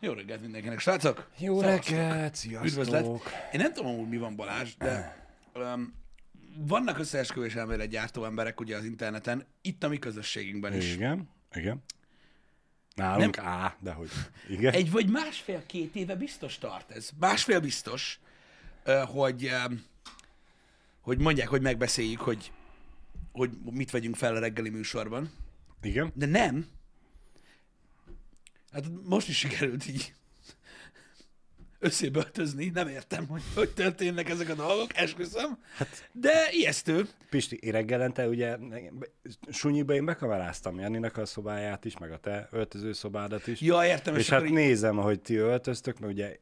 Jó 0.00 0.12
reggelt 0.12 0.40
mindenkinek, 0.40 0.78
srácok! 0.78 1.28
Jó 1.38 1.60
Szevasztok. 1.60 1.88
reggelt, 1.88 2.34
sziasztok! 2.34 2.66
Üdvözlet! 2.66 3.06
Én 3.52 3.60
nem 3.60 3.72
tudom, 3.72 3.96
hogy 3.98 4.08
mi 4.08 4.16
van 4.16 4.36
Balázs, 4.36 4.74
de 4.76 5.16
um, 5.54 5.94
vannak 6.56 6.98
összeesküvés 6.98 7.54
elmélet 7.54 7.88
gyártó 7.88 8.24
emberek 8.24 8.60
ugye 8.60 8.76
az 8.76 8.84
interneten, 8.84 9.46
itt 9.62 9.84
a 9.84 9.88
mi 9.88 9.98
közösségünkben 9.98 10.74
is. 10.74 10.94
Igen, 10.94 11.28
igen. 11.54 11.82
Nálunk 12.94 13.36
nem. 13.36 13.46
á, 13.46 13.76
de 13.80 13.92
hogy. 13.92 14.10
Igen. 14.48 14.72
Egy 14.72 14.90
vagy 14.90 15.10
másfél-két 15.10 15.94
éve 15.94 16.14
biztos 16.14 16.58
tart 16.58 16.90
ez. 16.90 17.10
Másfél 17.18 17.60
biztos, 17.60 18.20
hogy, 19.06 19.50
hogy 21.00 21.18
mondják, 21.18 21.48
hogy 21.48 21.62
megbeszéljük, 21.62 22.20
hogy, 22.20 22.52
hogy 23.32 23.50
mit 23.70 23.90
vegyünk 23.90 24.16
fel 24.16 24.36
a 24.36 24.38
reggeli 24.38 24.68
műsorban. 24.68 25.30
Igen. 25.82 26.12
De 26.14 26.26
nem. 26.26 26.66
Hát 28.72 28.84
most 29.04 29.28
is 29.28 29.38
sikerült 29.38 29.88
így 29.88 30.14
összéböltözni, 31.78 32.70
nem 32.74 32.88
értem, 32.88 33.26
hogy 33.26 33.42
hogy 33.54 33.70
történnek 33.70 34.28
ezek 34.28 34.48
a 34.48 34.54
dolgok, 34.54 34.96
esküszöm, 34.96 35.58
hát, 35.76 36.08
de 36.12 36.48
ijesztő. 36.50 37.08
Pisti, 37.30 37.56
én 37.56 37.72
reggelente 37.72 38.28
ugye 38.28 38.56
sunyiba 39.48 39.94
én 39.94 40.04
bekameráztam 40.04 40.78
Janinak 40.78 41.16
a 41.16 41.26
szobáját 41.26 41.84
is, 41.84 41.98
meg 41.98 42.12
a 42.12 42.18
te 42.18 42.48
öltöző 42.50 42.92
szobádat 42.92 43.46
is. 43.46 43.60
Ja, 43.60 43.86
értem. 43.86 44.14
És, 44.14 44.20
és 44.20 44.28
hát 44.28 44.44
így... 44.44 44.52
nézem, 44.52 44.98
ahogy 44.98 45.20
ti 45.20 45.34
öltöztök, 45.34 45.98
mert 45.98 46.12
ugye 46.12 46.36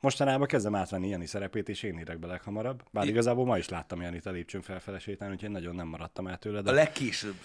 mostanában 0.00 0.46
kezdem 0.46 0.74
átvenni 0.74 1.08
Jani 1.08 1.26
szerepét, 1.26 1.68
és 1.68 1.82
én 1.82 1.98
érek 1.98 2.18
be 2.18 2.26
leghamarabb. 2.26 2.82
Bár 2.90 3.04
I... 3.06 3.08
igazából 3.08 3.44
ma 3.44 3.58
is 3.58 3.68
láttam 3.68 4.00
Janit 4.00 4.26
a 4.26 4.30
lépcsőn 4.30 4.62
felfele 4.62 4.98
sétálni, 4.98 5.34
úgyhogy 5.34 5.50
nagyon 5.50 5.74
nem 5.74 5.86
maradtam 5.86 6.26
el 6.26 6.38
tőle. 6.38 6.62
De... 6.62 6.70
A 6.70 6.74
legkésőbb. 6.74 7.36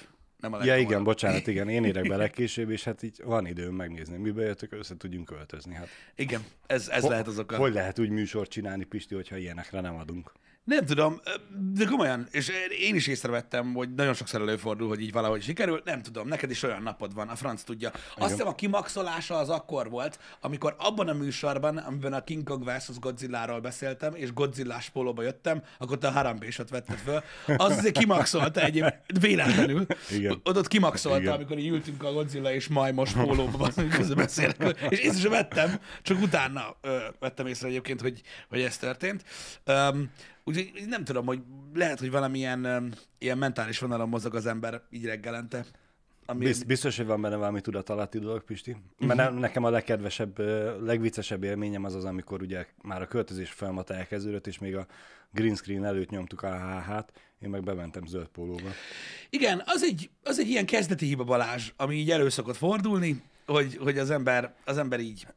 Nem 0.41 0.53
a 0.53 0.63
ja, 0.63 0.77
igen, 0.77 1.03
bocsánat, 1.03 1.47
igen, 1.47 1.69
én 1.69 1.83
érek 1.83 2.07
be 2.07 2.15
legkésőbb, 2.15 2.69
és 2.77 2.83
hát 2.83 3.03
így 3.03 3.21
van 3.23 3.45
időm 3.45 3.75
megnézni, 3.75 4.17
mibe 4.17 4.43
jöttök, 4.43 4.71
össze 4.71 4.97
tudjunk 4.97 5.25
költözni. 5.25 5.73
Hát. 5.73 5.87
Igen, 6.15 6.41
ez, 6.67 6.87
ez 6.87 7.01
Ho- 7.01 7.09
lehet 7.09 7.27
az 7.27 7.39
oka. 7.39 7.57
Hogy 7.57 7.73
lehet 7.73 7.99
úgy 7.99 8.09
műsort 8.09 8.49
csinálni, 8.49 8.83
Pisti, 8.83 9.15
hogyha 9.15 9.37
ilyenekre 9.37 9.81
nem 9.81 9.95
adunk? 9.95 10.31
Nem 10.63 10.85
tudom, 10.85 11.21
de 11.73 11.85
komolyan, 11.85 12.27
és 12.31 12.51
én 12.79 12.95
is 12.95 13.07
észrevettem, 13.07 13.73
hogy 13.73 13.93
nagyon 13.93 14.13
sokszor 14.13 14.41
előfordul, 14.41 14.87
hogy 14.87 15.01
így 15.01 15.11
valahogy 15.11 15.41
sikerül, 15.41 15.81
nem 15.85 16.01
tudom, 16.01 16.27
neked 16.27 16.49
is 16.49 16.63
olyan 16.63 16.83
napod 16.83 17.13
van, 17.13 17.27
a 17.27 17.35
franc 17.35 17.63
tudja. 17.63 17.91
Azt 18.17 18.31
hiszem 18.31 18.47
a 18.47 18.55
kimaxolása 18.55 19.37
az 19.37 19.49
akkor 19.49 19.89
volt, 19.89 20.19
amikor 20.41 20.75
abban 20.77 21.07
a 21.07 21.13
műsorban, 21.13 21.77
amiben 21.77 22.13
a 22.13 22.23
King 22.23 22.43
Kong 22.43 22.65
vs. 22.65 22.99
Godzilla-ról 22.99 23.59
beszéltem, 23.59 24.15
és 24.15 24.33
Godzilla 24.33 24.79
spólóba 24.79 25.21
jöttem, 25.21 25.63
akkor 25.77 25.97
te 25.97 26.07
a 26.07 26.11
harambésot 26.11 26.69
vetted 26.69 26.97
föl. 26.97 27.23
Az 27.57 27.77
azért 27.77 27.97
kimaxolta 27.97 28.61
egyébként, 28.61 29.19
véletlenül. 29.19 29.85
Igen. 30.09 30.41
Ott, 30.43 30.57
ott 30.57 30.67
kimaxolta, 30.67 31.19
Igen. 31.21 31.33
amikor 31.33 31.57
így 31.57 31.67
ültünk 31.67 32.03
a 32.03 32.11
Godzilla 32.11 32.53
és 32.53 32.67
majmos 32.67 33.11
pólóba, 33.11 33.69
közben 33.97 34.17
beszélek. 34.17 34.85
És 34.89 34.99
észre 34.99 35.19
sem 35.19 35.31
vettem, 35.31 35.79
csak 36.01 36.21
utána 36.21 36.75
ö, 36.81 36.97
vettem 37.19 37.47
észre 37.47 37.67
egyébként, 37.67 38.01
hogy, 38.01 38.21
hogy 38.49 38.61
ez 38.61 38.77
történt. 38.77 39.23
Um, 39.65 40.11
Úgyhogy 40.43 40.71
nem 40.87 41.03
tudom, 41.03 41.25
hogy 41.25 41.41
lehet, 41.73 41.99
hogy 41.99 42.11
valamilyen 42.11 42.93
ilyen 43.17 43.37
mentális 43.37 43.79
vonalon 43.79 44.09
mozog 44.09 44.35
az 44.35 44.45
ember 44.45 44.81
így 44.89 45.05
reggelente. 45.05 45.65
Ami, 46.25 46.45
Biz, 46.45 46.63
biztos, 46.63 46.97
hogy 46.97 47.05
van 47.05 47.21
benne 47.21 47.35
valami 47.35 47.61
tudat 47.61 47.89
alatti 47.89 48.19
dolog, 48.19 48.43
Pisti. 48.43 48.77
Mert 48.97 49.19
uh-huh. 49.19 49.39
nekem 49.39 49.63
a 49.63 49.69
legkedvesebb, 49.69 50.39
legviccesebb 50.83 51.43
élményem 51.43 51.83
az 51.83 51.95
az, 51.95 52.05
amikor 52.05 52.41
ugye 52.41 52.65
már 52.81 53.01
a 53.01 53.07
költözés 53.07 53.49
folyamat 53.49 53.89
elkezdődött, 53.89 54.47
és 54.47 54.59
még 54.59 54.75
a 54.75 54.87
green 55.31 55.55
screen 55.55 55.85
előtt 55.85 56.09
nyomtuk 56.09 56.41
a 56.41 56.79
HH-t, 56.79 57.11
én 57.39 57.49
meg 57.49 57.63
bementem 57.63 58.05
zöld 58.05 58.27
pólóba. 58.27 58.69
Igen, 59.29 59.61
az 59.65 59.83
egy, 59.83 60.09
az 60.23 60.39
egy 60.39 60.47
ilyen 60.49 60.65
kezdeti 60.65 61.05
hiba 61.05 61.23
Balázs, 61.23 61.71
ami 61.75 61.95
így 61.95 62.11
elő 62.11 62.29
szokott 62.29 62.55
fordulni, 62.57 63.21
hogy, 63.45 63.77
hogy 63.77 63.97
az 63.97 64.09
ember, 64.09 64.53
az 64.65 64.77
ember 64.77 64.99
így, 64.99 65.27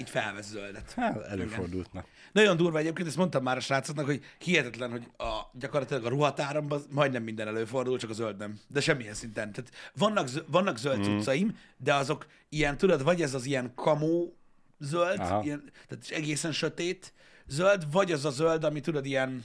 így 0.00 0.10
felvesz 0.10 0.48
zöldet. 0.48 0.92
Hát, 0.92 1.22
előfordult. 1.22 1.92
Na. 1.92 2.04
Nagyon 2.32 2.56
durva 2.56 2.78
egyébként, 2.78 3.08
ezt 3.08 3.16
mondtam 3.16 3.42
már 3.42 3.56
a 3.56 3.60
srácoknak, 3.60 4.06
hogy 4.06 4.22
hihetetlen, 4.38 4.90
hogy 4.90 5.06
a, 5.18 5.40
gyakorlatilag 5.52 6.04
a 6.04 6.08
ruhatáramban 6.08 6.82
majdnem 6.90 7.22
minden 7.22 7.48
előfordul, 7.48 7.98
csak 7.98 8.10
a 8.10 8.12
zöld 8.12 8.36
nem. 8.36 8.60
De 8.68 8.80
semmilyen 8.80 9.14
szinten. 9.14 9.52
Tehát 9.52 9.70
vannak, 9.94 10.28
vannak 10.46 10.78
zöld 10.78 10.98
mm. 10.98 11.02
cuccaim, 11.02 11.58
de 11.76 11.94
azok 11.94 12.26
ilyen, 12.48 12.76
tudod, 12.76 13.02
vagy 13.02 13.22
ez 13.22 13.34
az 13.34 13.44
ilyen 13.44 13.72
kamó 13.74 14.36
zöld, 14.78 15.18
Aha. 15.18 15.42
ilyen, 15.44 15.70
tehát 15.88 16.04
egészen 16.10 16.52
sötét 16.52 17.12
zöld, 17.46 17.92
vagy 17.92 18.12
az 18.12 18.24
a 18.24 18.30
zöld, 18.30 18.64
ami 18.64 18.80
tudod 18.80 19.06
ilyen, 19.06 19.44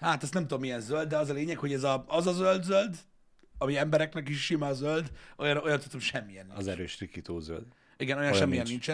hát 0.00 0.22
ezt 0.22 0.34
nem 0.34 0.42
tudom 0.42 0.60
milyen 0.60 0.80
zöld, 0.80 1.08
de 1.08 1.16
az 1.16 1.30
a 1.30 1.32
lényeg, 1.32 1.58
hogy 1.58 1.72
ez 1.72 1.82
a, 1.82 2.04
az 2.08 2.26
a 2.26 2.32
zöld 2.32 2.64
zöld, 2.64 2.96
ami 3.58 3.76
embereknek 3.76 4.28
is 4.28 4.44
sima 4.44 4.72
zöld, 4.72 5.10
olyan, 5.36 5.56
olyan 5.56 5.80
tudom 5.80 6.00
semmilyen. 6.00 6.50
Az 6.50 6.66
erős 6.66 6.98
rikító 6.98 7.40
zöld. 7.40 7.66
Igen, 7.98 8.16
olyan, 8.16 8.28
Olyan 8.28 8.40
semmilyen 8.42 8.66
nincs. 8.66 8.86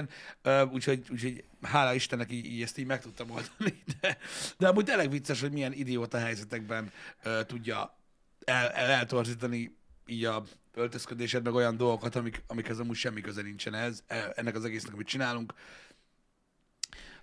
nincsen. 0.43 0.69
Úgyhogy, 0.73 1.05
úgyhogy 1.11 1.45
hála 1.63 1.95
Istennek 1.95 2.33
így, 2.33 2.45
így 2.45 2.63
ezt 2.63 2.79
így 2.79 2.87
meg 2.87 3.01
tudtam 3.01 3.31
oldani. 3.31 3.83
De, 4.01 4.19
de 4.59 4.69
amúgy 4.69 4.85
tényleg 4.85 5.11
vicces, 5.11 5.41
hogy 5.41 5.53
milyen 5.53 5.73
idióta 5.73 6.19
helyzetekben 6.19 6.91
ö, 7.23 7.45
tudja 7.47 7.97
el, 8.45 8.69
el, 8.69 8.91
eltorzítani 8.91 9.77
így 10.07 10.25
a 10.25 10.45
öltözködésed, 10.75 11.45
meg 11.45 11.55
olyan 11.55 11.77
dolgokat, 11.77 12.15
amik, 12.17 12.43
amikhez 12.47 12.79
amúgy 12.79 12.97
semmi 12.97 13.21
köze 13.21 13.43
nincsen 13.43 13.75
ez, 13.75 14.03
e- 14.07 14.33
ennek 14.35 14.55
az 14.55 14.65
egésznek, 14.65 14.93
amit 14.93 15.07
csinálunk. 15.07 15.55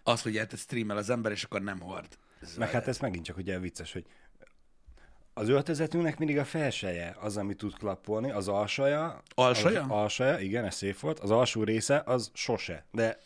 Az, 0.04 0.22
hogy 0.22 0.34
érted 0.34 0.60
streamel 0.60 0.98
az 0.98 1.10
ember, 1.10 1.32
és 1.32 1.44
akkor 1.44 1.62
nem 1.62 1.80
hord. 1.80 2.18
Ez 2.42 2.56
Meg 2.56 2.70
hát 2.72 2.88
ez 2.88 2.98
megint 2.98 3.26
csak 3.26 3.38
ugye 3.38 3.60
vicces, 3.60 3.94
hogy 3.94 4.06
az 5.40 5.50
öltözetünknek 5.50 6.18
mindig 6.18 6.38
a 6.38 6.46
felseje 6.46 7.16
az, 7.20 7.38
ami 7.38 7.54
tud 7.54 7.78
klappolni, 7.78 8.32
az 8.32 8.48
alsaja. 8.48 9.22
Alsaja? 9.36 9.82
Az 9.84 9.90
alsaja, 9.90 10.40
igen, 10.40 10.66
ez 10.66 10.76
szép 10.76 11.00
volt. 11.00 11.20
Az 11.20 11.32
alsó 11.32 11.64
része 11.64 12.02
az 12.06 12.32
sose, 12.34 12.86
de 12.92 13.20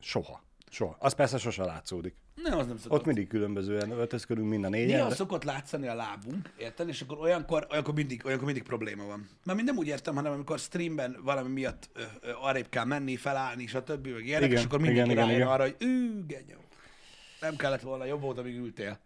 soha. 0.00 0.42
Soha. 0.70 0.96
Az 0.98 1.14
persze 1.14 1.38
sose 1.38 1.64
látszódik. 1.64 2.14
nem, 2.34 2.58
az 2.58 2.66
nem 2.66 2.76
szokott. 2.78 2.98
Ott 2.98 3.04
mindig 3.06 3.28
különbözően 3.28 3.90
öltözködünk 3.90 4.48
mind 4.48 4.64
a 4.64 4.68
négyen. 4.68 4.96
Néha 4.96 5.08
de- 5.08 5.14
szokott 5.14 5.44
látszani 5.44 5.86
a 5.86 5.94
lábunk, 5.94 6.52
érted? 6.58 6.88
És 6.88 7.00
akkor 7.00 7.18
olyankor, 7.18 7.66
olyankor, 7.70 7.94
mindig, 7.94 8.22
olyankor 8.24 8.46
mindig 8.46 8.64
probléma 8.64 9.04
van. 9.04 9.28
Mert 9.44 9.56
mind 9.56 9.68
nem 9.68 9.78
úgy 9.78 9.86
értem, 9.86 10.14
hanem 10.14 10.32
amikor 10.32 10.58
streamben 10.58 11.16
valami 11.22 11.48
miatt 11.48 11.90
ö, 11.92 12.00
ö, 12.20 12.30
arrébb 12.40 12.68
kell 12.68 12.84
menni, 12.84 13.16
felállni, 13.16 13.66
stb. 13.66 14.06
meg 14.06 14.26
ilyenek, 14.26 14.48
Igen, 14.48 14.58
és 14.58 14.64
akkor 14.64 14.80
mindenki 14.80 15.10
igen, 15.10 15.24
igen, 15.24 15.36
igen. 15.36 15.48
arra, 15.48 15.62
hogy 15.62 15.76
genyó. 16.26 16.59
Nem 17.40 17.56
kellett 17.56 17.80
volna, 17.80 18.04
jobb 18.04 18.20
volt, 18.20 18.38
amíg 18.38 18.56
ültél. 18.56 18.98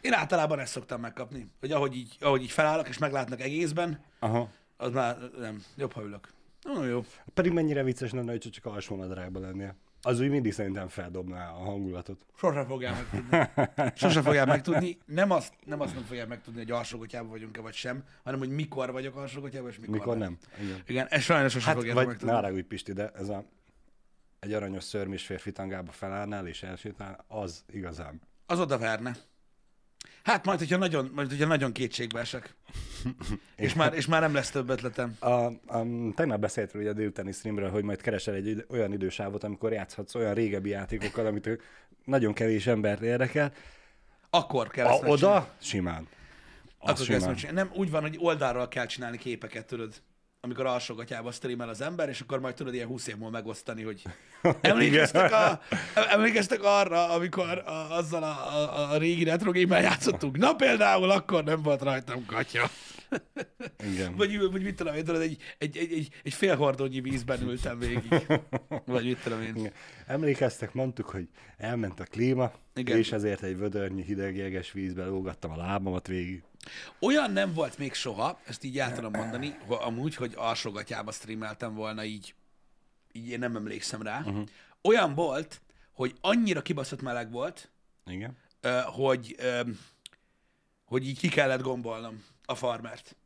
Én 0.00 0.12
általában 0.12 0.58
ezt 0.58 0.72
szoktam 0.72 1.00
megkapni, 1.00 1.50
hogy 1.60 1.72
ahogy 1.72 1.96
így, 1.96 2.16
ahogy 2.20 2.42
így 2.42 2.50
felállok, 2.50 2.88
és 2.88 2.98
meglátnak 2.98 3.40
egészben, 3.40 4.00
Aha. 4.18 4.50
az 4.76 4.92
már 4.92 5.16
nem, 5.38 5.62
jobb, 5.76 5.92
ha 5.92 6.02
ülök. 6.02 6.28
No, 6.62 6.84
jó. 6.84 7.04
Pedig 7.34 7.52
mennyire 7.52 7.82
vicces 7.82 8.12
lenne, 8.12 8.30
hogy 8.30 8.48
csak 8.50 8.64
alsó 8.66 8.96
nadrágban 8.96 9.42
lennél. 9.42 9.74
Az 10.02 10.20
úgy 10.20 10.28
mindig 10.30 10.52
szerintem 10.52 10.88
feldobná 10.88 11.50
a 11.50 11.58
hangulatot. 11.58 12.26
Sosem 12.36 12.66
fogják 12.66 12.94
megtudni. 12.94 13.50
Sosem 13.94 14.22
fogják 14.22 14.46
megtudni. 14.46 14.98
Nem 15.04 15.30
azt, 15.30 15.52
nem 15.64 15.80
azt 15.80 15.94
nem 15.94 16.02
fogják 16.04 16.28
megtudni, 16.28 16.60
hogy 16.60 16.70
alsógotyában 16.70 17.30
vagyunk-e 17.30 17.60
vagy 17.60 17.74
sem, 17.74 18.04
hanem 18.24 18.38
hogy 18.38 18.48
mikor 18.48 18.92
vagyok 18.92 19.16
alsógotyában, 19.16 19.70
és 19.70 19.78
mikor, 19.78 19.94
Mikor 19.94 20.16
nem. 20.16 20.38
Igen. 20.62 20.82
Igen, 20.86 21.06
ezt 21.06 21.22
sajnos 21.24 21.52
sosem 21.52 21.68
Hát, 21.68 21.76
fogják 21.76 21.94
vagy 21.96 22.06
megtudni. 22.06 22.30
ne 22.30 22.36
haragudj, 22.36 22.62
Pisti, 22.66 22.92
de 22.92 23.10
ez 23.14 23.28
a 23.28 23.44
egy 24.40 24.52
aranyos 24.52 24.84
szörmés 24.84 25.24
férfi 25.26 25.52
tangába 25.52 25.92
felállnál 25.92 26.46
és 26.46 26.62
elsétál, 26.62 27.24
az 27.28 27.64
igazán. 27.70 28.20
Az 28.46 28.60
oda 28.60 28.78
verne. 28.78 29.16
Hát 30.22 30.44
majd, 30.44 30.58
hogyha 30.58 30.76
nagyon, 30.76 31.10
majd, 31.14 31.28
hogyha 31.28 31.46
nagyon 31.46 31.72
kétségbe 31.72 32.20
esek. 32.20 32.54
és, 33.56 33.74
már, 33.74 33.94
és 33.94 34.06
már 34.06 34.20
nem 34.20 34.34
lesz 34.34 34.50
több 34.50 34.68
ötletem. 34.68 35.16
A, 35.18 35.28
a, 35.28 35.86
tegnap 36.14 36.40
beszéltél 36.40 36.80
ugye 36.80 36.90
a 36.90 36.92
délutáni 36.92 37.32
streamről, 37.32 37.70
hogy 37.70 37.82
majd 37.82 38.00
keresel 38.00 38.34
egy 38.34 38.66
olyan 38.70 38.92
idősávot, 38.92 39.44
amikor 39.44 39.72
játszhatsz 39.72 40.14
olyan 40.14 40.34
régebbi 40.34 40.68
játékokkal, 40.68 41.26
amit 41.26 41.58
nagyon 42.04 42.32
kevés 42.32 42.66
embert 42.66 43.00
érdekel. 43.00 43.52
Akkor 44.30 44.68
kell 44.68 44.86
A, 44.86 44.92
ezt 44.92 45.02
oda 45.04 45.54
simán. 45.60 46.08
Akkor 46.78 46.90
ezt 46.90 47.04
simán. 47.04 47.20
megcsinálni. 47.20 47.58
Nem 47.60 47.70
úgy 47.74 47.90
van, 47.90 48.00
hogy 48.00 48.16
oldalról 48.20 48.68
kell 48.68 48.86
csinálni 48.86 49.18
képeket, 49.18 49.66
tudod. 49.66 49.94
Amikor 50.40 50.66
alsógatyába 50.66 51.30
streamel 51.30 51.68
az 51.68 51.80
ember, 51.80 52.08
és 52.08 52.20
akkor 52.20 52.40
majd 52.40 52.54
tudod 52.54 52.74
ilyen 52.74 52.86
20 52.86 53.06
év 53.06 53.16
múlva 53.16 53.30
megosztani, 53.30 53.82
hogy 53.82 54.02
emlékeztek, 54.60 55.32
a, 55.32 55.60
emlékeztek 55.94 56.62
arra, 56.62 57.08
amikor 57.08 57.58
a, 57.58 57.96
azzal 57.96 58.22
a, 58.22 58.56
a, 58.56 58.92
a 58.92 58.96
régi 58.96 59.24
retro 59.24 59.52
game 59.52 59.80
játszottunk? 59.80 60.36
Na 60.36 60.54
például 60.54 61.10
akkor 61.10 61.44
nem 61.44 61.62
volt 61.62 61.82
rajtam 61.82 62.26
katya. 62.26 62.70
Igen. 63.92 64.16
Vagy, 64.16 64.50
vagy 64.50 64.62
mit 64.62 64.76
tudom 64.76 64.94
én, 64.94 65.04
tudod, 65.04 65.20
egy, 65.20 65.36
egy, 65.58 65.76
egy, 65.76 65.92
egy, 65.92 66.08
egy 66.22 66.34
fél 66.34 66.56
hordónyi 66.56 67.00
vízben 67.00 67.42
ültem 67.42 67.78
végig. 67.78 68.26
Vagy 68.86 69.04
mit 69.04 69.22
tudom 69.22 69.42
én. 69.42 69.54
Igen. 69.56 69.72
Emlékeztek, 70.06 70.72
mondtuk, 70.72 71.06
hogy 71.06 71.28
elment 71.56 72.00
a 72.00 72.04
klíma, 72.04 72.44
Igen. 72.44 72.60
Igen. 72.74 72.98
és 72.98 73.12
ezért 73.12 73.42
egy 73.42 73.56
vödörnyi 73.56 74.02
hideg 74.02 74.36
jeges 74.36 74.72
vízbe 74.72 75.04
lógattam 75.04 75.50
a 75.50 75.56
lábamat 75.56 76.06
végig. 76.06 76.42
Olyan 76.98 77.30
nem 77.30 77.52
volt 77.54 77.78
még 77.78 77.94
soha, 77.94 78.40
ezt 78.46 78.64
így 78.64 78.78
el 78.78 78.94
tudom 78.94 79.12
mondani, 79.12 79.58
amúgy, 79.68 80.14
hogy 80.14 80.32
alsógatyába 80.36 81.12
streameltem 81.12 81.74
volna 81.74 82.04
így, 82.04 82.34
így 83.12 83.28
én 83.28 83.38
nem 83.38 83.56
emlékszem 83.56 84.02
rá. 84.02 84.18
Uh-huh. 84.18 84.48
Olyan 84.82 85.14
volt, 85.14 85.60
hogy 85.92 86.16
annyira 86.20 86.62
kibaszott 86.62 87.02
meleg 87.02 87.30
volt, 87.30 87.70
Igen. 88.06 88.36
hogy, 88.84 89.36
hogy 90.84 91.06
így 91.06 91.18
ki 91.18 91.28
kellett 91.28 91.60
gombolnom 91.60 92.24
a 92.44 92.54
farmert. 92.54 93.16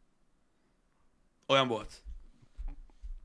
Olyan 1.47 1.69
volt. 1.69 2.03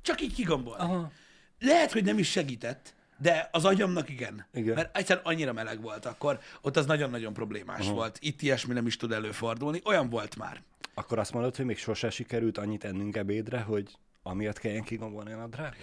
Csak 0.02 0.22
így 0.22 0.34
kigombolni. 0.34 0.84
Aha. 0.84 1.12
Lehet, 1.60 1.92
hogy 1.92 2.04
nem 2.04 2.18
is 2.18 2.32
segített, 2.32 2.96
De 3.18 3.50
az 3.52 3.66
agyamnak 3.66 4.10
igen. 4.10 4.46
Igen. 4.54 4.76
Mert 4.76 4.98
egyszerűen 4.98 5.26
annyira 5.26 5.54
meleg 5.54 5.82
volt 5.82 6.06
akkor, 6.06 6.40
ott 6.62 6.78
az 6.78 6.86
nagyon-nagyon 6.86 7.34
problémás 7.34 7.80
uh-huh. 7.80 7.96
volt. 7.96 8.18
Itt 8.22 8.42
ilyesmi 8.42 8.74
nem 8.74 8.86
is 8.86 8.98
tud 8.98 9.12
előfordulni. 9.12 9.82
Olyan 9.86 10.10
volt 10.10 10.36
már. 10.36 10.62
Akkor 10.94 11.20
azt 11.20 11.34
mondod, 11.34 11.56
hogy 11.56 11.66
még 11.66 11.78
sose 11.78 12.10
sikerült 12.10 12.58
annyit 12.58 12.84
ennünk 12.84 13.16
ebédre, 13.16 13.60
hogy 13.60 13.98
amiatt 14.24 14.60
kelljen 14.60 14.84
kigombolni 14.84 15.32
a 15.32 15.38
nadrágot? 15.38 15.78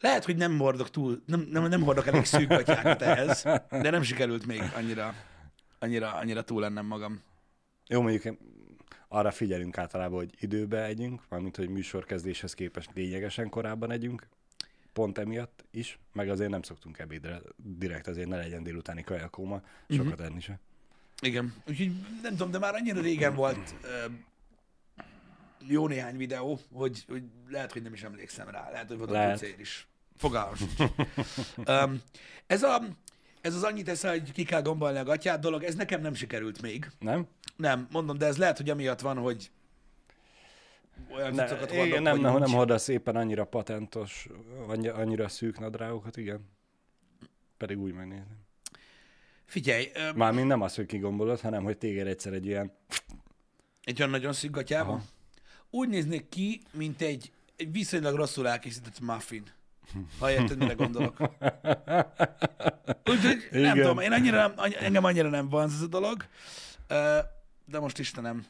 Lehet, 0.00 0.24
hogy 0.24 0.36
nem 0.36 0.58
hordok 0.58 0.90
túl, 0.90 1.22
nem, 1.26 1.40
nem, 1.50 1.68
nem 1.68 1.82
hordok 1.82 2.06
elég 2.06 2.24
szűk 2.24 2.48
gatyákat 2.48 3.02
ehhez, 3.02 3.42
de 3.70 3.90
nem 3.90 4.02
sikerült 4.02 4.46
még 4.46 4.62
annyira, 4.76 5.14
annyira, 5.78 6.12
annyira 6.12 6.42
túl 6.42 6.60
lennem 6.60 6.86
magam. 6.86 7.22
Jó, 7.86 8.00
mondjuk 8.00 8.36
arra 9.08 9.30
figyelünk 9.30 9.78
általában, 9.78 10.18
hogy 10.18 10.34
időbe 10.40 10.84
együnk, 10.84 11.22
mármint, 11.28 11.56
hogy 11.56 11.68
műsorkezdéshez 11.68 12.54
képest 12.54 12.90
lényegesen 12.94 13.48
korábban 13.48 13.90
együnk, 13.90 14.28
pont 14.92 15.18
emiatt 15.18 15.64
is, 15.70 15.98
meg 16.12 16.28
azért 16.28 16.50
nem 16.50 16.62
szoktunk 16.62 16.98
ebédre 16.98 17.40
direkt, 17.56 18.06
azért 18.06 18.28
ne 18.28 18.36
legyen 18.36 18.62
délutáni 18.62 19.02
kajakóma, 19.02 19.62
sokat 19.88 20.20
enni 20.20 20.40
se. 20.40 20.60
Igen, 21.22 21.54
úgyhogy 21.68 21.92
nem 22.22 22.30
tudom, 22.30 22.50
de 22.50 22.58
már 22.58 22.74
annyira 22.74 23.00
régen 23.00 23.34
volt 23.34 23.74
ö, 23.82 24.06
jó 25.66 25.88
néhány 25.88 26.16
videó, 26.16 26.58
hogy, 26.72 27.04
hogy 27.08 27.22
lehet, 27.48 27.72
hogy 27.72 27.82
nem 27.82 27.92
is 27.92 28.02
emlékszem 28.02 28.48
rá. 28.48 28.70
Lehet, 28.70 28.88
hogy 28.88 28.96
volt 28.98 29.10
a 29.10 29.12
Lehet. 29.12 29.38
pucér 29.38 29.60
is. 29.60 29.86
Fogalmam 30.16 30.54
sincs. 30.54 30.72
um, 31.68 32.02
ez, 32.46 32.62
a, 32.62 32.82
ez 33.40 33.54
az 33.54 33.62
annyit 33.62 33.84
teszel, 33.84 34.10
hogy 34.10 34.32
ki 34.32 34.44
kell 34.44 34.62
gombolni 34.62 34.98
a 34.98 35.04
gatyát 35.04 35.40
dolog, 35.40 35.62
ez 35.62 35.74
nekem 35.74 36.00
nem 36.00 36.14
sikerült 36.14 36.62
még. 36.62 36.90
Nem? 36.98 37.26
Nem, 37.56 37.88
mondom, 37.90 38.18
de 38.18 38.26
ez 38.26 38.36
lehet, 38.36 38.56
hogy 38.56 38.70
amiatt 38.70 39.00
van, 39.00 39.16
hogy 39.16 39.50
olyan 41.14 41.34
Ne, 41.34 41.44
cuccokat 41.46 41.70
igen, 41.72 41.78
hordok, 41.86 42.02
nem, 42.02 42.12
hogy 42.12 42.22
nem, 42.22 42.32
nem 42.32 42.42
nincs. 42.42 42.54
hordasz 42.56 42.88
éppen 42.88 43.16
annyira 43.16 43.44
patentos, 43.44 44.28
annyi- 44.68 44.88
annyira 44.88 45.28
szűk 45.28 45.58
nadrágokat, 45.58 46.16
igen. 46.16 46.50
Pedig 47.56 47.78
úgy 47.78 47.92
megnézni. 47.92 48.36
Figyelj, 49.44 49.90
ö, 49.94 50.12
Mármint 50.12 50.46
nem 50.46 50.60
az, 50.60 50.74
hogy 50.74 50.86
kigombolod, 50.86 51.40
hanem 51.40 51.62
hogy 51.62 51.78
téged 51.78 52.06
egyszer 52.06 52.32
egy 52.32 52.46
ilyen... 52.46 52.72
egy 53.82 53.98
olyan 54.02 54.10
nagyon. 54.10 54.34
Aha. 54.68 55.02
Úgy 55.70 55.88
néznék 55.88 56.28
ki, 56.28 56.60
mint 56.72 57.02
egy, 57.02 57.32
egy 57.56 57.72
viszonylag 57.72 58.14
rosszul 58.14 58.48
elkészített 58.48 59.00
muffin. 59.00 59.42
Ha 60.18 60.30
érted, 60.30 60.58
mire 60.58 60.72
gondolok. 60.72 61.16
Úgyhogy 63.10 63.48
nem 63.50 63.60
Igen. 63.62 63.76
tudom, 63.76 63.98
én 63.98 64.12
annyira, 64.12 64.36
nem- 64.36 64.72
engem 64.80 65.04
annyira 65.04 65.28
nem 65.28 65.48
van 65.48 65.64
ez 65.64 65.80
a 65.80 65.86
dolog. 65.86 66.24
De 67.64 67.78
most 67.78 67.98
Istenem, 67.98 68.46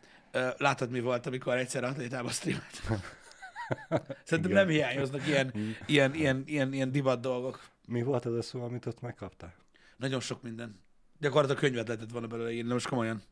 látod 0.57 0.91
mi 0.91 1.01
volt, 1.01 1.27
amikor 1.27 1.57
egyszer 1.57 1.85
atlétába 1.85 2.31
streamet? 2.31 2.83
Szerintem 4.25 4.51
Igen. 4.51 4.65
nem 4.65 4.69
hiányoznak 4.69 5.27
ilyen, 5.27 5.53
ilyen, 5.87 6.15
ilyen, 6.15 6.43
ilyen, 6.47 6.73
ilyen 6.73 6.93
divat 6.93 7.21
dolgok. 7.21 7.61
Mi 7.87 8.03
volt 8.03 8.25
az 8.25 8.35
a 8.35 8.43
szó, 8.43 8.63
amit 8.63 8.87
ott 8.87 9.01
megkaptál? 9.01 9.55
Nagyon 9.97 10.21
sok 10.21 10.43
minden. 10.43 10.81
Gyakorlatilag 11.19 11.61
könyvet 11.61 11.89
lehetett 11.89 12.11
volna 12.11 12.27
belőle 12.27 12.51
írni, 12.51 12.73
most 12.73 12.89
komolyan. 12.89 13.23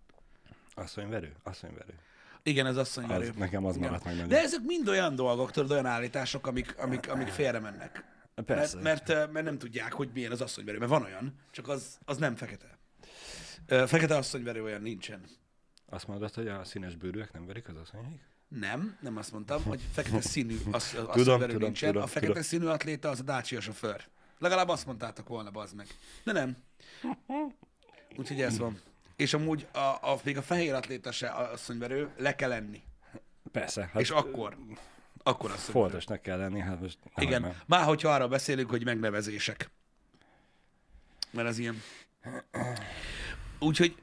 Asszonyverő? 0.75 1.33
Asszonyverő. 1.43 1.95
Igen, 2.43 2.67
ez 2.67 2.77
asszonyverő. 2.77 3.29
Az, 3.29 3.37
nekem 3.37 3.65
az 3.65 3.77
maradt 3.77 4.05
meg. 4.05 4.27
De 4.27 4.41
ezek 4.41 4.61
mind 4.63 4.89
olyan 4.89 5.15
dolgok, 5.15 5.51
tudod, 5.51 5.71
olyan 5.71 5.87
állítások, 5.87 6.47
amik, 6.47 6.79
amik, 6.79 7.11
amik 7.11 7.29
félre 7.29 7.59
mennek. 7.59 8.05
Persze. 8.45 8.81
Mert, 8.81 9.09
mert, 9.09 9.33
mert 9.33 9.45
nem 9.45 9.59
tudják, 9.59 9.93
hogy 9.93 10.11
milyen 10.15 10.33
az 10.33 10.41
asszonyverő. 10.41 10.79
Mert 10.79 10.91
van 10.91 11.03
olyan, 11.03 11.35
csak 11.51 11.69
az, 11.69 11.99
az 12.05 12.17
nem 12.17 12.37
fekete. 12.37 12.79
Fekete 13.87 14.17
asszonyverő 14.17 14.63
olyan 14.63 14.83
nincsen. 14.83 15.21
Azt 15.91 16.07
mondod, 16.07 16.35
hogy 16.35 16.49
a 16.49 16.65
színes 16.65 16.97
bőrűek 16.97 17.33
nem 17.33 17.47
verik 17.47 17.69
az 17.69 17.77
asszonyaik? 17.77 18.21
Nem, 18.49 18.97
nem 19.01 19.17
azt 19.17 19.33
mondtam, 19.33 19.63
hogy 19.63 19.81
fekete 19.93 20.21
színű 20.21 20.57
az, 20.71 20.97
az 21.07 21.15
Tudom, 21.15 21.41
tudom, 21.41 21.57
nincsen. 21.57 21.89
tudom, 21.89 22.03
a 22.03 22.07
fekete 22.07 22.27
tudom. 22.27 22.43
színű 22.43 22.67
atléta 22.67 23.09
az 23.09 23.21
a 23.21 23.23
Dacia 23.23 23.61
sofőr. 23.61 24.09
Legalább 24.39 24.69
azt 24.69 24.87
mondtátok 24.87 25.29
volna, 25.29 25.51
bazd 25.51 25.75
meg. 25.75 25.87
De 26.25 26.33
nem. 26.33 26.57
Úgyhogy 28.17 28.41
ez 28.41 28.59
van. 28.59 28.81
És 29.17 29.35
amúgy 29.35 29.67
a, 29.73 29.79
a, 29.79 30.21
még 30.25 30.37
a 30.37 30.43
fehér 30.43 30.75
atléta 30.75 31.13
se 31.13 31.29
asszonyverő, 31.29 32.11
le 32.17 32.35
kell 32.35 32.53
enni. 32.53 32.83
Persze. 33.53 33.91
Hát 33.93 34.03
És 34.03 34.11
akkor, 34.11 34.57
akkor 35.23 35.51
asszonyverő. 35.51 35.73
Foltosnak 35.73 36.23
kell 36.23 36.39
lenni, 36.39 36.61
hát 36.61 36.81
most... 36.81 36.99
Igen, 37.17 37.43
már. 37.43 37.63
már 37.67 37.85
hogyha 37.85 38.09
arra 38.09 38.29
beszélünk, 38.29 38.71
hogy 38.71 38.85
megnevezések. 38.85 39.71
Mert 41.31 41.49
az 41.49 41.59
ilyen. 41.59 41.83
Úgyhogy 43.59 43.97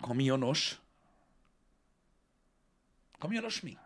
kamionos. 0.00 0.80
Kamionos 3.18 3.60
mi? 3.60 3.76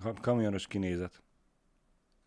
Kam- 0.00 0.20
Kamionos 0.20 0.66
kinézet. 0.66 1.22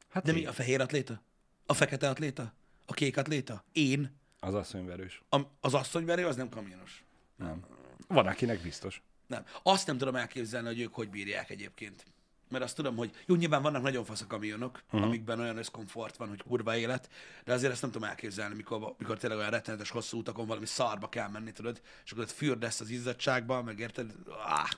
Hát 0.10 0.24
De 0.24 0.32
mi 0.32 0.40
így. 0.40 0.46
a 0.46 0.54
fehér 0.54 0.82
atléta? 0.82 1.22
A 1.66 1.74
fekete 1.74 2.10
atléta? 2.10 2.54
A 2.86 2.94
kék 2.94 3.18
atléta? 3.18 3.64
Én? 3.72 4.16
Az 4.40 4.54
asszonyverős. 4.54 5.22
A, 5.30 5.42
az 5.60 5.74
asszonyverő 5.74 6.26
az 6.28 6.36
nem 6.36 6.50
kamionos. 6.50 7.04
Nem. 7.36 7.66
Van, 8.08 8.28
akinek 8.28 8.62
biztos. 8.62 9.02
Nem. 9.28 9.46
Azt 9.64 9.88
nem 9.88 9.98
tudom 9.98 10.16
elképzelni, 10.16 10.68
hogy 10.68 10.80
ők 10.80 10.94
hogy 10.94 11.10
bírják 11.10 11.50
egyébként. 11.50 12.06
Mert 12.50 12.64
azt 12.64 12.76
tudom, 12.76 12.96
hogy 12.96 13.12
jó, 13.26 13.36
nyilván 13.36 13.62
vannak 13.62 13.82
nagyon 13.82 14.06
fasz 14.06 14.22
a 14.22 14.28
kamionok, 14.28 14.82
uh-huh. 14.86 15.04
amikben 15.04 15.40
olyan 15.40 15.58
összkomfort 15.58 16.18
van, 16.18 16.28
hogy 16.28 16.44
kurva 16.44 16.76
élet, 16.76 17.10
de 17.46 17.54
azért 17.54 17.72
ezt 17.72 17.82
nem 17.82 17.92
tudom 17.92 18.08
elképzelni, 18.08 18.56
mikor, 18.56 18.96
mikor 18.98 19.18
tényleg 19.18 19.40
olyan 19.40 19.52
rettenetes 19.52 19.90
hosszú 19.90 20.18
utakon 20.18 20.48
valami 20.48 20.66
szarba 20.66 21.10
kell 21.10 21.30
menni, 21.30 21.52
tudod, 21.52 21.82
és 22.06 22.12
akkor 22.12 22.24
ott 22.24 22.32
fürdesz 22.32 22.80
az 22.80 22.90
izzadságban, 22.90 23.64
meg 23.64 23.80
érted? 23.80 24.12
Ah, 24.28 24.70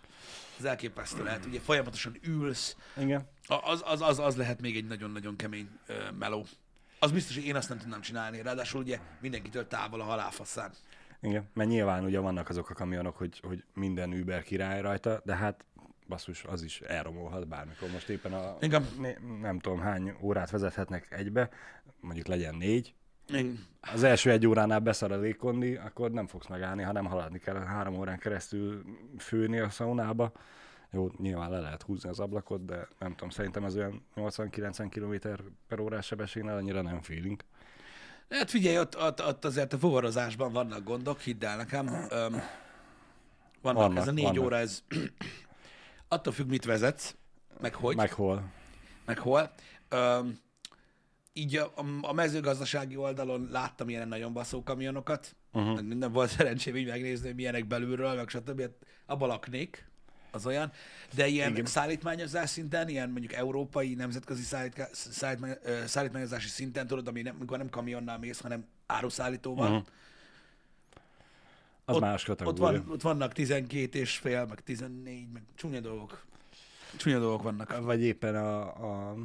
ez 0.60 0.66
elképesztő 0.66 1.24
lehet. 1.24 1.46
Ugye 1.46 1.60
folyamatosan 1.60 2.18
ülsz, 2.22 2.76
Igen. 2.98 3.28
Az, 3.48 3.84
az, 3.86 4.02
az, 4.02 4.20
az 4.20 4.36
lehet 4.36 4.62
még 4.62 4.76
egy 4.76 4.88
nagyon-nagyon 4.88 5.36
kemény 5.36 5.70
ö, 5.86 5.94
meló. 6.20 6.46
Az 7.00 7.12
biztos, 7.12 7.36
hogy 7.36 7.46
én 7.46 7.56
azt 7.56 7.70
nem 7.70 7.78
tudnám 7.78 8.02
csinálni, 8.02 8.42
ráadásul 8.42 8.82
ugye 8.82 9.00
mindenkitől 9.22 9.68
távol 9.68 10.02
a 10.02 10.04
halálfaszán. 10.04 10.72
Igen. 11.22 11.50
Mert 11.54 11.70
nyilván 11.70 12.04
ugye 12.04 12.20
vannak 12.20 12.50
azok 12.50 12.70
a 12.70 12.74
kamionok, 12.74 13.18
hogy, 13.18 13.40
hogy 13.44 13.64
minden 13.74 14.14
Uber 14.14 14.44
király 14.44 14.82
rajta, 14.82 15.22
de 15.26 15.36
hát 15.36 15.66
basszus, 16.08 16.44
az 16.44 16.62
is 16.64 16.82
elromolhat 16.82 17.48
bármikor. 17.48 17.92
Most 17.92 18.10
éppen 18.10 18.34
a, 18.34 18.58
Igen. 18.62 18.86
nem 19.42 19.60
tudom 19.60 19.80
hány 19.80 20.14
órát 20.22 20.50
vezethetnek 20.50 21.08
egybe, 21.12 21.50
mondjuk 22.00 22.28
legyen 22.28 22.56
négy. 22.56 22.94
Én, 23.34 23.60
Az 23.94 24.04
első 24.04 24.32
egy 24.32 24.48
óránál 24.48 24.80
beszar 24.80 25.12
a 25.12 25.18
légkondi, 25.20 25.76
akkor 25.76 26.12
nem 26.12 26.28
fogsz 26.28 26.48
megállni, 26.48 26.84
hanem 26.84 27.06
haladni 27.06 27.40
kell 27.40 27.56
három 27.56 27.98
órán 27.98 28.18
keresztül 28.18 28.84
főni 29.18 29.60
a 29.60 29.70
szaunába. 29.70 30.32
Jó, 30.92 31.12
nyilván 31.18 31.50
le 31.50 31.60
lehet 31.60 31.82
húzni 31.82 32.10
az 32.10 32.20
ablakot, 32.20 32.66
de 32.66 32.88
nem 33.00 33.12
tudom, 33.12 33.30
szerintem 33.30 33.64
ez 33.64 33.76
olyan 33.76 34.06
80-90 34.16 34.88
km 34.90 35.30
per 35.68 35.80
órás 35.80 36.06
sebességnél 36.06 36.54
annyira 36.54 36.82
nem 36.82 37.02
feeling. 37.02 37.42
Hát 38.30 38.50
figyelj, 38.50 38.80
ott, 38.80 38.98
ott, 38.98 39.26
ott 39.26 39.46
azért 39.46 39.74
a 39.74 39.78
fuvarozásban 39.78 40.52
vannak 40.52 40.84
gondok, 40.84 41.20
hidd 41.20 41.46
el 41.46 41.58
nekem. 41.58 41.88
Öm, 42.10 42.32
vannak, 43.62 43.82
Vannak, 43.82 43.98
ez 43.98 44.08
a 44.08 44.12
négy 44.12 44.24
vannak. 44.24 44.44
óra, 44.44 44.58
ez 44.58 44.84
attól 46.08 46.34
függ, 46.34 46.50
mit 46.50 46.66
vezetsz, 46.66 47.16
meg 47.60 47.74
hogy, 47.74 47.96
meg, 47.96 48.12
hol. 48.12 48.52
meg 49.06 49.18
hol. 49.18 49.54
Öm, 49.90 50.40
így 51.34 51.56
a, 51.56 51.72
a, 52.02 52.14
mezőgazdasági 52.14 52.96
oldalon 52.96 53.48
láttam 53.52 53.90
ilyen 53.90 54.08
nagyon 54.08 54.34
baszó 54.34 54.64
kamionokat, 54.64 55.36
uh-huh. 55.52 55.82
nem 55.82 56.12
volt 56.12 56.30
szerencsém 56.30 56.76
így 56.76 56.88
megnézni, 56.88 57.26
hogy 57.26 57.36
milyenek 57.36 57.68
belülről, 57.68 58.16
meg 58.16 58.30
stb. 58.30 58.62
Hát 58.62 58.72
abba 59.06 59.26
laknék, 59.26 59.90
az 60.32 60.46
olyan, 60.46 60.72
de 61.16 61.28
ilyen 61.28 61.52
Igen. 61.52 61.66
szállítmányozás 61.66 62.50
szinten, 62.50 62.90
ilyen 62.90 63.10
mondjuk 63.10 63.34
európai, 63.34 63.94
nemzetközi 63.94 64.42
szállítká, 64.42 64.88
szállítmány, 64.92 65.58
szállítmányozási 65.86 66.48
szinten, 66.48 66.88
tudod, 66.88 67.08
ami 67.08 67.22
nem, 67.22 67.36
amikor 67.38 67.58
nem 67.58 67.70
kamionnál 67.70 68.18
mész, 68.18 68.42
hanem 68.42 68.66
áruszállítóval, 68.86 69.72
uh-huh. 69.72 69.86
Az 71.90 71.96
Ott- 71.96 72.02
más 72.02 72.28
ott, 72.28 72.38
kategória. 72.38 72.82
van, 72.82 72.92
ott 72.92 73.02
vannak 73.02 73.34
12 73.34 74.00
és 74.00 74.18
fél, 74.18 74.46
meg 74.46 74.64
14, 74.64 75.28
meg 75.34 75.42
csúnya 75.56 75.80
dolgok. 75.80 76.26
Csúnya 76.98 77.20
dolgok 77.20 77.42
vannak. 77.44 77.80
Vagy 77.82 78.02
éppen 78.02 78.36
a, 78.36 78.62
a 79.10 79.16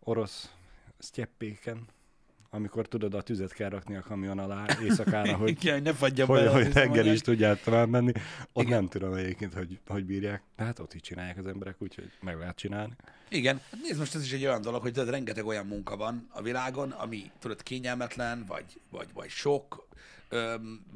orosz 0.00 0.50
sztyeppéken, 0.98 1.84
amikor 2.50 2.88
tudod, 2.88 3.14
a 3.14 3.22
tüzet 3.22 3.52
kell 3.52 3.68
rakni 3.68 3.96
a 3.96 4.00
kamion 4.00 4.38
alá 4.38 4.66
éjszakára, 4.82 5.36
hogy, 5.42 5.48
Igen, 5.50 5.82
ne 5.82 5.92
fagyja 5.92 6.26
hogy, 6.26 6.38
bele, 6.38 6.50
hogy 6.50 6.72
reggel 6.72 7.06
is 7.06 7.20
tudjál 7.20 7.60
tovább 7.60 7.88
menni. 7.88 8.12
Ott 8.52 8.64
Igen. 8.64 8.78
nem 8.78 8.88
tudom 8.88 9.14
egyébként, 9.14 9.54
hogy, 9.54 9.78
hogy 9.86 10.04
bírják. 10.04 10.42
De 10.56 10.64
hát 10.64 10.78
ott 10.78 10.94
így 10.94 11.02
csinálják 11.02 11.38
az 11.38 11.46
emberek, 11.46 11.76
úgyhogy 11.78 12.10
meg 12.20 12.38
lehet 12.38 12.56
csinálni. 12.56 12.92
Igen, 13.28 13.60
hát 13.70 13.80
nézd, 13.82 13.98
most 13.98 14.14
ez 14.14 14.22
is 14.22 14.32
egy 14.32 14.44
olyan 14.44 14.62
dolog, 14.62 14.82
hogy 14.82 14.92
tudod, 14.92 15.08
rengeteg 15.10 15.46
olyan 15.46 15.66
munka 15.66 15.96
van 15.96 16.28
a 16.32 16.42
világon, 16.42 16.90
ami 16.90 17.30
tudod 17.38 17.62
kényelmetlen, 17.62 18.44
vagy, 18.48 18.80
vagy, 18.90 19.08
vagy 19.14 19.28
sok, 19.28 19.88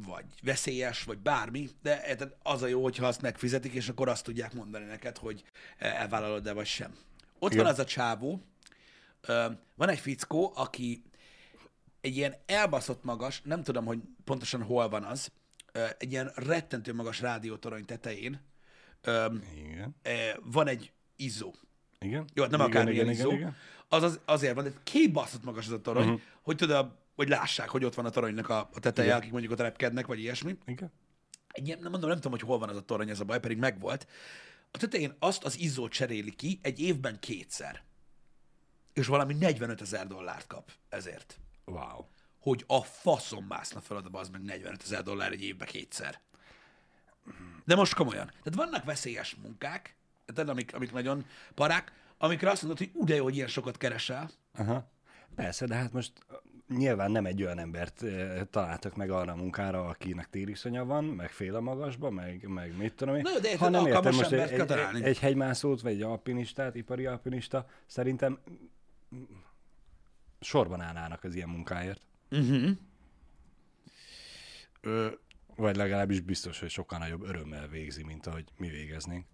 vagy 0.06 0.24
veszélyes, 0.42 1.04
vagy 1.04 1.18
bármi, 1.18 1.68
de 1.82 2.18
az 2.42 2.62
a 2.62 2.66
jó, 2.66 2.82
hogyha 2.82 3.06
azt 3.06 3.22
megfizetik, 3.22 3.72
és 3.72 3.88
akkor 3.88 4.08
azt 4.08 4.24
tudják 4.24 4.52
mondani 4.52 4.84
neked, 4.84 5.16
hogy 5.16 5.44
elvállalod-e 5.78 6.52
vagy 6.52 6.66
sem. 6.66 6.96
Ott 7.38 7.52
Igen. 7.52 7.64
van 7.64 7.72
az 7.72 7.78
a 7.78 7.84
csávó, 7.84 8.42
van 9.74 9.88
egy 9.88 9.98
fickó, 9.98 10.52
aki 10.54 11.02
egy 12.00 12.16
ilyen 12.16 12.34
elbaszott 12.46 13.04
magas, 13.04 13.40
nem 13.44 13.62
tudom, 13.62 13.84
hogy 13.84 13.98
pontosan 14.24 14.62
hol 14.62 14.88
van 14.88 15.04
az, 15.04 15.32
egy 15.98 16.12
ilyen 16.12 16.32
rettentő 16.34 16.94
magas 16.94 17.20
rádiótorony 17.20 17.84
tetején, 17.84 18.40
Igen. 19.54 19.96
van 20.44 20.66
egy 20.66 20.92
izzó. 21.16 21.54
Igen? 22.00 22.24
Jó, 22.34 22.42
hát 22.42 22.50
nem 22.50 22.60
igen, 22.60 22.72
akármilyen 22.72 23.04
igen, 23.04 23.14
izzó. 23.16 23.30
igen, 23.30 23.40
igen. 23.40 23.56
Az, 23.88 24.02
az 24.02 24.20
azért 24.24 24.54
van, 24.54 24.64
de 24.64 24.72
kibaszott 24.82 25.44
magas 25.44 25.66
az 25.66 25.72
a 25.72 25.80
torony, 25.80 26.04
uh-huh. 26.04 26.20
hogy 26.42 26.56
tudod, 26.56 26.92
hogy 27.18 27.28
lássák, 27.28 27.68
hogy 27.68 27.84
ott 27.84 27.94
van 27.94 28.04
a 28.04 28.10
toronynak 28.10 28.48
a, 28.48 28.68
a 28.74 28.80
teteje, 28.80 29.06
Igen. 29.06 29.18
akik 29.18 29.30
mondjuk 29.30 29.52
ott 29.52 29.58
repkednek, 29.58 30.06
vagy 30.06 30.18
ilyesmi. 30.18 30.58
igen. 30.66 30.92
Egy, 31.48 31.78
nem 31.80 31.90
mondom, 31.90 32.08
nem 32.08 32.16
tudom, 32.16 32.32
hogy 32.32 32.40
hol 32.40 32.58
van 32.58 32.68
az 32.68 32.76
a 32.76 32.84
torony, 32.84 33.10
ez 33.10 33.20
a 33.20 33.24
baj, 33.24 33.40
pedig 33.40 33.58
megvolt. 33.58 34.06
A 34.70 34.78
tetején 34.78 35.14
azt 35.18 35.44
az 35.44 35.58
izzót 35.58 35.92
cseréli 35.92 36.34
ki 36.34 36.58
egy 36.62 36.80
évben 36.80 37.18
kétszer. 37.18 37.82
És 38.92 39.06
valami 39.06 39.34
45 39.34 39.80
ezer 39.80 40.06
dollárt 40.06 40.46
kap 40.46 40.72
ezért. 40.88 41.38
Wow. 41.64 42.04
Hogy 42.40 42.64
a 42.66 42.82
faszom 42.82 43.44
mászna 43.44 43.80
fel 43.80 43.96
oda, 43.96 44.18
az 44.18 44.28
meg 44.28 44.42
45 44.42 44.82
ezer 44.82 45.02
dollár 45.02 45.32
egy 45.32 45.42
évben 45.42 45.68
kétszer. 45.68 46.20
De 47.64 47.74
most 47.74 47.94
komolyan. 47.94 48.26
Tehát 48.26 48.54
vannak 48.54 48.84
veszélyes 48.84 49.34
munkák, 49.34 49.96
tehát 50.26 50.50
amik, 50.50 50.74
amik 50.74 50.92
nagyon 50.92 51.26
parák, 51.54 51.92
amikre 52.18 52.50
azt 52.50 52.62
mondod, 52.62 52.78
hogy 52.78 52.90
ú, 52.92 53.04
de 53.04 53.14
jó, 53.14 53.24
hogy 53.24 53.36
ilyen 53.36 53.48
sokat 53.48 53.76
keresel. 53.76 54.30
Aha. 54.54 54.90
Persze, 55.34 55.66
de 55.66 55.74
hát 55.74 55.92
most 55.92 56.12
nyilván 56.68 57.10
nem 57.10 57.26
egy 57.26 57.42
olyan 57.42 57.58
embert 57.58 58.04
találtak 58.50 58.96
meg 58.96 59.10
arra 59.10 59.32
a 59.32 59.36
munkára, 59.36 59.86
akinek 59.86 60.30
tériszonya 60.30 60.84
van, 60.84 61.04
meg 61.04 61.30
fél 61.30 61.54
a 61.56 61.60
magasba, 61.60 62.10
meg, 62.10 62.48
meg 62.48 62.76
mit 62.76 62.94
tudom 62.94 63.14
én. 63.14 63.20
Na 63.20 63.38
de 63.40 63.58
hanem 63.58 63.84
alkalmas 63.84 64.16
most 64.16 64.32
egy, 64.32 64.60
egy, 64.60 64.70
egy, 64.94 65.02
egy 65.02 65.18
hegymászót, 65.18 65.80
vagy 65.80 65.92
egy 65.92 66.02
alpinistát, 66.02 66.74
ipari 66.74 67.06
alpinista, 67.06 67.66
szerintem 67.86 68.38
sorban 70.40 70.80
állnának 70.80 71.24
az 71.24 71.34
ilyen 71.34 71.48
munkáért. 71.48 72.00
Uh-huh. 72.30 72.70
Ö, 74.80 75.08
Vagy 75.56 75.76
legalábbis 75.76 76.20
biztos, 76.20 76.60
hogy 76.60 76.70
sokkal 76.70 76.98
nagyobb 76.98 77.22
örömmel 77.22 77.68
végzi, 77.68 78.04
mint 78.04 78.26
ahogy 78.26 78.44
mi 78.56 78.68
végeznénk. 78.68 79.26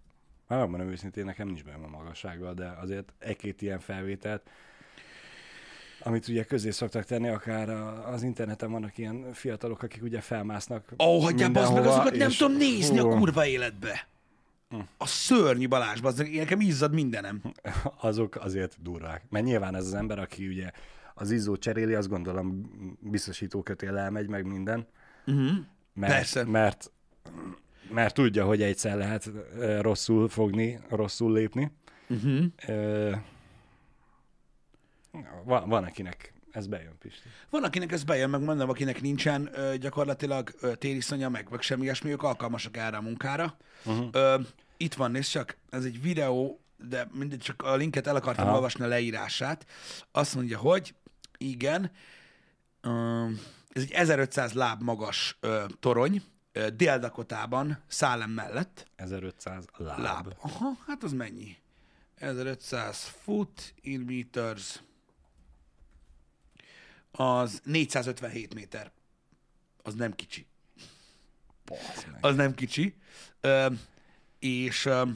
Már 0.47 0.59
megmondom 0.59 0.89
őszintén, 0.89 1.25
nekem 1.25 1.47
nincs 1.47 1.63
benne 1.63 1.85
a 1.85 1.89
magassággal, 1.89 2.53
de 2.53 2.67
azért 2.67 3.13
egy-két 3.17 3.61
ilyen 3.61 3.79
felvételt, 3.79 4.49
amit 5.99 6.27
ugye 6.27 6.43
közé 6.43 6.69
szoktak 6.69 7.03
tenni, 7.05 7.27
akár 7.27 7.69
a- 7.69 8.07
az 8.13 8.23
interneten 8.23 8.71
vannak 8.71 8.97
ilyen 8.97 9.33
fiatalok, 9.33 9.83
akik 9.83 10.03
ugye 10.03 10.21
felmásznak 10.21 10.93
Ó, 11.03 11.19
hagyjál, 11.19 11.51
az 11.55 11.69
meg 11.69 11.85
azokat 11.85 12.15
nem 12.15 12.29
tudom 12.37 12.57
nézni 12.57 12.99
a 12.99 13.03
Hú, 13.03 13.09
kurva 13.17 13.45
életbe. 13.45 14.07
A 14.97 15.05
szörnyű 15.07 15.67
Balázs, 15.67 15.99
az 16.03 16.17
nekem 16.17 16.59
izzad 16.59 16.93
mindenem. 16.93 17.41
Azok 18.01 18.35
azért 18.35 18.77
durvák. 18.81 19.23
Mert 19.29 19.45
nyilván 19.45 19.75
ez 19.75 19.85
az 19.85 19.93
ember, 19.93 20.19
aki 20.19 20.47
ugye 20.47 20.71
az 21.13 21.31
izzó 21.31 21.57
cseréli, 21.57 21.93
azt 21.93 22.09
gondolom 22.09 22.71
biztosító 22.99 23.61
kötél 23.61 23.97
elmegy, 23.97 24.27
meg 24.27 24.45
minden. 24.45 24.87
Uh-huh. 25.27 25.49
Mert, 25.93 26.13
Persze. 26.13 26.43
Mert, 26.43 26.91
mert 27.91 28.13
tudja, 28.13 28.45
hogy 28.45 28.61
egyszer 28.61 28.97
lehet 28.97 29.31
rosszul 29.81 30.29
fogni, 30.29 30.79
rosszul 30.89 31.31
lépni. 31.33 31.71
Uh-huh. 32.09 32.43
Ö, 32.67 33.11
van, 35.43 35.69
van, 35.69 35.83
akinek 35.83 36.33
ez 36.51 36.67
bejön, 36.67 36.97
Pisti. 36.99 37.29
Van, 37.49 37.63
akinek 37.63 37.91
ez 37.91 38.03
bejön, 38.03 38.29
meg 38.29 38.41
mondom, 38.41 38.69
akinek 38.69 39.01
nincsen 39.01 39.49
ö, 39.53 39.77
gyakorlatilag 39.77 40.51
ö, 40.59 40.75
tériszonya, 40.75 41.29
meg, 41.29 41.47
meg 41.49 41.61
semmi 41.61 41.83
ilyesmi, 41.83 42.11
ők 42.11 42.23
alkalmasak 42.23 42.77
erre 42.77 42.97
a 42.97 43.01
munkára. 43.01 43.57
Uh-huh. 43.85 44.07
Ö, 44.11 44.39
itt 44.77 44.93
van, 44.93 45.11
nézd 45.11 45.29
csak, 45.29 45.57
ez 45.69 45.83
egy 45.83 46.01
videó, 46.01 46.59
de 46.89 47.07
mindegy, 47.13 47.39
csak 47.39 47.61
a 47.61 47.75
linket 47.75 48.07
el 48.07 48.15
akartam 48.15 48.45
Aha. 48.45 48.55
olvasni 48.55 48.83
a 48.83 48.87
leírását. 48.87 49.65
Azt 50.11 50.35
mondja, 50.35 50.57
hogy 50.57 50.95
igen, 51.37 51.91
ö, 52.81 53.25
ez 53.69 53.81
egy 53.81 53.91
1500 53.91 54.53
láb 54.53 54.81
magas 54.81 55.37
ö, 55.39 55.65
torony, 55.79 56.23
Dél-Dakotában, 56.75 57.83
Szálem 57.87 58.29
mellett. 58.29 58.87
1500 58.95 59.65
láb. 59.77 59.99
Láb. 59.99 60.33
Aha, 60.41 60.77
hát 60.87 61.03
az 61.03 61.11
mennyi? 61.11 61.57
1500 62.15 63.13
foot 63.23 63.73
in 63.81 63.99
meters. 63.99 64.81
Az 67.17 67.61
457 67.63 68.53
méter. 68.53 68.91
Az 69.83 69.93
nem 69.93 70.15
kicsi. 70.15 70.45
Basz 71.65 72.05
meg. 72.11 72.17
Az 72.25 72.35
nem 72.35 72.53
kicsi. 72.53 72.95
Ö, 73.41 73.67
és 74.39 74.85
ö, 74.85 75.09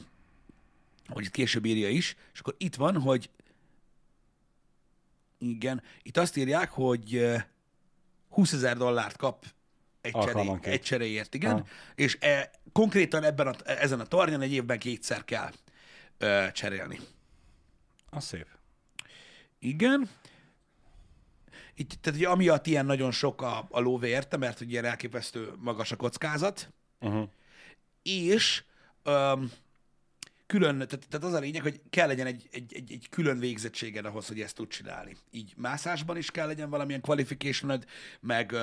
hogy 1.08 1.24
itt 1.24 1.30
később 1.30 1.64
írja 1.64 1.88
is, 1.88 2.16
és 2.32 2.40
akkor 2.40 2.54
itt 2.58 2.74
van, 2.74 3.00
hogy 3.00 3.30
igen, 5.38 5.82
itt 6.02 6.16
azt 6.16 6.36
írják, 6.36 6.70
hogy 6.70 7.14
ö, 7.14 7.36
20 8.28 8.52
ezer 8.52 8.76
dollárt 8.76 9.16
kap 9.16 9.46
egy, 10.00 10.12
cseré, 10.12 10.58
egy 10.62 10.82
cseréért, 10.82 11.34
igen, 11.34 11.52
Aha. 11.52 11.66
és 11.94 12.16
e, 12.20 12.50
konkrétan 12.72 13.24
ebben 13.24 13.46
a, 13.46 13.54
ezen 13.64 14.00
a 14.00 14.06
tornyon 14.06 14.40
egy 14.40 14.52
évben 14.52 14.78
kétszer 14.78 15.24
kell 15.24 15.52
ö, 16.18 16.46
cserélni. 16.52 17.00
Az 18.10 18.24
szép. 18.24 18.46
Igen. 19.58 20.08
Itt, 21.80 21.92
tehát 22.00 22.18
ugye 22.18 22.28
amiatt 22.28 22.66
ilyen 22.66 22.86
nagyon 22.86 23.10
sok 23.10 23.42
a, 23.42 23.66
a 23.70 23.80
lóvé 23.80 24.08
érte, 24.08 24.36
mert 24.36 24.60
ugye 24.60 24.82
elképesztő 24.82 25.52
magas 25.58 25.92
a 25.92 25.96
kockázat, 25.96 26.72
Uh-huh. 27.02 27.28
és 28.02 28.64
öm, 29.02 29.50
külön, 30.46 30.74
tehát, 30.74 31.06
tehát 31.08 31.26
az 31.26 31.32
a 31.32 31.38
lényeg, 31.38 31.62
hogy 31.62 31.80
kell 31.90 32.06
legyen 32.06 32.26
egy, 32.26 32.48
egy, 32.52 32.74
egy, 32.74 32.92
egy 32.92 33.06
külön 33.10 33.38
végzettséged 33.38 34.04
ahhoz, 34.04 34.26
hogy 34.28 34.40
ezt 34.40 34.54
tud 34.54 34.68
csinálni. 34.68 35.16
Így 35.30 35.52
mászásban 35.56 36.16
is 36.16 36.30
kell 36.30 36.46
legyen 36.46 36.70
valamilyen 36.70 37.00
qualificationed, 37.00 37.84
meg 38.20 38.54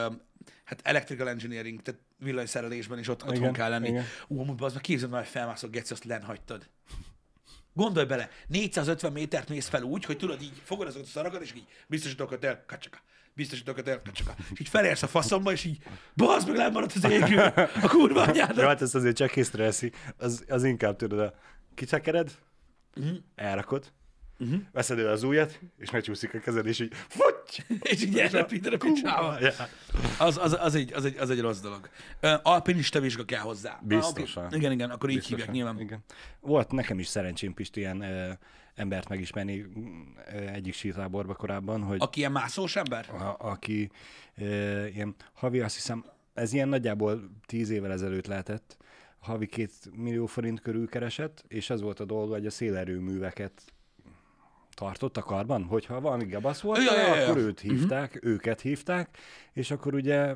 hát 0.63 0.81
electrical 0.83 1.29
engineering, 1.29 1.81
tehát 1.81 2.01
villanyszerelésben 2.17 3.00
is 3.00 3.07
ott, 3.07 3.21
otthon 3.21 3.36
Igen, 3.36 3.53
kell 3.53 3.69
lenni. 3.69 3.88
igen. 3.88 4.03
Ú, 4.27 4.39
amúgy 4.39 4.63
az 4.63 4.74
meg 4.74 4.81
képzeld 4.81 5.12
már, 5.12 5.21
hogy 5.21 5.31
felmászol, 5.31 5.69
geci, 5.69 5.93
azt 5.93 6.03
lenhagytad. 6.03 6.69
Gondolj 7.77 8.05
bele, 8.05 8.29
450 8.48 9.12
métert 9.12 9.50
mész 9.50 9.67
fel 9.67 9.84
úgy, 9.84 10.05
hogy 10.05 10.17
tudod 10.17 10.41
így, 10.41 10.62
fogod 10.63 10.88
azokat 10.88 11.07
a 11.07 11.10
szarakat, 11.10 11.41
és 11.41 11.53
így 11.55 11.65
biztosítókat 11.88 12.43
el, 12.43 12.63
kacsaka, 12.67 12.98
biztosítókat 13.34 13.88
el, 13.88 14.01
kacsaka. 14.01 14.36
És 14.53 14.60
így 14.60 14.69
felérsz 14.69 15.03
a 15.03 15.07
faszomba, 15.07 15.51
és 15.51 15.63
így, 15.63 15.77
bazd 16.15 16.48
meg, 16.48 16.57
lemaradt 16.57 16.93
az 16.93 17.03
égről, 17.12 17.51
a 17.55 17.88
kurva 17.88 18.19
Jó, 18.24 18.29
anyádat. 18.29 18.65
hát 18.65 18.81
ezt 18.81 18.96
azért 18.96 19.15
csak 19.15 19.36
észre 19.36 19.63
veszi. 19.63 19.91
Az, 20.17 20.43
az 20.48 20.63
inkább 20.63 20.96
tudod, 20.96 21.19
a 21.19 21.34
kicsekered, 21.75 22.31
Mhm. 22.96 23.15
elrakod, 23.36 23.91
veszed 24.72 25.00
el 25.00 25.08
az 25.08 25.24
ujjat, 25.24 25.60
és 25.77 25.91
megcsúszik 25.91 26.34
a 26.34 26.39
kezed, 26.39 26.65
és 26.65 26.79
így 26.79 26.94
futy! 27.08 27.63
És 27.91 28.03
így 28.03 28.20
elrepíted 28.20 28.74
a 28.74 28.77
picsába. 28.77 29.39
Ja. 29.39 29.51
Az, 30.20 30.38
az, 30.38 30.58
az, 30.60 30.75
egy, 30.75 30.94
az, 30.94 31.06
egy, 31.06 31.17
az 31.17 31.29
egy 31.29 31.39
rossz 31.39 31.60
dolog. 31.60 31.89
Alpinista 32.44 33.00
vizsga 33.00 33.25
kell 33.25 33.39
hozzá. 33.39 33.79
Biztosan. 33.84 34.44
Ah, 34.44 34.48
okay. 34.48 34.60
Igen, 34.60 34.72
igen, 34.72 34.89
akkor 34.89 35.10
így 35.10 35.15
Biztosan, 35.15 35.38
hívják 35.38 35.56
nyilván. 35.56 35.79
Igen. 35.79 36.03
Volt 36.39 36.72
nekem 36.72 37.00
is 37.00 37.08
szerencsém 37.08 37.53
Pisti 37.53 37.79
ilyen 37.79 38.01
ö, 38.01 38.32
embert 38.75 39.10
megismerni 39.10 39.65
ö, 40.32 40.38
egyik 40.38 40.74
sítáborba 40.74 41.34
korábban, 41.34 41.82
hogy 41.82 41.98
Aki 42.00 42.20
ilyen 42.20 42.32
mászós 42.32 42.75
ember? 42.75 43.10
a, 43.10 43.36
aki 43.39 43.91
ö, 44.38 44.86
ilyen 44.86 45.15
havi, 45.34 45.60
azt 45.60 45.75
hiszem, 45.75 46.06
ez 46.34 46.53
ilyen 46.53 46.70
nagyjából 46.70 47.29
tíz 47.46 47.70
évvel 47.70 47.91
ezelőtt 47.91 48.27
lehetett, 48.27 48.77
havi 49.20 49.46
két 49.46 49.72
millió 49.96 50.25
forint 50.25 50.62
körül 50.62 50.89
keresett, 50.89 51.44
és 51.48 51.70
az 51.70 51.82
volt 51.82 52.00
a 52.00 52.06
dolga, 52.06 52.34
hogy 52.34 52.46
a 52.46 52.50
szélerőműveket 52.50 53.62
tartott 54.77 55.17
a 55.17 55.22
karban, 55.22 55.63
hogyha 55.63 56.01
valami 56.01 56.25
gabasz 56.25 56.62
volt, 56.62 56.84
Ja, 56.84 57.00
ja, 57.00 57.15
ja, 57.15 57.24
akkor 57.24 57.38
őt 57.38 57.60
hívták, 57.60 58.13
uh-huh. 58.15 58.31
őket 58.31 58.62
hívták, 58.62 59.17
és 59.53 59.72
akkor 59.72 59.93
ugye 59.93 60.36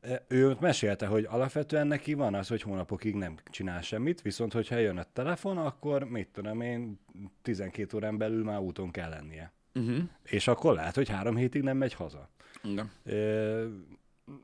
e, 0.00 0.24
ő 0.28 0.56
mesélte, 0.60 1.06
hogy 1.06 1.26
alapvetően 1.30 1.86
neki 1.86 2.14
van 2.14 2.34
az, 2.34 2.48
hogy 2.48 2.62
hónapokig 2.62 3.14
nem 3.14 3.36
csinál 3.50 3.82
semmit, 3.82 4.22
viszont 4.22 4.52
hogyha 4.52 4.76
jön 4.76 4.98
a 4.98 5.06
telefon, 5.12 5.58
akkor 5.58 6.04
mit 6.04 6.28
tudom 6.32 6.60
én, 6.60 7.00
12 7.42 7.96
órán 7.96 8.18
belül 8.18 8.44
már 8.44 8.58
úton 8.58 8.90
kell 8.90 9.08
lennie. 9.08 9.52
Uh-huh. 9.74 9.98
És 10.22 10.48
akkor 10.48 10.74
lehet, 10.74 10.94
hogy 10.94 11.08
három 11.08 11.36
hétig 11.36 11.62
nem 11.62 11.76
megy 11.76 11.94
haza. 11.94 12.28
Igen. 12.62 12.90
Ö, 13.04 13.66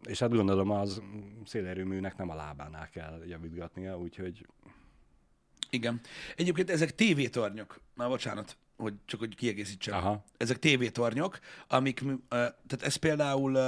és 0.09 0.19
hát 0.19 0.31
gondolom 0.31 0.71
az 0.71 1.03
szélerőműnek 1.45 2.17
nem 2.17 2.31
a 2.31 2.35
lábánál 2.35 2.89
kell 2.89 3.23
javítgatnia, 3.27 3.99
úgyhogy 3.99 4.47
Igen. 5.71 6.01
Egyébként 6.37 6.71
ezek 6.71 6.95
tévétornyok. 6.95 7.81
Már 7.95 8.09
bocsánat, 8.09 8.57
hogy 8.77 8.95
csak 9.05 9.21
hogy 9.21 9.35
kiegészítsem. 9.35 9.95
Aha. 9.95 10.25
Ezek 10.37 10.59
tévétornyok, 10.59 11.39
amik, 11.69 12.03
tehát 12.29 12.83
ez 12.83 12.97
például 12.97 13.59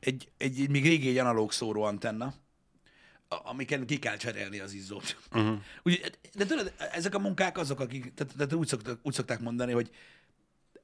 egy, 0.00 0.30
egy, 0.38 0.60
egy 0.60 0.68
még 0.68 0.84
régi 0.84 1.08
egy 1.08 1.18
analóg 1.18 1.52
szóró 1.52 1.82
antenna, 1.82 2.34
amiken 3.28 3.86
ki 3.86 3.98
kell 3.98 4.16
cserélni 4.16 4.58
az 4.58 4.72
izzót. 4.72 5.16
Uh-huh. 5.32 5.58
Ugye, 5.84 5.98
de 6.34 6.46
tudod, 6.46 6.72
ezek 6.92 7.14
a 7.14 7.18
munkák 7.18 7.58
azok, 7.58 7.80
akik, 7.80 8.14
tehát, 8.14 8.32
tehát 8.36 8.52
úgy, 8.52 8.68
szoktak, 8.68 9.00
úgy 9.02 9.14
szokták 9.14 9.40
mondani, 9.40 9.72
hogy 9.72 9.90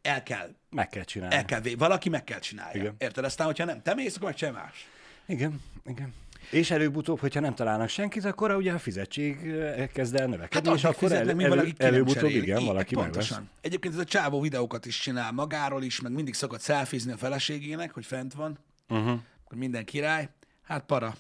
el 0.02 0.22
kell, 0.22 0.54
meg 0.70 0.88
kell 0.88 1.04
csinálni. 1.04 1.34
el 1.34 1.44
kell, 1.44 1.62
valaki 1.78 2.08
meg 2.08 2.24
kell 2.24 2.38
csinálja. 2.38 2.80
Igen. 2.80 2.94
Érted? 2.98 3.24
Aztán, 3.24 3.46
hogyha 3.46 3.64
nem 3.64 3.82
te 3.82 3.94
mész, 3.94 4.16
akkor 4.16 4.28
meg 4.28 4.38
sem 4.38 4.54
más. 4.54 4.88
Igen, 5.26 5.62
igen. 5.86 6.14
És 6.50 6.70
előbb-utóbb, 6.70 7.18
hogyha 7.20 7.40
nem 7.40 7.54
találnak 7.54 7.88
senkit, 7.88 8.24
akkor 8.24 8.54
ugye 8.54 8.72
a 8.72 8.78
fizetség 8.78 9.46
ö, 9.46 9.84
kezd 9.92 10.14
el 10.14 10.26
növekedni, 10.26 10.68
Hát 10.68 10.78
és 10.78 10.84
akkor 10.84 11.12
el, 11.12 11.28
elő, 11.30 11.48
valaki 11.48 11.72
előbb-utóbb 11.76 12.30
igen, 12.30 12.64
valaki 12.64 12.94
megvesz. 12.94 13.12
pontosan. 13.12 13.50
Egyébként 13.60 13.94
ez 13.94 14.00
a 14.00 14.04
csávó 14.04 14.40
videókat 14.40 14.86
is 14.86 14.98
csinál 15.00 15.32
magáról 15.32 15.82
is, 15.82 16.00
meg 16.00 16.12
mindig 16.12 16.34
szokott 16.34 16.60
szelfizni 16.60 17.12
a 17.12 17.16
feleségének, 17.16 17.92
hogy 17.92 18.06
fent 18.06 18.34
van. 18.34 18.58
Uh-huh. 18.88 19.20
Minden 19.50 19.84
király. 19.84 20.28
Hát 20.62 20.84
para. 20.84 21.14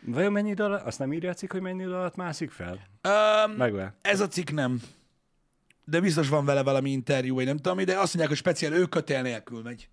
Vajon 0.00 0.32
mennyi 0.32 0.50
idő 0.50 0.62
alatt, 0.64 0.86
azt 0.86 0.98
nem 0.98 1.12
írja 1.12 1.30
a 1.30 1.34
cikk, 1.34 1.52
hogy 1.52 1.60
mennyi 1.60 1.82
idő 1.82 1.94
alatt 1.94 2.16
mászik 2.16 2.50
fel? 2.50 2.80
Um, 3.46 3.52
Megve. 3.52 3.94
ez 4.02 4.20
a 4.20 4.28
cikk 4.28 4.50
nem. 4.50 4.82
De 5.84 6.00
biztos 6.00 6.28
van 6.28 6.44
vele 6.44 6.62
valami 6.62 6.90
interjú, 6.90 7.34
vagy 7.34 7.44
nem 7.44 7.56
tudom, 7.56 7.84
de 7.84 7.92
azt 7.92 8.00
mondják, 8.14 8.28
hogy 8.28 8.36
speciál 8.36 8.72
ő 8.72 8.84
kötél 8.84 9.22
nélkül 9.22 9.62
megy. 9.62 9.88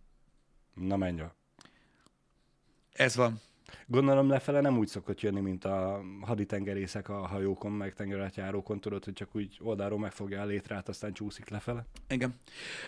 Na 0.74 0.98
menj. 0.98 1.22
Ez 2.94 3.16
van. 3.16 3.42
Gondolom 3.88 4.30
lefele 4.30 4.62
nem 4.62 4.78
úgy 4.78 4.88
szokott 4.88 5.22
jönni, 5.22 5.40
mint 5.40 5.66
a 5.66 6.02
haditengerészek 6.22 7.10
a 7.10 7.28
hajókon, 7.28 7.72
meg 7.72 7.94
tengerátjárókon, 7.94 8.80
tudod, 8.80 9.04
hogy 9.04 9.14
csak 9.14 9.36
úgy 9.36 9.58
oldalról 9.62 10.00
megfogja 10.00 10.42
a 10.42 10.46
létrát, 10.46 10.90
aztán 10.90 11.14
csúszik 11.14 11.50
lefele. 11.50 11.86
Igen. 12.10 12.36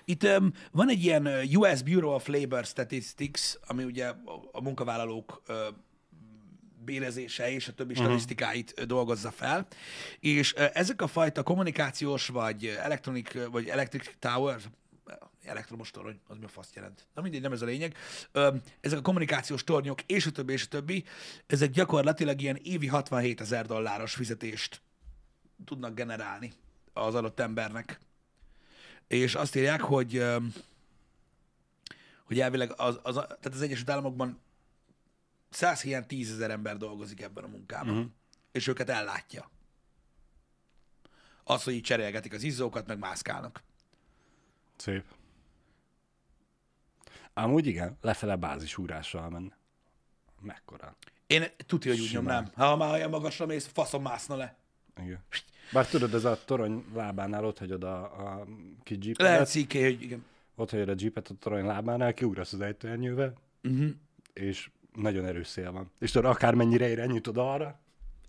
Itt 0.06 0.24
um, 0.24 0.52
van 0.72 0.90
egy 0.90 1.04
ilyen 1.04 1.28
US 1.54 1.84
Bureau 1.84 2.13
of 2.13 2.28
Labor 2.28 2.66
Statistics, 2.66 3.54
ami 3.68 3.84
ugye 3.84 4.08
a, 4.52 4.62
munkavállalók 4.62 5.42
uh, 5.48 5.56
bérezése 6.86 7.52
és 7.52 7.68
a 7.68 7.74
többi 7.74 7.92
uh-huh. 7.92 8.08
statisztikáit 8.08 8.86
dolgozza 8.88 9.32
fel, 9.32 9.68
és 10.20 10.54
ezek 10.54 11.02
a 11.02 11.08
fajta 11.08 11.44
kommunikációs 11.44 12.28
vagy 12.28 12.66
elektronik 12.66 13.38
vagy 13.52 13.68
electric 13.68 14.10
tower, 14.20 14.60
elektromos 15.45 15.91
torony, 15.91 16.19
az 16.27 16.38
mi 16.38 16.45
a 16.45 16.47
faszt 16.47 16.75
jelent. 16.75 17.07
Na 17.13 17.21
mindegy, 17.21 17.41
nem 17.41 17.51
ez 17.51 17.62
a 17.62 17.65
lényeg. 17.65 17.97
Ezek 18.79 18.97
a 18.97 19.01
kommunikációs 19.01 19.63
tornyok, 19.63 20.01
és 20.01 20.25
a 20.25 20.31
többi, 20.31 20.53
és 20.53 20.63
a 20.63 20.67
többi, 20.67 21.03
ezek 21.47 21.69
gyakorlatilag 21.69 22.41
ilyen 22.41 22.59
évi 22.63 22.88
67 22.88 23.41
ezer 23.41 23.65
dolláros 23.65 24.13
fizetést 24.13 24.81
tudnak 25.65 25.95
generálni 25.95 26.51
az 26.93 27.15
adott 27.15 27.39
embernek. 27.39 28.00
És 29.07 29.35
azt 29.35 29.55
írják, 29.55 29.81
hogy, 29.81 30.25
hogy 32.23 32.39
elvileg 32.39 32.73
az, 32.77 33.00
az, 33.03 33.13
tehát 33.13 33.45
az 33.45 33.62
Egyesült 33.62 33.89
Államokban 33.89 34.41
100 35.50 35.83
ilyen 35.83 36.07
10 36.07 36.31
ezer 36.31 36.51
ember 36.51 36.77
dolgozik 36.77 37.21
ebben 37.21 37.43
a 37.43 37.47
munkában, 37.47 37.95
uh-huh. 37.95 38.12
és 38.51 38.67
őket 38.67 38.89
ellátja. 38.89 39.51
Az, 41.43 41.63
hogy 41.63 41.73
így 41.73 41.81
cserélgetik 41.81 42.33
az 42.33 42.43
izzókat, 42.43 42.88
meg 42.88 42.97
mászkálnak. 42.97 43.63
Szép. 44.75 45.03
Amúgy 47.34 47.68
igen, 47.68 47.98
lefele 48.02 48.36
bázisúrással 48.36 49.30
menne. 49.30 49.58
Mekkora. 50.42 50.96
Én 51.28 51.44
tudja, 51.66 51.92
hogy 51.92 52.00
úgy 52.00 52.08
Simán. 52.08 52.24
nyomnám. 52.24 52.52
Ha 52.56 52.75
már 52.75 52.92
olyan 52.94 53.10
magasra 53.10 53.46
mész, 53.46 53.70
faszom 53.74 54.02
mászna 54.02 54.36
le. 54.36 54.56
Igen. 55.04 55.20
Bár 55.72 55.88
tudod, 55.88 56.13
ez 56.13 56.25
a 56.25 56.40
torony 56.46 56.86
lábánál 56.94 57.46
ott 57.46 57.58
hagyod 57.58 57.84
a, 57.84 58.02
a 58.04 58.46
kis 58.84 58.98
Lehet 59.04 59.18
jeepet, 59.18 59.48
cikke, 59.50 59.84
hogy 59.84 60.02
igen. 60.02 60.25
ott 60.56 60.70
hagyod 60.70 60.90
a 60.90 60.94
jeepet 60.98 61.28
a 61.28 61.34
torony 61.40 61.66
lábánál, 61.66 62.13
kiugrasz 62.13 62.54
az 62.54 62.62
ejtőernyővel, 62.62 63.34
Uh-huh. 63.63 63.90
és 64.34 64.70
nagyon 64.96 65.25
erős 65.25 65.48
szél 65.48 65.72
van. 65.72 65.92
És 66.00 66.12
tudod, 66.12 66.32
akármennyire 66.32 66.90
irányítod 66.90 67.38
arra, 67.38 67.80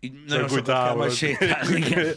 Így 0.01 0.25
nagyon 0.27 0.49
sokat 0.49 0.65
kell 0.65 0.75
majd 0.95 0.95
távol. 0.95 1.09
sétálni. 1.11 1.77
Igen. 1.87 2.15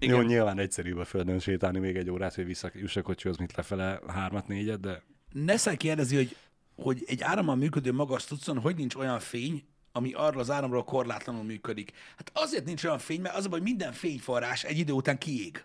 Jó, 0.00 0.20
nyilván 0.20 0.58
egyszerűbb 0.58 0.96
a 0.98 1.04
földön 1.04 1.38
sétálni 1.38 1.78
még 1.78 1.96
egy 1.96 2.10
órát, 2.10 2.34
hogy 2.34 2.44
visszajuss 2.44 2.96
a 2.96 3.02
kocsihoz, 3.02 3.36
mint 3.36 3.56
lefele 3.56 4.00
hármat, 4.06 4.46
négyet, 4.48 4.80
de 4.80 5.02
Neszel 5.32 5.76
kérdezi, 5.76 6.16
hogy, 6.16 6.36
hogy 6.76 7.02
egy 7.06 7.22
árammal 7.22 7.56
működő 7.56 7.92
magas 7.92 8.24
tudszon, 8.24 8.58
hogy 8.58 8.76
nincs 8.76 8.94
olyan 8.94 9.20
fény, 9.20 9.64
ami 9.92 10.12
arról 10.12 10.40
az 10.40 10.50
áramról 10.50 10.84
korlátlanul 10.84 11.42
működik. 11.42 11.92
Hát 12.16 12.30
azért 12.34 12.64
nincs 12.64 12.84
olyan 12.84 12.98
fény, 12.98 13.20
mert 13.20 13.36
az 13.36 13.44
a 13.44 13.48
baj, 13.48 13.58
hogy 13.58 13.68
minden 13.68 13.92
fényforrás 13.92 14.64
egy 14.64 14.78
idő 14.78 14.92
után 14.92 15.18
kiég. 15.18 15.64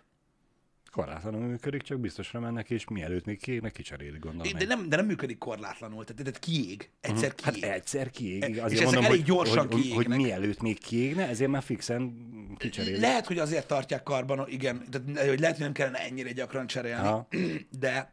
korlátlanul 0.92 1.40
működik, 1.46 1.82
csak 1.82 1.98
biztosra 2.00 2.40
mennek, 2.40 2.70
és 2.70 2.88
mielőtt 2.88 3.24
még 3.24 3.40
kiégnek, 3.40 3.72
kicserélik, 3.72 4.20
gondolom. 4.20 4.52
De 4.58 4.64
nem, 4.66 4.88
de 4.88 4.96
nem 4.96 5.06
működik 5.06 5.38
korlátlanul, 5.38 6.04
tehát, 6.04 6.22
tehát 6.22 6.38
kiég. 6.38 6.90
Egyszer 7.00 7.34
Hát 7.42 7.54
kiég. 7.54 7.64
egyszer 7.70 8.10
kiég. 8.10 8.42
És 8.48 8.56
Azért 8.58 8.72
ezek 8.72 8.84
mondom, 8.84 9.04
elég 9.04 9.16
hogy, 9.16 9.26
gyorsan 9.28 9.56
hogy, 9.66 9.72
hogy, 9.72 9.80
hogy 9.80 9.90
kiégnek. 10.06 10.18
mielőtt 10.18 10.60
még 10.60 10.78
kiégne, 10.78 11.28
ezért 11.28 11.50
már 11.50 11.62
fixen 11.62 12.16
kicserélik. 12.56 13.00
Lehet, 13.00 13.26
hogy 13.26 13.38
azért 13.38 13.66
tartják 13.66 14.02
karban, 14.02 14.48
igen, 14.48 14.84
tehát, 14.90 15.28
hogy 15.28 15.40
lehet, 15.40 15.54
hogy 15.56 15.64
nem 15.64 15.72
kellene 15.72 15.98
ennyire 15.98 16.32
gyakran 16.32 16.66
cserélni, 16.66 17.06
Aha. 17.06 17.28
de 17.78 18.10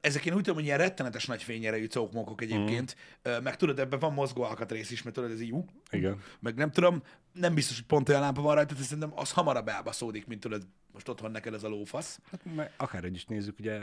ezek 0.00 0.26
én 0.26 0.32
úgy 0.32 0.38
tudom, 0.38 0.54
hogy 0.54 0.64
ilyen 0.64 0.78
rettenetes 0.78 1.26
nagy 1.26 1.42
fényerejű 1.42 1.86
cókmókok 1.86 2.42
egyébként, 2.42 2.96
mm. 3.28 3.42
meg 3.42 3.56
tudod, 3.56 3.78
ebben 3.78 3.98
van 3.98 4.12
mozgó 4.12 4.42
alkatrész 4.42 4.90
is, 4.90 5.02
mert 5.02 5.16
tudod, 5.16 5.30
ez 5.30 5.40
így, 5.40 5.52
ú, 5.52 5.64
Igen. 5.90 6.20
meg 6.40 6.54
nem 6.54 6.70
tudom, 6.70 7.02
nem 7.32 7.54
biztos, 7.54 7.76
hogy 7.76 7.86
pont 7.86 8.08
olyan 8.08 8.20
lámpa 8.20 8.42
van 8.42 8.54
rajta, 8.54 8.74
de 8.74 8.82
szerintem 8.82 9.12
az 9.14 9.32
hamarabb 9.32 9.68
elbaszódik, 9.68 10.26
mint 10.26 10.40
tudod, 10.40 10.66
most 10.92 11.08
otthon 11.08 11.30
neked 11.30 11.54
ez 11.54 11.64
a 11.64 11.68
lófasz. 11.68 12.20
Hát 12.30 12.72
akárhogy 12.76 13.14
is 13.14 13.24
nézzük, 13.24 13.58
ugye 13.58 13.80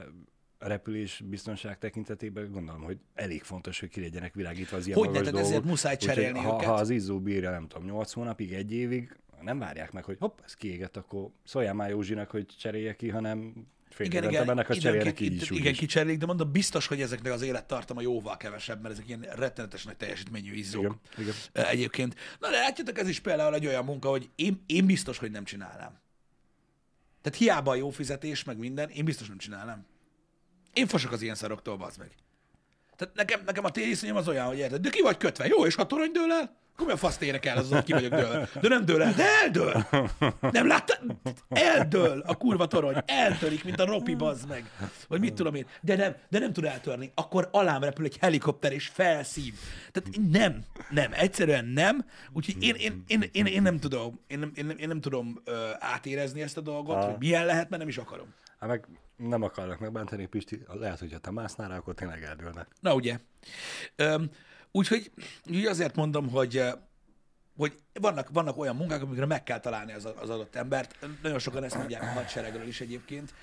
a 0.59 0.67
repülés 0.67 1.23
biztonság 1.25 1.77
tekintetében 1.77 2.51
gondolom, 2.51 2.81
hogy 2.81 2.97
elég 3.13 3.43
fontos, 3.43 3.79
hogy 3.79 3.89
ki 3.89 4.01
legyenek 4.01 4.33
világítva 4.33 4.77
az 4.77 4.87
ilyen 4.87 4.97
Hogy 4.97 5.11
ne, 5.11 5.21
dolgok. 5.21 5.39
ezért 5.39 5.63
muszáj 5.63 5.97
cserélni 5.97 6.39
ha, 6.39 6.53
őket. 6.53 6.65
ha 6.65 6.73
az 6.73 6.89
izzó 6.89 7.19
bírja, 7.19 7.49
nem 7.49 7.67
tudom, 7.67 7.87
8 7.87 8.11
hónapig, 8.11 8.53
egy 8.53 8.71
évig, 8.71 9.17
nem 9.41 9.59
várják 9.59 9.91
meg, 9.91 10.03
hogy 10.03 10.17
hopp, 10.19 10.39
ez 10.43 10.53
kiégett, 10.53 10.97
akkor 10.97 11.29
szóljál 11.43 11.73
már 11.73 11.89
Józsinak, 11.89 12.31
hogy 12.31 12.45
cserélje 12.45 12.95
ki, 12.95 13.09
hanem 13.09 13.53
fél 13.93 14.05
Igen, 14.05 14.23
igen, 14.23 14.45
hogy 14.45 14.53
időnként- 14.55 14.81
cserélnek 14.81 15.19
így 15.19 15.41
is, 15.41 15.49
igen, 15.49 15.73
kicserélik, 15.73 16.17
de 16.19 16.25
mondom, 16.25 16.51
biztos, 16.51 16.87
hogy 16.87 17.01
ezeknek 17.01 17.31
az 17.33 17.41
élettartama 17.41 18.01
jóval 18.01 18.37
kevesebb, 18.37 18.81
mert 18.81 18.93
ezek 18.93 19.07
ilyen 19.07 19.21
rettenetes 19.21 19.83
nagy 19.83 19.97
teljesítményű 19.97 20.53
izzók. 20.53 20.83
Igen, 20.83 20.99
igen. 21.17 21.33
Ö, 21.51 21.61
Egyébként. 21.69 22.15
Na 22.39 22.49
de 22.49 22.57
látjátok, 22.57 22.97
ez 22.97 23.07
is 23.07 23.19
például 23.19 23.53
egy 23.53 23.65
olyan 23.65 23.85
munka, 23.85 24.09
hogy 24.09 24.29
én, 24.35 24.63
én 24.65 24.85
biztos, 24.85 25.17
hogy 25.17 25.31
nem 25.31 25.43
csinálnám. 25.43 25.99
Tehát 27.21 27.39
hiába 27.39 27.71
a 27.71 27.75
jó 27.75 27.89
fizetés, 27.89 28.43
meg 28.43 28.57
minden, 28.57 28.89
én 28.89 29.05
biztos 29.05 29.27
nem 29.27 29.37
csinálnám. 29.37 29.85
Én 30.73 30.87
fosok 30.87 31.11
az 31.11 31.21
ilyen 31.21 31.35
szaroktól, 31.35 31.77
bazd 31.77 31.97
meg. 31.99 32.11
Tehát 32.95 33.15
nekem, 33.15 33.41
nekem 33.45 33.65
a 33.65 33.71
tériszonyom 33.71 34.15
az 34.15 34.27
olyan, 34.27 34.45
hogy 34.45 34.57
érted, 34.57 34.81
de 34.81 34.89
ki 34.89 35.01
vagy 35.01 35.17
kötve, 35.17 35.47
jó, 35.47 35.65
és 35.65 35.75
ha 35.75 35.85
torony 35.87 36.11
dől 36.11 36.31
el? 36.31 36.57
Akkor 36.73 36.85
mi 36.85 36.91
a 36.91 36.97
fasz 36.97 37.21
érek 37.21 37.45
el 37.45 37.57
azon, 37.57 37.73
hogy 37.73 37.83
ki 37.83 37.91
vagyok 37.93 38.13
dől. 38.13 38.47
De 38.61 38.67
nem 38.67 38.85
dől 38.85 39.01
el, 39.03 39.13
de 39.13 39.23
eldől. 39.43 39.85
Nem 40.51 40.67
láttad? 40.67 40.99
Eldől 41.49 42.19
a 42.25 42.35
kurva 42.35 42.67
torony. 42.67 42.95
Eltörik, 43.05 43.63
mint 43.63 43.79
a 43.79 43.85
ropi, 43.85 44.15
bazd 44.15 44.47
meg. 44.47 44.71
Vagy 45.07 45.19
mit 45.19 45.33
tudom 45.33 45.55
én. 45.55 45.65
De 45.81 45.95
nem, 45.95 46.15
de 46.29 46.39
nem 46.39 46.53
tud 46.53 46.63
eltörni. 46.65 47.11
Akkor 47.15 47.49
alám 47.51 47.83
repül 47.83 48.05
egy 48.05 48.17
helikopter 48.17 48.71
és 48.71 48.87
felszív. 48.87 49.53
Tehát 49.91 50.09
nem, 50.31 50.59
nem, 50.89 51.11
egyszerűen 51.13 51.65
nem. 51.65 52.05
Úgyhogy 52.33 52.63
én, 52.63 52.75
én, 52.75 53.03
én, 53.07 53.23
én, 53.31 53.45
én 53.45 53.61
nem 53.61 53.79
tudom, 53.79 54.19
én 54.27 54.39
nem, 54.39 54.51
én 54.55 54.65
nem, 54.65 54.77
én 54.77 54.87
nem 54.87 55.01
tudom 55.01 55.41
ö, 55.45 55.69
átérezni 55.79 56.41
ezt 56.41 56.57
a 56.57 56.61
dolgot, 56.61 56.95
Ah. 56.95 57.05
hogy 57.05 57.15
milyen 57.19 57.45
lehet, 57.45 57.69
mert 57.69 57.81
nem 57.81 57.87
is 57.87 57.97
akarom. 57.97 58.33
Hát 58.59 58.69
meg 58.69 58.87
nem 59.27 59.41
akarnak 59.43 59.79
megbántani, 59.79 60.25
Pisti, 60.25 60.63
lehet, 60.67 60.99
hogy 60.99 61.11
ha 61.11 61.17
te 61.17 61.31
másznál 61.31 61.69
rá, 61.69 61.77
akkor 61.77 61.93
tényleg 61.93 62.23
eldőlnek. 62.23 62.67
Na 62.79 62.93
ugye. 62.93 63.19
Úgyhogy 64.71 65.11
úgyhogy 65.45 65.65
azért 65.65 65.95
mondom, 65.95 66.29
hogy 66.29 66.63
hogy 67.57 67.79
vannak, 67.93 68.29
vannak 68.29 68.57
olyan 68.57 68.75
munkák, 68.75 69.01
amikre 69.01 69.25
meg 69.25 69.43
kell 69.43 69.59
találni 69.59 69.93
az, 69.93 70.05
az 70.05 70.29
adott 70.29 70.55
embert. 70.55 71.07
Nagyon 71.21 71.39
sokan 71.39 71.63
ezt 71.63 71.77
mondják 71.77 72.01
a 72.01 72.05
hadseregről 72.05 72.67
is 72.67 72.81
egyébként, 72.81 73.33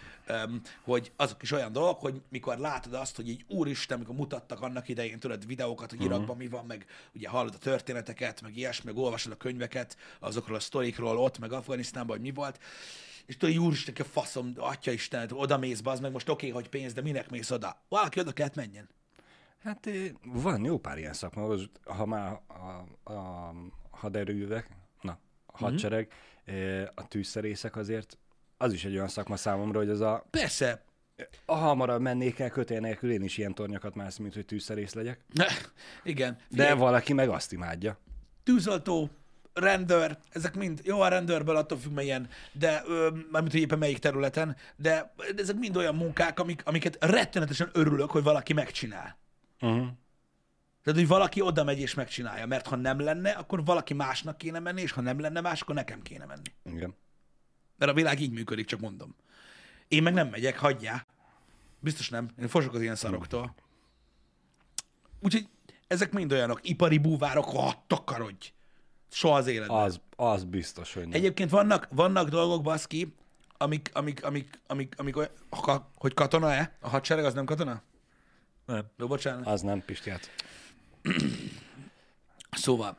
hogy 0.82 1.12
azok 1.16 1.42
is 1.42 1.52
olyan 1.52 1.72
dolgok, 1.72 2.00
hogy 2.00 2.22
mikor 2.28 2.58
látod 2.58 2.94
azt, 2.94 3.16
hogy 3.16 3.28
így 3.28 3.44
úristen, 3.48 3.96
amikor 3.96 4.14
mutattak 4.14 4.60
annak 4.60 4.88
idején, 4.88 5.18
tudod, 5.18 5.46
videókat, 5.46 5.90
hogy 5.90 6.02
Irakban 6.02 6.36
mi 6.36 6.48
van, 6.48 6.66
meg 6.66 6.86
ugye 7.14 7.28
hallod 7.28 7.54
a 7.54 7.58
történeteket, 7.58 8.42
meg 8.42 8.56
ilyesmi, 8.56 8.90
meg 8.92 9.02
olvasod 9.02 9.32
a 9.32 9.36
könyveket 9.36 9.96
azokról 10.20 10.56
a 10.56 10.60
sztorikról 10.60 11.18
ott, 11.18 11.38
meg 11.38 11.52
Afganisztánban, 11.52 12.16
hogy 12.16 12.24
mi 12.26 12.32
volt, 12.32 12.60
és 13.28 13.36
tudod, 13.36 13.54
hogy 13.54 13.64
úristen, 13.64 13.94
ki 13.94 14.02
a 14.02 14.04
faszom, 14.04 14.52
atya 14.56 14.90
Isten, 14.90 15.28
oda 15.32 15.58
mész, 15.58 15.80
az 15.84 16.00
meg 16.00 16.12
most 16.12 16.28
oké, 16.28 16.48
hogy 16.48 16.68
pénz, 16.68 16.92
de 16.92 17.02
minek 17.02 17.30
mész 17.30 17.50
oda? 17.50 17.82
Valaki 17.88 18.20
oda 18.20 18.32
kellett 18.32 18.54
menjen. 18.54 18.88
Hát 19.58 19.86
eh, 19.86 20.10
van 20.22 20.64
jó 20.64 20.78
pár 20.78 20.98
ilyen 20.98 21.12
szakma, 21.12 21.46
most, 21.46 21.70
ha 21.84 22.06
már 22.06 22.40
a, 22.46 23.12
a 23.12 23.54
haderővek, 23.90 24.68
na, 25.00 25.18
a 25.46 25.58
hadsereg, 25.58 26.12
mm-hmm. 26.50 26.84
a 26.94 27.08
tűzszerészek 27.08 27.76
azért, 27.76 28.18
az 28.56 28.72
is 28.72 28.84
egy 28.84 28.94
olyan 28.94 29.08
szakma 29.08 29.36
számomra, 29.36 29.78
hogy 29.78 29.88
az 29.88 30.00
a, 30.00 30.26
Persze, 30.30 30.84
a 31.44 31.54
hamarabb 31.54 32.00
mennék 32.00 32.38
el 32.38 32.50
kötél 32.50 32.80
nélkül, 32.80 33.10
én 33.10 33.22
is 33.22 33.38
ilyen 33.38 33.54
tornyokat 33.54 33.94
mász, 33.94 34.16
mint 34.16 34.34
hogy 34.34 34.44
tűzszerész 34.44 34.94
legyek. 34.94 35.24
igen. 36.02 36.34
De 36.34 36.44
Figyelj, 36.48 36.78
valaki 36.78 37.12
meg 37.12 37.28
azt 37.28 37.52
imádja. 37.52 37.98
tűzoltó, 38.42 39.10
rendőr, 39.58 40.18
ezek 40.30 40.54
mind, 40.54 40.80
jó 40.84 41.00
a 41.00 41.08
rendőrből 41.08 41.56
attól 41.56 41.78
függ 41.78 41.92
melyen, 41.92 42.28
de 42.52 42.82
mármint, 43.30 43.52
hogy 43.52 43.60
éppen 43.60 43.78
melyik 43.78 43.98
területen, 43.98 44.56
de 44.76 45.14
ezek 45.36 45.56
mind 45.56 45.76
olyan 45.76 45.94
munkák, 45.94 46.38
amik, 46.38 46.62
amiket 46.64 46.96
rettenetesen 47.00 47.70
örülök, 47.72 48.10
hogy 48.10 48.22
valaki 48.22 48.52
megcsinál. 48.52 49.18
Uh-huh. 49.60 49.86
Tehát, 50.82 50.98
hogy 50.98 51.08
valaki 51.08 51.40
oda 51.40 51.64
megy 51.64 51.78
és 51.78 51.94
megcsinálja, 51.94 52.46
mert 52.46 52.66
ha 52.66 52.76
nem 52.76 53.00
lenne, 53.00 53.30
akkor 53.30 53.64
valaki 53.64 53.94
másnak 53.94 54.38
kéne 54.38 54.58
menni, 54.58 54.80
és 54.80 54.92
ha 54.92 55.00
nem 55.00 55.20
lenne 55.20 55.40
más, 55.40 55.60
akkor 55.60 55.74
nekem 55.74 56.02
kéne 56.02 56.24
menni. 56.24 56.54
Igen. 56.64 56.94
Mert 57.76 57.90
a 57.90 57.94
világ 57.94 58.20
így 58.20 58.32
működik, 58.32 58.66
csak 58.66 58.80
mondom. 58.80 59.14
Én 59.88 60.02
meg 60.02 60.12
nem 60.12 60.28
megyek, 60.28 60.58
hagyjá. 60.58 61.06
Biztos 61.80 62.08
nem. 62.08 62.30
Én 62.40 62.48
fosok 62.48 62.74
az 62.74 62.80
ilyen 62.80 62.94
szaroktól. 62.94 63.54
Úgyhogy 65.20 65.48
ezek 65.86 66.12
mind 66.12 66.32
olyanok. 66.32 66.68
Ipari 66.68 66.98
búvárok, 66.98 67.44
ha 67.44 67.84
takarodj. 67.86 68.52
Soha 69.08 69.36
az 69.36 69.46
életben. 69.46 69.76
Az, 69.76 70.00
az 70.16 70.44
biztos, 70.44 70.94
hogy 70.94 71.02
nem. 71.02 71.12
Egyébként 71.12 71.50
vannak, 71.50 71.88
vannak 71.90 72.28
dolgok, 72.28 72.62
baszki, 72.62 73.14
amik, 73.56 73.90
amik, 73.92 74.24
amik, 74.24 74.60
amik, 74.66 74.94
amik 74.96 75.16
olyan, 75.16 75.30
hogy 75.94 76.14
katona-e? 76.14 76.76
A 76.80 76.88
hadsereg 76.88 77.24
az 77.24 77.34
nem 77.34 77.44
katona? 77.44 77.82
Nem. 78.66 78.84
Jó, 78.96 79.06
bocsánat. 79.06 79.46
Az 79.46 79.60
nem, 79.60 79.84
Pisti, 79.84 80.10
hát. 80.10 80.30
Szóval, 82.50 82.96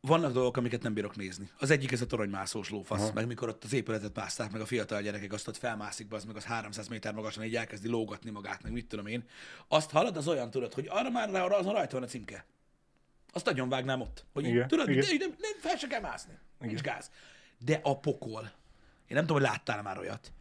vannak 0.00 0.32
dolgok, 0.32 0.56
amiket 0.56 0.82
nem 0.82 0.94
bírok 0.94 1.16
nézni. 1.16 1.50
Az 1.58 1.70
egyik 1.70 1.92
ez 1.92 2.00
a 2.00 2.06
toronymászós 2.06 2.70
lófasz, 2.70 3.00
Aha. 3.00 3.12
meg 3.14 3.26
mikor 3.26 3.48
ott 3.48 3.64
az 3.64 3.72
épületet 3.72 4.16
mászták, 4.16 4.52
meg 4.52 4.60
a 4.60 4.66
fiatal 4.66 5.02
gyerekek 5.02 5.32
azt 5.32 5.48
ott 5.48 5.56
felmászik, 5.56 6.12
az 6.12 6.24
meg 6.24 6.36
az 6.36 6.44
300 6.44 6.88
méter 6.88 7.14
magasan 7.14 7.44
így 7.44 7.56
elkezdi 7.56 7.88
lógatni 7.88 8.30
magát, 8.30 8.62
meg 8.62 8.72
mit 8.72 8.86
tudom 8.86 9.06
én. 9.06 9.24
Azt 9.68 9.90
hallod, 9.90 10.16
az 10.16 10.28
olyan 10.28 10.50
tudod, 10.50 10.74
hogy 10.74 10.86
arra 10.88 11.10
már 11.10 11.34
arra 11.34 11.56
azon 11.56 11.72
rajta 11.72 11.94
van 11.94 12.02
a 12.02 12.06
címke. 12.06 12.44
Azt 13.36 13.44
nagyon 13.44 13.68
vágnám 13.68 14.00
ott. 14.00 14.24
Hogy 14.32 14.44
így, 14.44 14.50
Igen, 14.50 14.68
tudod, 14.68 14.88
igen. 14.88 15.04
de, 15.04 15.16
de, 15.16 15.34
nem, 15.38 15.52
fel 15.58 15.76
se 15.76 15.86
kell 15.86 16.00
mászni. 16.00 16.38
Nincs 16.58 16.80
gáz. 16.80 17.10
De 17.58 17.80
a 17.82 17.98
pokol. 17.98 18.42
Én 19.06 19.16
nem 19.16 19.26
tudom, 19.26 19.36
hogy 19.42 19.50
láttál 19.50 19.82
már 19.82 19.98
olyat. 19.98 20.32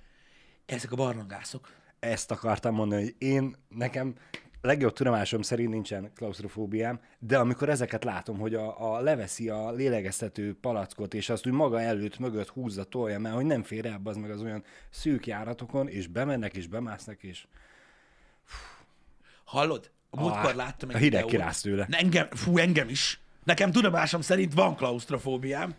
Ezek 0.66 0.92
a 0.92 0.96
barlangászok. 0.96 1.74
Ezt 2.00 2.32
akartam 2.32 2.74
mondani, 2.74 3.02
hogy 3.04 3.16
én, 3.18 3.56
nekem 3.70 4.16
legjobb 4.62 4.94
tudomásom 4.94 5.42
szerint 5.42 5.70
nincsen 5.70 6.12
klaustrofóbiám, 6.14 7.00
de 7.20 7.38
amikor 7.38 7.70
ezeket 7.70 8.04
látom, 8.04 8.38
hogy 8.38 8.56
a, 8.56 8.94
a 8.94 9.00
leveszi 9.00 9.50
a 9.50 9.72
lélegeztető 9.72 10.58
palackot, 10.62 11.14
és 11.14 11.30
azt 11.30 11.48
úgy 11.48 11.54
maga 11.54 11.82
előtt, 11.82 12.20
mögött 12.20 12.50
húzza, 12.50 12.84
tolja, 12.84 13.20
mert 13.20 13.36
hogy 13.36 13.46
nem 13.46 13.64
fér 13.64 13.86
el, 13.86 14.02
az 14.04 14.18
meg 14.18 14.32
az 14.32 14.42
olyan 14.42 14.64
szűk 14.90 15.28
járatokon, 15.28 15.88
és 15.88 16.08
bemennek, 16.08 16.56
és 16.56 16.68
bemásznak, 16.68 17.24
és 17.24 17.48
Hallod? 19.44 19.92
A 20.16 20.22
múltkor 20.22 20.50
Ah, 20.50 20.56
láttam 20.56 20.90
egy 20.90 20.96
a 20.96 21.00
hideg 21.00 21.26
kirász 21.26 21.62
tőle. 21.62 21.88
Engem, 21.90 22.28
fú, 22.30 22.58
engem 22.58 22.90
is. 22.90 23.20
Nekem 23.44 23.72
tudomásom 23.72 24.22
szerint 24.22 24.54
van 24.54 24.76
klaustrofóbiám. 24.76 25.76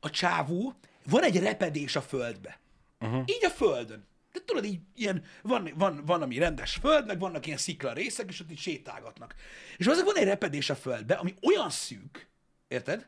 A 0.00 0.10
csávó, 0.10 0.74
van 1.06 1.22
egy 1.22 1.38
repedés 1.38 1.96
a 1.96 2.00
földbe. 2.00 2.58
Uh-huh. 3.00 3.22
Így 3.26 3.44
a 3.44 3.50
földön. 3.50 4.08
De 4.32 4.40
tudod, 4.44 4.64
így 4.64 4.80
ilyen, 4.94 5.22
van, 5.42 5.70
van, 5.74 6.02
van, 6.06 6.22
ami 6.22 6.38
rendes 6.38 6.74
föld, 6.74 7.06
meg 7.06 7.18
vannak 7.18 7.46
ilyen 7.46 7.58
szikla 7.58 7.92
részek, 7.92 8.28
és 8.28 8.40
ott 8.40 8.50
így 8.50 8.58
sétálgatnak. 8.58 9.34
És 9.76 9.86
azok 9.86 10.04
van 10.04 10.16
egy 10.16 10.24
repedés 10.24 10.70
a 10.70 10.74
földbe, 10.74 11.14
ami 11.14 11.34
olyan 11.42 11.70
szűk, 11.70 12.28
érted? 12.68 13.06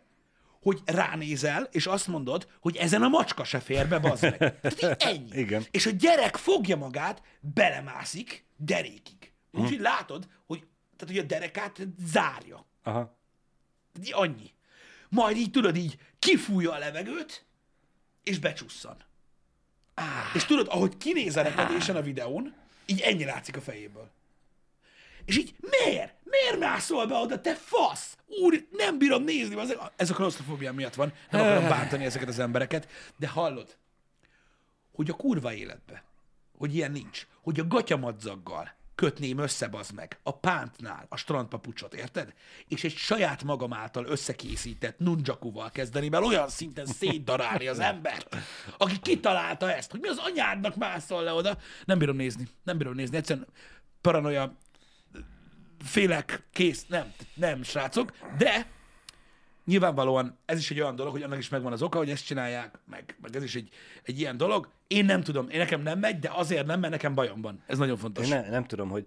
hogy 0.63 0.81
ránézel, 0.85 1.69
és 1.71 1.87
azt 1.87 2.07
mondod, 2.07 2.49
hogy 2.61 2.77
ezen 2.77 3.03
a 3.03 3.09
macska 3.09 3.45
se 3.45 3.61
fér 3.61 3.89
be, 3.89 3.99
bazd 3.99 4.23
meg. 4.23 4.37
Tehát 4.61 4.83
így 4.83 4.95
ennyi. 4.99 5.39
Igen. 5.45 5.65
És 5.71 5.87
a 5.87 5.91
gyerek 5.91 6.37
fogja 6.37 6.77
magát, 6.77 7.23
belemászik 7.41 8.45
derékig. 8.57 9.32
Úgyhogy 9.53 9.81
látod, 9.81 10.29
hogy, 10.47 10.59
tehát, 10.97 11.15
hogy 11.15 11.25
a 11.25 11.27
derekát 11.27 11.81
zárja. 12.05 12.67
aha, 12.83 13.17
Tehát 13.93 14.09
így 14.09 14.13
annyi. 14.15 14.51
Majd 15.09 15.37
így 15.37 15.51
tudod, 15.51 15.77
így 15.77 15.99
kifújja 16.19 16.73
a 16.73 16.79
levegőt, 16.79 17.45
és 18.23 18.39
becsusszan. 18.39 18.97
Ah. 19.95 20.05
És 20.35 20.45
tudod, 20.45 20.67
ahogy 20.71 20.97
kinéz 20.97 21.37
a 21.37 21.43
repedésen 21.43 21.97
a 21.97 22.03
videón, 22.03 22.55
így 22.87 23.01
ennyi 23.01 23.25
látszik 23.25 23.57
a 23.57 23.61
fejéből. 23.61 24.11
És 25.25 25.37
így, 25.37 25.55
miért? 25.61 26.15
Miért 26.25 26.59
mászol 26.59 27.07
be 27.07 27.15
oda, 27.15 27.41
te 27.41 27.55
fasz? 27.55 28.17
Úr, 28.27 28.67
nem 28.71 28.99
bírom 28.99 29.23
nézni, 29.23 29.61
ez 29.61 29.71
a, 29.71 29.93
ez 29.97 30.11
a 30.11 30.15
klaustrofóbia 30.15 30.73
miatt 30.73 30.95
van. 30.95 31.13
Nem 31.31 31.41
akarom 31.41 31.69
bántani 31.69 32.05
ezeket 32.05 32.29
az 32.29 32.39
embereket, 32.39 32.89
de 33.17 33.29
hallod, 33.29 33.77
hogy 34.93 35.11
a 35.11 35.15
kurva 35.15 35.53
életbe, 35.53 36.05
hogy 36.59 36.75
ilyen 36.75 36.91
nincs, 36.91 37.27
hogy 37.43 37.61
a 37.61 37.67
gatyamadzaggal 37.67 38.75
kötném 38.95 39.39
össze, 39.39 39.69
bazd 39.69 39.95
meg, 39.95 40.19
a 40.23 40.39
pántnál 40.39 41.07
a 41.09 41.17
strandpapucsot, 41.17 41.95
érted? 41.95 42.33
És 42.69 42.85
egy 42.85 42.97
saját 42.97 43.43
magam 43.43 43.73
által 43.73 44.07
összekészített 44.07 44.99
nunjakuval 44.99 45.71
kezdeni, 45.71 46.09
mert 46.09 46.25
olyan 46.25 46.49
szinten 46.49 46.87
szétdarálni 46.87 47.67
az 47.67 47.79
embert, 47.79 48.37
aki 48.79 48.99
kitalálta 48.99 49.73
ezt, 49.73 49.91
hogy 49.91 50.01
mi 50.01 50.09
az 50.09 50.19
anyádnak 50.19 50.77
mászol 50.77 51.23
le 51.23 51.33
oda. 51.33 51.59
Nem 51.85 51.99
bírom 51.99 52.17
nézni, 52.17 52.49
nem 52.63 52.79
bírom 52.79 52.95
nézni, 52.95 53.17
egyszerűen 53.17 53.47
paranoia, 54.01 54.57
félek, 55.85 56.49
kész, 56.53 56.87
nem, 56.87 57.13
nem, 57.35 57.63
srácok, 57.63 58.13
de 58.39 58.67
nyilvánvalóan 59.65 60.39
ez 60.45 60.59
is 60.59 60.71
egy 60.71 60.81
olyan 60.81 60.97
dolog, 60.97 61.13
hogy 61.13 61.23
annak 61.23 61.39
is 61.39 61.49
megvan 61.49 61.73
az 61.73 61.83
oka, 61.83 61.99
hogy 61.99 62.11
ezt 62.11 62.27
csinálják, 62.27 62.79
meg, 62.87 63.17
meg 63.21 63.37
ez 63.37 63.43
is 63.43 63.55
egy, 63.55 63.69
egy 64.03 64.21
ilyen 64.21 64.37
dolog. 64.37 64.69
Én 64.87 65.05
nem 65.05 65.23
tudom, 65.23 65.49
én 65.49 65.59
nekem 65.59 65.83
nem 65.83 65.99
megy, 65.99 66.19
de 66.19 66.31
azért 66.35 66.67
nem, 66.67 66.81
mert 66.81 66.93
nekem 66.93 67.15
bajom 67.15 67.41
van. 67.41 67.63
Ez 67.67 67.79
nagyon 67.79 67.97
fontos. 67.97 68.25
én 68.25 68.31
ne, 68.31 68.51
nem 68.51 68.65
tudom, 68.65 68.89
hogy 68.89 69.07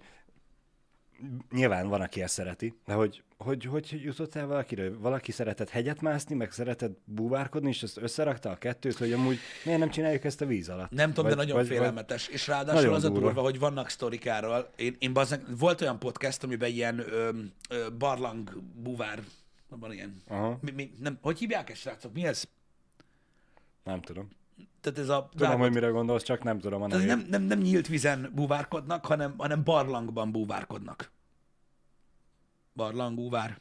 nyilván 1.52 1.88
van, 1.88 2.02
aki 2.02 2.22
ezt 2.22 2.34
szereti, 2.34 2.80
de 2.86 2.94
hogy 2.94 3.24
hogy, 3.38 3.66
hogy 3.66 4.00
jutott 4.04 4.36
el 4.36 4.48
valakiről? 4.48 5.00
Valaki 5.00 5.32
szeretett 5.32 5.70
hegyet 5.70 6.02
mászni, 6.02 6.36
meg 6.36 6.52
szeretett 6.52 6.98
búvárkodni, 7.06 7.70
és 7.70 7.84
ezt 7.84 7.98
összerakta 7.98 8.50
a 8.50 8.56
kettőt, 8.56 8.98
hogy 8.98 9.14
amúgy 9.14 9.40
miért 9.66 9.80
nem 9.80 9.90
csináljuk 9.90 10.24
ezt 10.24 10.42
a 10.42 10.46
víz 10.46 10.70
alatt? 10.70 10.90
Nem 10.90 11.10
tudom, 11.10 11.24
vagy, 11.24 11.34
de 11.34 11.42
nagyon 11.42 11.56
vagy, 11.58 11.68
félelmetes. 11.68 12.28
És 12.28 12.48
ráadásul 12.48 12.94
az 12.94 13.04
a 13.04 13.08
durva. 13.08 13.26
durva, 13.26 13.42
hogy 13.42 13.60
vannak 13.60 13.90
sztorik 13.90 14.26
erről. 14.26 14.70
Én, 14.76 14.96
én 15.00 15.14
bazzeg, 15.14 15.58
volt 15.58 15.82
olyan 15.82 16.00
podcast, 16.00 16.44
amiben 16.44 16.70
ilyen 16.70 17.00
ö, 17.00 17.30
ö, 17.70 17.88
barlang 17.98 18.62
búvár, 18.76 19.20
van 19.80 19.92
ilyen. 19.94 20.22
Aha, 20.28 20.58
Mi, 20.62 20.72
mi, 20.72 20.94
nem, 21.00 21.18
hogy 21.22 21.40
hívják 21.40 21.70
ezt, 21.70 21.80
srácok? 21.82 22.14
Mi 22.14 22.26
ez? 22.26 22.44
nem 23.84 24.02
tudom. 24.02 24.30
Tehát 24.82 25.00
ez 25.00 25.10
a 25.10 25.30
Tudom, 25.36 25.60
hogy 25.60 25.74
mire 25.74 25.88
gondolsz, 25.88 26.24
csak 26.24 26.44
nem 26.44 26.60
tudom 26.60 26.82
a 26.82 26.88
nevét. 26.88 27.08
nem, 27.08 27.26
nem, 27.30 27.42
nem 27.42 27.60
nyílt 27.60 27.88
vizen 27.88 28.32
búvárkodnak, 28.36 29.06
hanem, 29.06 29.34
hanem 29.38 29.64
barlangban 29.64 30.32
búvárkodnak. 30.32 31.12
Barlang, 32.74 33.16
búvár. 33.16 33.60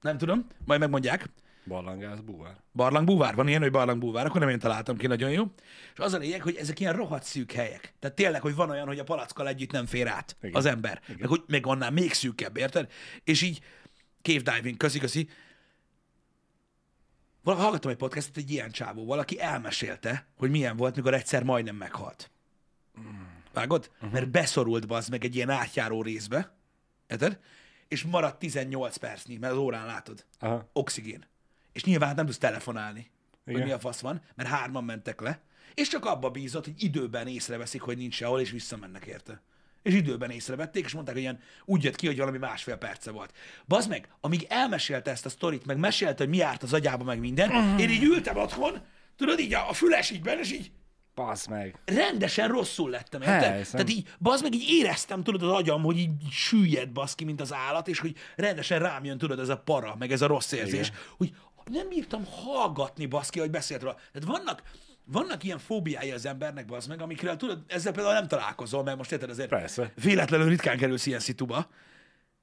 Nem 0.00 0.18
tudom, 0.18 0.46
majd 0.64 0.80
megmondják. 0.80 1.28
Barlangász 1.66 2.18
búvár. 2.18 2.56
Barlang 2.72 3.06
búvár, 3.06 3.34
van 3.34 3.48
ilyen, 3.48 3.60
hogy 3.62 3.70
barlang 3.70 3.98
búvár, 3.98 4.26
akkor 4.26 4.40
nem 4.40 4.48
én 4.48 4.58
találtam 4.58 4.96
ki, 4.96 5.06
nagyon 5.06 5.30
jó. 5.30 5.44
És 5.92 5.98
az 5.98 6.12
a 6.12 6.18
lényeg, 6.18 6.42
hogy 6.42 6.56
ezek 6.56 6.80
ilyen 6.80 6.92
rohadt 6.92 7.24
szűk 7.24 7.52
helyek. 7.52 7.94
Tehát 7.98 8.16
tényleg, 8.16 8.40
hogy 8.40 8.54
van 8.54 8.70
olyan, 8.70 8.86
hogy 8.86 8.98
a 8.98 9.04
palackkal 9.04 9.48
együtt 9.48 9.70
nem 9.70 9.86
fér 9.86 10.06
át 10.06 10.36
Igen. 10.42 10.54
az 10.54 10.64
ember. 10.64 11.02
Meg, 11.18 11.28
hogy 11.28 11.42
meg 11.46 11.66
annál 11.66 11.90
még 11.90 12.12
szűkebb, 12.12 12.56
érted? 12.56 12.90
És 13.24 13.42
így 13.42 13.60
cave 14.24 14.54
diving, 14.54 14.76
köszi, 14.76 14.98
köszi. 14.98 15.28
Val- 17.42 17.58
Hallgattam 17.58 17.90
egy 17.90 17.96
podcastot 17.96 18.36
egy 18.36 18.50
ilyen 18.50 18.70
csávó, 18.70 19.04
valaki 19.04 19.40
elmesélte, 19.40 20.26
hogy 20.36 20.50
milyen 20.50 20.76
volt, 20.76 20.96
mikor 20.96 21.14
egyszer 21.14 21.42
majdnem 21.42 21.76
meghalt. 21.76 22.30
Vágod? 23.52 23.90
Uh-huh. 23.94 24.12
Mert 24.12 24.30
beszorult 24.30 24.86
bazd 24.86 25.10
meg 25.10 25.24
egy 25.24 25.34
ilyen 25.34 25.50
átjáró 25.50 26.02
részbe, 26.02 26.54
érted? 27.06 27.40
És 27.88 28.02
maradt 28.02 28.38
18 28.38 28.96
percnyi, 28.96 29.36
mert 29.36 29.52
az 29.52 29.58
órán 29.58 29.86
látod. 29.86 30.24
Aha. 30.38 30.70
Oxigén. 30.72 31.26
És 31.72 31.84
nyilván 31.84 32.08
hát 32.08 32.16
nem 32.16 32.26
tudsz 32.26 32.38
telefonálni, 32.38 33.10
Igen. 33.44 33.60
hogy 33.60 33.68
mi 33.68 33.74
a 33.74 33.78
fasz 33.78 34.00
van, 34.00 34.22
mert 34.34 34.48
hárman 34.48 34.84
mentek 34.84 35.20
le, 35.20 35.42
és 35.74 35.88
csak 35.88 36.04
abba 36.04 36.30
bízott, 36.30 36.64
hogy 36.64 36.82
időben 36.82 37.26
észreveszik, 37.26 37.80
hogy 37.80 37.96
nincs 37.96 38.14
sehol, 38.14 38.40
és 38.40 38.50
visszamennek 38.50 39.04
érte. 39.06 39.42
És 39.84 39.94
időben 39.94 40.30
észrevették, 40.30 40.84
és 40.84 40.92
mondták, 40.92 41.14
hogy 41.14 41.22
ilyen 41.24 41.40
úgy 41.64 41.84
jött 41.84 41.96
ki, 41.96 42.06
hogy 42.06 42.18
valami 42.18 42.38
másfél 42.38 42.76
perce 42.76 43.10
volt. 43.10 43.32
Bazd 43.66 43.88
meg, 43.88 44.08
amíg 44.20 44.46
elmesélte 44.48 45.10
ezt 45.10 45.26
a 45.26 45.28
sztorit, 45.28 45.66
meg 45.66 45.76
mesélte, 45.76 46.22
hogy 46.22 46.28
mi 46.28 46.36
járt 46.36 46.62
az 46.62 46.72
agyába, 46.72 47.04
meg 47.04 47.18
minden, 47.18 47.78
én 47.78 47.90
így 47.90 48.02
ültem 48.02 48.36
otthon, 48.36 48.82
tudod, 49.16 49.38
így 49.38 49.54
a, 49.54 49.68
a 49.68 49.72
füles 49.72 50.10
így 50.10 50.22
benne, 50.22 50.40
és 50.40 50.52
így 50.52 50.70
Passz 51.14 51.46
meg. 51.46 51.78
rendesen 51.84 52.48
rosszul 52.48 52.90
lettem, 52.90 53.22
érted? 53.22 53.66
Tehát 53.70 53.90
így, 53.90 54.08
bazd 54.18 54.42
meg, 54.42 54.54
így 54.54 54.68
éreztem, 54.68 55.22
tudod, 55.22 55.42
az 55.42 55.56
agyam, 55.56 55.82
hogy 55.82 55.98
így 55.98 56.10
süllyed, 56.30 56.88
baszki, 56.90 57.24
mint 57.24 57.40
az 57.40 57.52
állat, 57.52 57.88
és 57.88 57.98
hogy 57.98 58.16
rendesen 58.36 58.78
rám 58.78 59.04
jön, 59.04 59.18
tudod, 59.18 59.38
ez 59.38 59.48
a 59.48 59.58
para, 59.58 59.94
meg 59.98 60.12
ez 60.12 60.22
a 60.22 60.26
rossz 60.26 60.52
érzés, 60.52 60.88
Igen. 60.88 61.00
hogy 61.16 61.32
nem 61.64 61.88
bírtam 61.88 62.24
hallgatni, 62.24 63.06
baszki, 63.06 63.38
hogy 63.38 63.50
beszélt 63.50 63.82
róla. 63.82 63.94
Tehát 64.12 64.28
vannak, 64.28 64.62
vannak 65.04 65.44
ilyen 65.44 65.58
fóbiái 65.58 66.10
az 66.10 66.26
embernek, 66.26 66.66
bazd 66.66 66.88
meg, 66.88 67.00
amikről 67.00 67.36
tudod, 67.36 67.62
ezzel 67.66 67.92
például 67.92 68.14
nem 68.14 68.28
találkozol, 68.28 68.82
mert 68.82 68.96
most 68.96 69.12
érted, 69.12 69.30
azért 69.30 69.48
Persze. 69.48 69.92
véletlenül 70.02 70.48
ritkán 70.48 70.76
kerülsz 70.76 71.06
ilyen 71.06 71.20
szituba, 71.20 71.70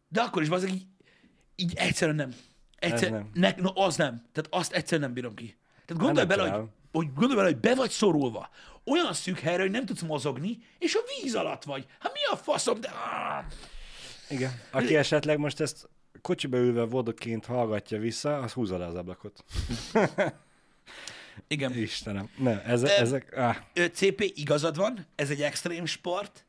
de 0.07 0.21
akkor 0.21 0.41
is, 0.41 0.49
bazd 0.49 0.63
meg, 0.63 0.73
így, 0.73 0.85
így 1.55 1.73
egyszerűen 1.75 2.15
nem. 2.15 2.33
Egyszer, 2.75 3.11
nem. 3.11 3.29
Ne, 3.33 3.53
no, 3.57 3.81
az 3.81 3.95
nem. 3.95 4.25
Tehát 4.31 4.47
azt 4.49 4.73
egyszerűen 4.73 5.01
nem 5.01 5.13
bírom 5.13 5.33
ki. 5.33 5.57
Tehát 5.85 6.03
gondolj 6.03 6.27
bele, 6.27 6.49
hogy, 6.49 6.69
hogy 6.91 7.13
gondolj 7.13 7.35
bele, 7.35 7.47
hogy 7.47 7.57
be 7.59 7.75
vagy 7.75 7.89
szorulva. 7.89 8.49
Olyan 8.85 9.13
szűk 9.13 9.39
helyre, 9.39 9.61
hogy 9.61 9.71
nem 9.71 9.85
tudsz 9.85 10.01
mozogni, 10.01 10.57
és 10.79 10.95
a 10.95 10.99
víz 11.21 11.35
alatt 11.35 11.63
vagy. 11.63 11.85
Hát 11.99 12.13
mi 12.13 12.19
a 12.31 12.35
faszom, 12.35 12.79
de... 12.81 12.91
Igen. 14.29 14.51
Aki 14.71 14.95
esetleg 14.95 15.37
most 15.37 15.59
ezt 15.59 15.89
kocsiba 16.21 16.57
ülve 16.57 16.83
vodoként 16.83 17.45
hallgatja 17.45 17.99
vissza, 17.99 18.37
az 18.37 18.51
húzza 18.51 18.77
le 18.77 18.85
az 18.85 18.95
ablakot. 18.95 19.43
Igen. 21.47 21.77
Istenem. 21.77 22.29
Nem, 22.37 22.61
ezek, 22.65 22.91
ezek 22.91 23.37
áh, 23.37 23.57
Ö, 23.73 23.85
CP, 23.85 24.31
igazad 24.35 24.75
van, 24.75 25.05
ez 25.15 25.29
egy 25.29 25.41
extrém 25.41 25.85
sport, 25.85 26.45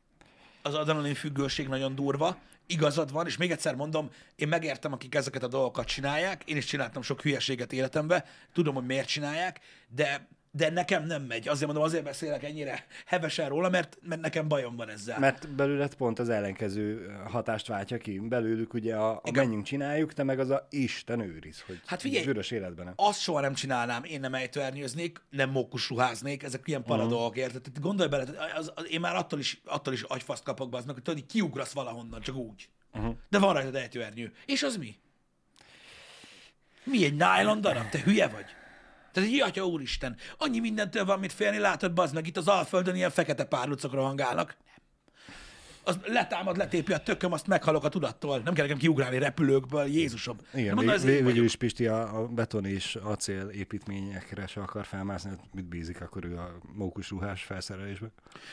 az 0.61 0.73
adrenalin 0.73 1.13
függőség 1.13 1.67
nagyon 1.67 1.95
durva, 1.95 2.37
igazad 2.67 3.11
van, 3.11 3.25
és 3.25 3.37
még 3.37 3.51
egyszer 3.51 3.75
mondom, 3.75 4.09
én 4.35 4.47
megértem, 4.47 4.93
akik 4.93 5.15
ezeket 5.15 5.43
a 5.43 5.47
dolgokat 5.47 5.85
csinálják, 5.85 6.43
én 6.45 6.57
is 6.57 6.65
csináltam 6.65 7.01
sok 7.01 7.21
hülyeséget 7.21 7.73
életemben, 7.73 8.23
tudom, 8.53 8.73
hogy 8.73 8.85
miért 8.85 9.07
csinálják, 9.07 9.59
de, 9.87 10.27
de 10.55 10.69
nekem 10.69 11.05
nem 11.05 11.21
megy. 11.21 11.47
Azért 11.47 11.65
mondom, 11.65 11.83
azért 11.83 12.03
beszélek 12.03 12.43
ennyire 12.43 12.85
hevesen 13.05 13.49
róla, 13.49 13.69
mert, 13.69 13.97
mert 14.01 14.21
nekem 14.21 14.47
bajom 14.47 14.75
van 14.75 14.89
ezzel. 14.89 15.19
mert 15.19 15.49
belőled 15.49 15.95
pont 15.95 16.19
az 16.19 16.29
ellenkező 16.29 17.15
hatást 17.29 17.67
váltja 17.67 17.97
ki. 17.97 18.19
Belőlük 18.19 18.73
ugye 18.73 18.95
a, 18.95 19.11
a 19.11 19.21
Igen. 19.23 19.43
menjünk 19.43 19.65
csináljuk, 19.65 20.13
te 20.13 20.23
meg 20.23 20.39
az 20.39 20.49
a 20.49 20.67
Isten 20.69 21.19
őriz, 21.19 21.61
hogy 21.61 21.81
Hát 21.85 22.01
figyelj, 22.01 22.25
büdös 22.25 22.51
életben 22.51 22.85
nem. 22.85 22.93
azt 22.97 23.19
soha 23.19 23.39
nem 23.39 23.53
csinálnám, 23.53 24.03
én 24.03 24.19
nem 24.19 24.33
ejtőernyőznék, 24.33 25.21
nem 25.29 25.49
mókusruháznék, 25.49 26.43
ezek 26.43 26.61
ilyen 26.65 26.83
paradolgok, 26.83 27.37
érted? 27.37 27.61
Tehát 27.61 27.79
gondolj 27.79 28.09
bele, 28.09 28.25
az, 28.57 28.71
az, 28.75 28.87
én 28.89 28.99
már 28.99 29.15
attól 29.15 29.39
is, 29.39 29.61
attól 29.65 29.93
is 29.93 30.01
agyfaszt 30.01 30.43
kapok 30.43 30.69
be 30.69 30.77
aznak, 30.77 30.93
hogy 30.93 31.03
tudod, 31.03 31.25
kiugrasz 31.25 31.73
valahonnan, 31.73 32.21
csak 32.21 32.35
úgy. 32.35 32.69
Uh-huh. 32.93 33.15
De 33.29 33.39
van 33.39 33.53
rajtad 33.53 33.75
ejtőernyő. 33.75 34.33
És 34.45 34.63
az 34.63 34.77
mi? 34.77 34.95
Mi 36.83 37.05
egy 37.05 37.15
nylon 37.15 37.61
darab? 37.61 37.89
Te 37.89 37.99
hülye 37.99 38.27
vagy? 38.27 38.45
Tehát 39.13 39.29
egy 39.29 39.41
atya 39.41 39.65
úristen, 39.65 40.15
annyi 40.37 40.59
mindentől 40.59 41.05
van, 41.05 41.19
mit 41.19 41.33
félni, 41.33 41.57
látod, 41.57 41.93
bazd 41.93 42.13
meg, 42.13 42.27
itt 42.27 42.37
az 42.37 42.47
Alföldön 42.47 42.95
ilyen 42.95 43.09
fekete 43.09 43.43
párlucok 43.43 43.93
rohangálnak. 43.93 44.57
Az 45.85 45.97
letámad, 46.05 46.57
letépi 46.57 46.93
a 46.93 46.97
tököm, 46.97 47.31
azt 47.31 47.47
meghalok 47.47 47.83
a 47.83 47.89
tudattól. 47.89 48.39
Nem 48.39 48.53
kell 48.53 48.63
nekem 48.63 48.77
kiugrálni 48.77 49.17
repülőkből, 49.17 49.85
Jézusom. 49.85 50.37
Igen, 50.53 50.75
Nem 50.75 50.85
mondom, 50.85 51.05
vég, 51.05 51.25
végül 51.25 51.43
is 51.43 51.55
Pisti 51.55 51.87
a, 51.87 52.21
a 52.21 52.27
beton 52.27 52.65
és 52.65 52.95
acél 52.95 53.47
építményekre 53.47 54.47
se 54.47 54.61
akar 54.61 54.85
felmászni, 54.85 55.29
hát 55.29 55.39
mit 55.53 55.65
bízik 55.65 56.01
akkor 56.01 56.25
ő 56.25 56.37
a 56.37 56.57
mókus 56.73 57.09
ruhás 57.09 57.43
felszerelésbe. 57.43 58.07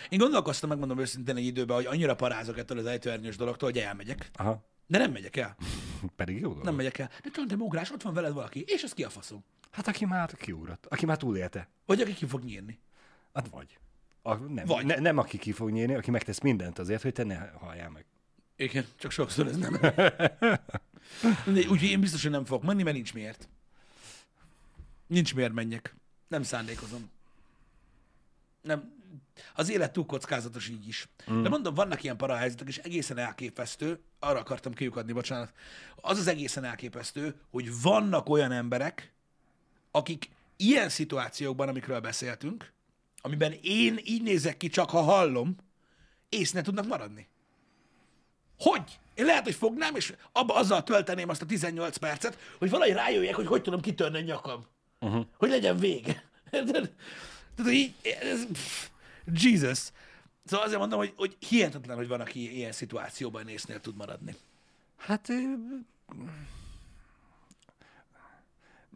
Én 0.09 0.18
gondolkoztam, 0.18 0.68
megmondom 0.68 0.99
őszintén 0.99 1.37
egy 1.37 1.44
időben, 1.44 1.77
hogy 1.77 1.87
annyira 1.87 2.14
parázok 2.14 2.59
ettől 2.59 2.79
az 2.79 2.87
ejtőernyős 2.87 3.37
dologtól, 3.37 3.70
hogy 3.70 3.79
elmegyek. 3.79 4.31
Aha, 4.35 4.64
De 4.87 4.99
nem 4.99 5.12
megyek 5.12 5.37
el. 5.37 5.57
pedig 6.16 6.40
jó 6.40 6.49
dolog. 6.49 6.64
Nem 6.64 6.75
megyek 6.75 6.99
el. 6.99 7.11
De 7.23 7.31
tudod, 7.33 7.49
de 7.49 7.64
ugrás, 7.64 7.90
ott 7.90 8.03
van 8.03 8.14
veled 8.14 8.33
valaki, 8.33 8.64
és 8.66 8.83
az 8.83 8.92
ki 8.92 9.03
a 9.05 9.11
faszom. 9.11 9.44
Hát 9.70 9.88
aki 9.88 10.04
már 10.04 10.35
kiugrott, 10.37 10.87
aki 10.87 11.06
már 11.06 11.16
túlélte. 11.16 11.68
Vagy 11.87 12.00
aki 12.00 12.14
ki 12.14 12.26
fog 12.26 12.42
nyírni. 12.42 12.80
Hát 13.33 13.48
vagy. 13.48 13.78
A, 14.22 14.35
nem, 14.35 14.64
Vagy. 14.66 14.85
Ne, 14.85 14.98
nem 14.98 15.18
aki 15.18 15.38
ki 15.38 15.52
fog 15.52 15.70
nyírni, 15.70 15.94
aki 15.94 16.11
megtesz 16.11 16.40
mindent 16.40 16.78
azért, 16.78 17.02
hogy 17.02 17.12
te 17.12 17.24
ne 17.24 17.37
halljál 17.38 17.90
meg. 17.90 18.04
Igen, 18.56 18.85
csak 18.96 19.11
sokszor 19.11 19.46
ez 19.46 19.56
nem. 19.56 19.80
Úgyhogy 21.46 21.83
én 21.83 22.00
biztos, 22.00 22.22
hogy 22.22 22.30
nem 22.30 22.44
fogok 22.44 22.64
menni, 22.64 22.83
mert 22.83 22.96
nincs 22.96 23.14
miért. 23.14 23.48
Nincs 25.06 25.35
miért 25.35 25.52
menjek. 25.52 25.94
Nem 26.28 26.42
szándékozom. 26.42 27.11
Nem. 28.62 28.98
Az 29.54 29.70
élet 29.70 29.92
túl 29.92 30.06
kockázatos 30.06 30.68
így 30.68 30.88
is. 30.88 31.09
Mm. 31.30 31.42
De 31.42 31.48
mondom, 31.48 31.74
vannak 31.74 32.02
ilyen 32.02 32.16
parahelyzetek, 32.16 32.68
és 32.68 32.78
egészen 32.78 33.18
elképesztő, 33.18 34.00
arra 34.18 34.38
akartam 34.38 34.72
kiukadni, 34.72 35.12
bocsánat, 35.12 35.52
az 35.96 36.18
az 36.18 36.26
egészen 36.26 36.64
elképesztő, 36.64 37.40
hogy 37.50 37.80
vannak 37.83 38.28
olyan 38.28 38.52
emberek, 38.52 39.12
akik 39.90 40.31
ilyen 40.57 40.88
szituációkban, 40.88 41.68
amikről 41.68 42.00
beszéltünk, 42.00 42.72
amiben 43.20 43.53
én 43.62 44.00
így 44.05 44.22
nézek 44.22 44.57
ki, 44.57 44.68
csak 44.68 44.90
ha 44.90 45.00
hallom, 45.00 45.57
ész 46.29 46.53
ne 46.53 46.62
tudnak 46.62 46.87
maradni. 46.87 47.29
Hogy? 48.59 48.98
Én 49.14 49.24
lehet, 49.24 49.44
hogy 49.44 49.55
fognám, 49.55 49.94
és 49.94 50.14
abba 50.33 50.55
azzal 50.55 50.83
tölteném 50.83 51.29
azt 51.29 51.42
a 51.42 51.46
18 51.46 51.96
percet, 51.96 52.38
hogy 52.59 52.70
valahogy 52.70 52.94
rájöjjek, 52.94 53.35
hogy 53.35 53.46
hogy 53.46 53.62
tudom 53.62 53.81
kitörni 53.81 54.18
a 54.18 54.20
nyakam. 54.20 54.64
Uh-huh. 55.00 55.26
Hogy 55.37 55.48
legyen 55.48 55.76
vége. 55.76 56.24
Tehát, 56.50 56.92
tehát 57.55 57.72
így, 57.72 57.94
ez, 58.22 58.46
pff, 58.46 58.88
Jesus. 59.33 59.92
Szóval 60.44 60.66
azért 60.66 60.81
mondom, 60.81 60.98
hogy, 60.98 61.12
hogy 61.16 61.37
hihetetlen, 61.48 61.96
hogy 61.96 62.09
van, 62.09 62.20
aki 62.20 62.57
ilyen 62.57 62.72
szituációban 62.72 63.48
észnél 63.48 63.81
tud 63.81 63.96
maradni. 63.96 64.37
Hát 64.96 65.29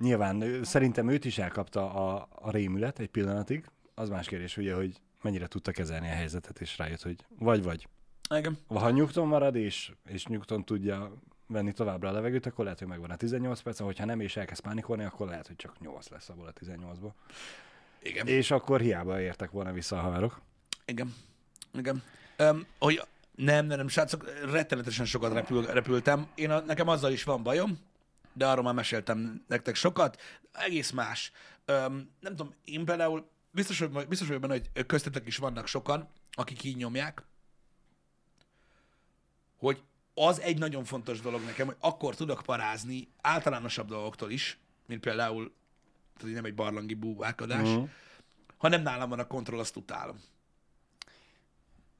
nyilván 0.00 0.64
szerintem 0.64 1.08
őt 1.08 1.24
is 1.24 1.38
elkapta 1.38 1.92
a, 1.94 2.28
a 2.34 2.50
rémület 2.50 2.98
egy 2.98 3.08
pillanatig. 3.08 3.64
Az 3.94 4.08
más 4.08 4.26
kérdés 4.26 4.56
ugye, 4.56 4.74
hogy 4.74 5.00
mennyire 5.22 5.46
tudta 5.46 5.72
kezelni 5.72 6.08
a 6.08 6.14
helyzetet, 6.14 6.60
és 6.60 6.78
rájött, 6.78 7.02
hogy 7.02 7.16
vagy-vagy. 7.38 7.88
Igen. 8.34 8.58
Ha 8.68 8.90
nyugton 8.90 9.26
marad, 9.26 9.54
és, 9.54 9.92
és 10.08 10.26
nyugton 10.26 10.64
tudja 10.64 11.12
venni 11.46 11.72
továbbra 11.72 12.08
a 12.08 12.12
levegőt, 12.12 12.46
akkor 12.46 12.64
lehet, 12.64 12.78
hogy 12.78 12.88
megvan 12.88 13.10
a 13.10 13.16
18 13.16 13.60
perc, 13.60 13.78
hogyha 13.78 14.04
nem, 14.04 14.20
és 14.20 14.36
elkezd 14.36 14.62
pánikolni, 14.62 15.04
akkor 15.04 15.28
lehet, 15.28 15.46
hogy 15.46 15.56
csak 15.56 15.80
8 15.80 16.08
lesz 16.08 16.28
abból 16.28 16.46
a 16.46 16.52
18-ból. 16.64 17.12
Igen. 18.02 18.26
És 18.26 18.50
akkor 18.50 18.80
hiába 18.80 19.20
értek 19.20 19.50
volna 19.50 19.72
vissza 19.72 19.98
a 19.98 20.00
haverok. 20.00 20.40
Igen. 20.84 21.14
Igen. 21.72 22.02
Um, 22.38 22.66
hogy 22.78 23.02
nem, 23.34 23.66
nem, 23.66 23.76
nem, 23.76 23.88
srácok, 23.88 24.24
rettenetesen 24.50 25.06
sokat 25.06 25.32
repül, 25.32 25.66
repültem. 25.66 26.26
Én 26.34 26.50
a, 26.50 26.60
nekem 26.60 26.88
azzal 26.88 27.12
is 27.12 27.24
van 27.24 27.42
bajom, 27.42 27.78
de 28.34 28.46
arról 28.46 28.64
már 28.64 28.74
meséltem 28.74 29.44
nektek 29.48 29.74
sokat. 29.74 30.20
Egész 30.52 30.90
más. 30.90 31.32
Um, 31.66 32.10
nem 32.20 32.36
tudom, 32.36 32.54
én 32.64 32.84
például 32.84 33.28
biztos, 33.50 33.78
hogy, 33.78 33.90
biztos 34.08 34.26
vagyok 34.26 34.42
benne, 34.42 34.60
hogy 34.74 34.86
köztetek 34.86 35.26
is 35.26 35.36
vannak 35.36 35.66
sokan, 35.66 36.08
akik 36.32 36.64
így 36.64 36.76
nyomják, 36.76 37.22
hogy 39.58 39.82
az 40.14 40.40
egy 40.40 40.58
nagyon 40.58 40.84
fontos 40.84 41.20
dolog 41.20 41.44
nekem, 41.44 41.66
hogy 41.66 41.76
akkor 41.80 42.14
tudok 42.14 42.42
parázni 42.42 43.08
általánosabb 43.20 43.88
dolgoktól 43.88 44.30
is, 44.30 44.58
mint 44.86 45.00
például, 45.00 45.54
tehát 46.16 46.34
nem 46.34 46.44
egy 46.44 46.54
barlangi 46.54 46.94
búvárkodás, 46.94 47.68
Mhm. 47.68 47.78
mm. 47.80 47.84
ha 48.56 48.68
nem 48.68 48.82
nálam 48.82 49.08
van 49.08 49.18
a 49.18 49.26
kontroll, 49.26 49.58
azt 49.58 49.76
utálom. 49.76 50.20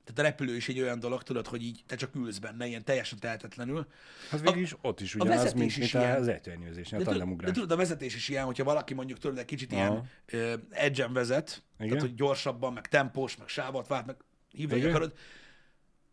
Tehát 0.05 0.19
a 0.19 0.23
repülő 0.23 0.57
is 0.57 0.69
egy 0.69 0.81
olyan 0.81 0.99
dolog, 1.01 1.23
tudod, 1.23 1.47
hogy 1.47 1.63
így 1.63 1.83
te 1.87 1.97
csak 1.97 2.15
ülsz 2.15 2.39
benne, 2.39 2.67
ilyen 2.67 2.85
teljesen 2.85 3.19
tehetetlenül. 3.19 3.87
Hát 4.31 4.41
végül 4.41 4.63
is 4.63 4.75
ott 4.81 5.01
is 5.01 5.15
ugyanaz, 5.15 5.53
mint, 5.53 5.71
is 5.71 5.77
mint 5.77 5.93
ilyen. 5.93 6.21
az 6.21 6.29
ejtőernyőzésnél, 6.29 7.01
a 7.01 7.03
De, 7.03 7.05
tudod, 7.05 7.05
de 7.05 7.19
tandemugrás. 7.19 7.55
tudod, 7.55 7.71
a 7.71 7.77
vezetés 7.77 8.15
is 8.15 8.29
ilyen, 8.29 8.45
hogyha 8.45 8.65
valaki 8.65 8.95
mondjuk 8.95 9.19
tudod, 9.19 9.39
egy 9.39 9.45
kicsit 9.45 9.73
Aha. 9.73 9.81
ilyen 9.81 10.11
uh, 10.33 10.61
edge 10.71 11.09
vezet, 11.09 11.63
Igen. 11.77 11.89
tehát 11.89 12.03
hogy 12.03 12.15
gyorsabban, 12.15 12.73
meg 12.73 12.89
tempós, 12.89 13.37
meg 13.37 13.49
sávot 13.49 13.87
vált, 13.87 14.07
meg 14.07 14.17
hívni 14.51 14.85
akarod, 14.85 15.15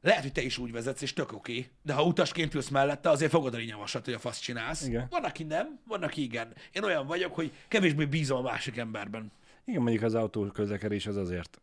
lehet, 0.02 0.22
hogy 0.22 0.32
te 0.32 0.42
is 0.42 0.58
úgy 0.58 0.72
vezetsz, 0.72 1.02
és 1.02 1.14
tök 1.14 1.32
oké, 1.32 1.68
de 1.82 1.94
ha 1.94 2.04
utasként 2.04 2.54
ülsz 2.54 2.70
mellette, 2.70 3.10
azért 3.10 3.32
fogod 3.32 3.54
a 3.54 3.62
nyavasat, 3.62 4.06
hogy 4.06 4.14
a 4.14 4.20
fasz 4.20 4.40
csinálsz. 4.40 4.88
Igen. 4.88 5.08
Van, 5.10 5.24
aki 5.24 5.44
nem, 5.44 5.80
van, 5.88 6.04
aki 6.04 6.22
igen. 6.22 6.54
Én 6.72 6.84
olyan 6.84 7.08
vagyok, 7.08 7.36
hogy 7.36 7.52
kevésbé 7.68 8.06
bízom 8.06 8.38
a 8.38 8.42
másik 8.42 8.78
emberben. 8.78 9.32
Igen, 9.66 9.82
mondjuk 9.82 10.04
az 10.04 10.14
autó 10.14 10.46
közlekedés 10.46 11.08
az 11.08 11.16
azért 11.16 11.62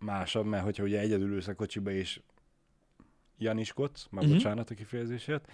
másabb, 0.00 0.46
mert 0.46 0.64
hogyha 0.64 0.82
ugye 0.82 0.98
egyedül 0.98 1.32
ülsz 1.32 1.48
a 1.48 1.54
kocsiba 1.54 1.90
és 1.90 2.20
janiskodsz, 3.38 4.06
már 4.10 4.22
uh-huh. 4.22 4.38
bocsánat 4.38 4.70
a 4.70 4.74
kifejezésért, 4.74 5.52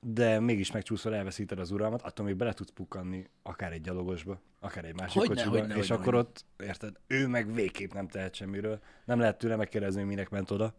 de 0.00 0.40
mégis 0.40 0.72
megcsúszol, 0.72 1.14
elveszíted 1.14 1.58
az 1.58 1.70
uralmat, 1.70 2.02
attól 2.02 2.26
még 2.26 2.36
bele 2.36 2.52
tudsz 2.52 2.70
pukkanni 2.70 3.28
akár 3.42 3.72
egy 3.72 3.80
gyalogosba, 3.80 4.40
akár 4.60 4.84
egy 4.84 4.94
másik 4.94 5.18
Hogyne, 5.18 5.34
kocsiba, 5.34 5.58
hogyne, 5.58 5.74
és 5.74 5.88
hogyne, 5.88 5.94
akkor 5.94 6.14
hogyne. 6.14 6.28
ott, 6.28 6.44
érted, 6.58 6.96
ő 7.06 7.26
meg 7.26 7.54
végképp 7.54 7.92
nem 7.92 8.08
tehet 8.08 8.34
semmiről. 8.34 8.80
Nem 9.04 9.18
lehet 9.18 9.38
tőle 9.38 9.56
megkérdezni, 9.56 10.00
hogy 10.00 10.08
minek 10.08 10.30
ment 10.30 10.50
oda. 10.50 10.74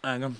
Engem. 0.00 0.38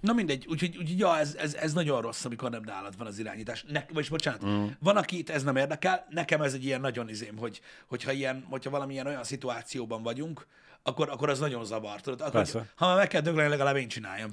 Na 0.00 0.12
mindegy, 0.12 0.46
úgyhogy, 0.48 0.76
úgyhogy 0.76 0.98
ja, 0.98 1.18
ez, 1.18 1.34
ez, 1.34 1.54
ez, 1.54 1.72
nagyon 1.72 2.00
rossz, 2.00 2.24
amikor 2.24 2.50
nem 2.50 2.62
nálad 2.64 2.96
van 2.96 3.06
az 3.06 3.18
irányítás. 3.18 3.64
Ne, 3.68 3.84
vagyis 3.92 4.08
bocsánat, 4.08 4.44
mm. 4.46 4.66
van, 4.78 4.96
akit 4.96 5.30
ez 5.30 5.42
nem 5.42 5.56
érdekel, 5.56 6.06
nekem 6.10 6.42
ez 6.42 6.54
egy 6.54 6.64
ilyen 6.64 6.80
nagyon 6.80 7.08
izém, 7.08 7.36
hogy, 7.36 7.60
hogyha, 7.86 8.12
ilyen, 8.12 8.46
hogyha 8.48 8.70
valamilyen 8.70 9.06
olyan 9.06 9.24
szituációban 9.24 10.02
vagyunk, 10.02 10.46
akkor, 10.82 11.08
akkor 11.08 11.28
az 11.28 11.38
nagyon 11.38 11.64
zavar. 11.64 12.00
Tudod? 12.00 12.20
Akkor, 12.20 12.32
Persze. 12.32 12.72
ha 12.76 12.86
már 12.86 12.96
meg 12.96 13.08
kell 13.08 13.20
dögleni, 13.20 13.48
legalább 13.48 13.76
én 13.76 13.88
csináljam. 13.88 14.30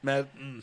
Mert 0.00 0.26
mm, 0.42 0.58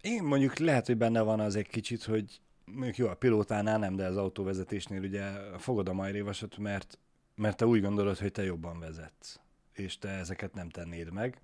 Én 0.00 0.22
mondjuk 0.22 0.58
lehet, 0.58 0.86
hogy 0.86 0.96
benne 0.96 1.20
van 1.20 1.40
az 1.40 1.56
egy 1.56 1.68
kicsit, 1.68 2.04
hogy 2.04 2.40
mondjuk 2.64 2.96
jó, 2.96 3.08
a 3.08 3.14
pilótánál 3.14 3.78
nem, 3.78 3.96
de 3.96 4.06
az 4.06 4.16
autóvezetésnél 4.16 5.02
ugye 5.02 5.22
fogod 5.58 5.88
a 5.88 5.92
majrévasot, 5.92 6.58
mert, 6.58 6.98
mert 7.34 7.56
te 7.56 7.66
úgy 7.66 7.80
gondolod, 7.80 8.18
hogy 8.18 8.32
te 8.32 8.44
jobban 8.44 8.78
vezetsz, 8.78 9.40
és 9.72 9.98
te 9.98 10.08
ezeket 10.08 10.54
nem 10.54 10.68
tennéd 10.68 11.12
meg 11.12 11.40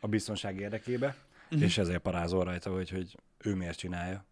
a 0.00 0.06
biztonság 0.08 0.58
érdekébe, 0.60 1.16
uh-huh. 1.44 1.62
és 1.62 1.78
ezért 1.78 1.98
parázol 1.98 2.44
rajta, 2.44 2.70
hogy, 2.70 2.90
hogy 2.90 3.18
ő 3.38 3.54
miért 3.54 3.78
csinálja. 3.78 4.24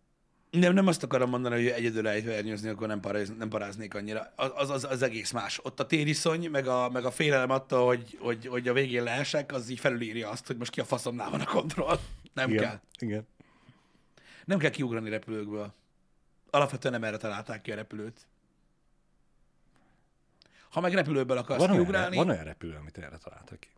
nem, 0.51 0.75
nem 0.75 0.87
azt 0.87 1.03
akarom 1.03 1.31
mondani, 1.31 1.55
hogy 1.55 1.67
egyedül 1.67 2.09
ejtőernyőzni, 2.09 2.69
akkor 2.69 2.87
nem, 2.87 3.01
paráz, 3.01 3.33
nem 3.39 3.49
paráznék 3.49 3.95
annyira. 3.95 4.33
Az, 4.37 4.71
az, 4.71 4.85
az 4.85 5.03
egész 5.03 5.31
más. 5.31 5.61
Ott 5.63 5.81
a 5.81 5.87
tériszony, 5.87 6.51
meg 6.51 6.67
a, 6.67 6.91
meg 6.91 7.05
a 7.05 7.11
félelem 7.11 7.51
attól, 7.51 7.87
hogy, 7.87 8.19
hogy, 8.21 8.47
hogy 8.47 8.69
a 8.69 8.73
végén 8.73 9.03
leesek, 9.03 9.53
az 9.53 9.69
így 9.69 9.79
felülírja 9.79 10.31
azt, 10.31 10.47
hogy 10.47 10.57
most 10.57 10.71
ki 10.71 10.81
a 10.81 10.85
faszomnál 10.85 11.31
van 11.31 11.41
a 11.41 11.45
kontroll. 11.45 11.99
Nem 12.33 12.51
Igen. 12.51 12.63
kell. 12.63 12.81
Igen. 12.99 13.27
Nem 14.45 14.59
kell 14.59 14.71
kiugrani 14.71 15.11
repülőkből. 15.11 15.73
Alapvetően 16.51 16.95
nem 16.95 17.05
erre 17.05 17.17
találták 17.17 17.63
ki 17.63 17.73
a 17.73 17.75
repülőt. 17.75 18.27
Ha 20.71 20.81
meg 20.81 20.95
repülőből 20.95 21.37
akarsz 21.37 21.61
Van 21.61 21.71
olyan, 21.71 21.83
kiugrálni, 21.83 22.17
van 22.17 22.29
olyan 22.29 22.45
repülő, 22.45 22.75
amit 22.81 22.99
erre 22.99 23.17
találtak 23.17 23.61
ki. 23.61 23.69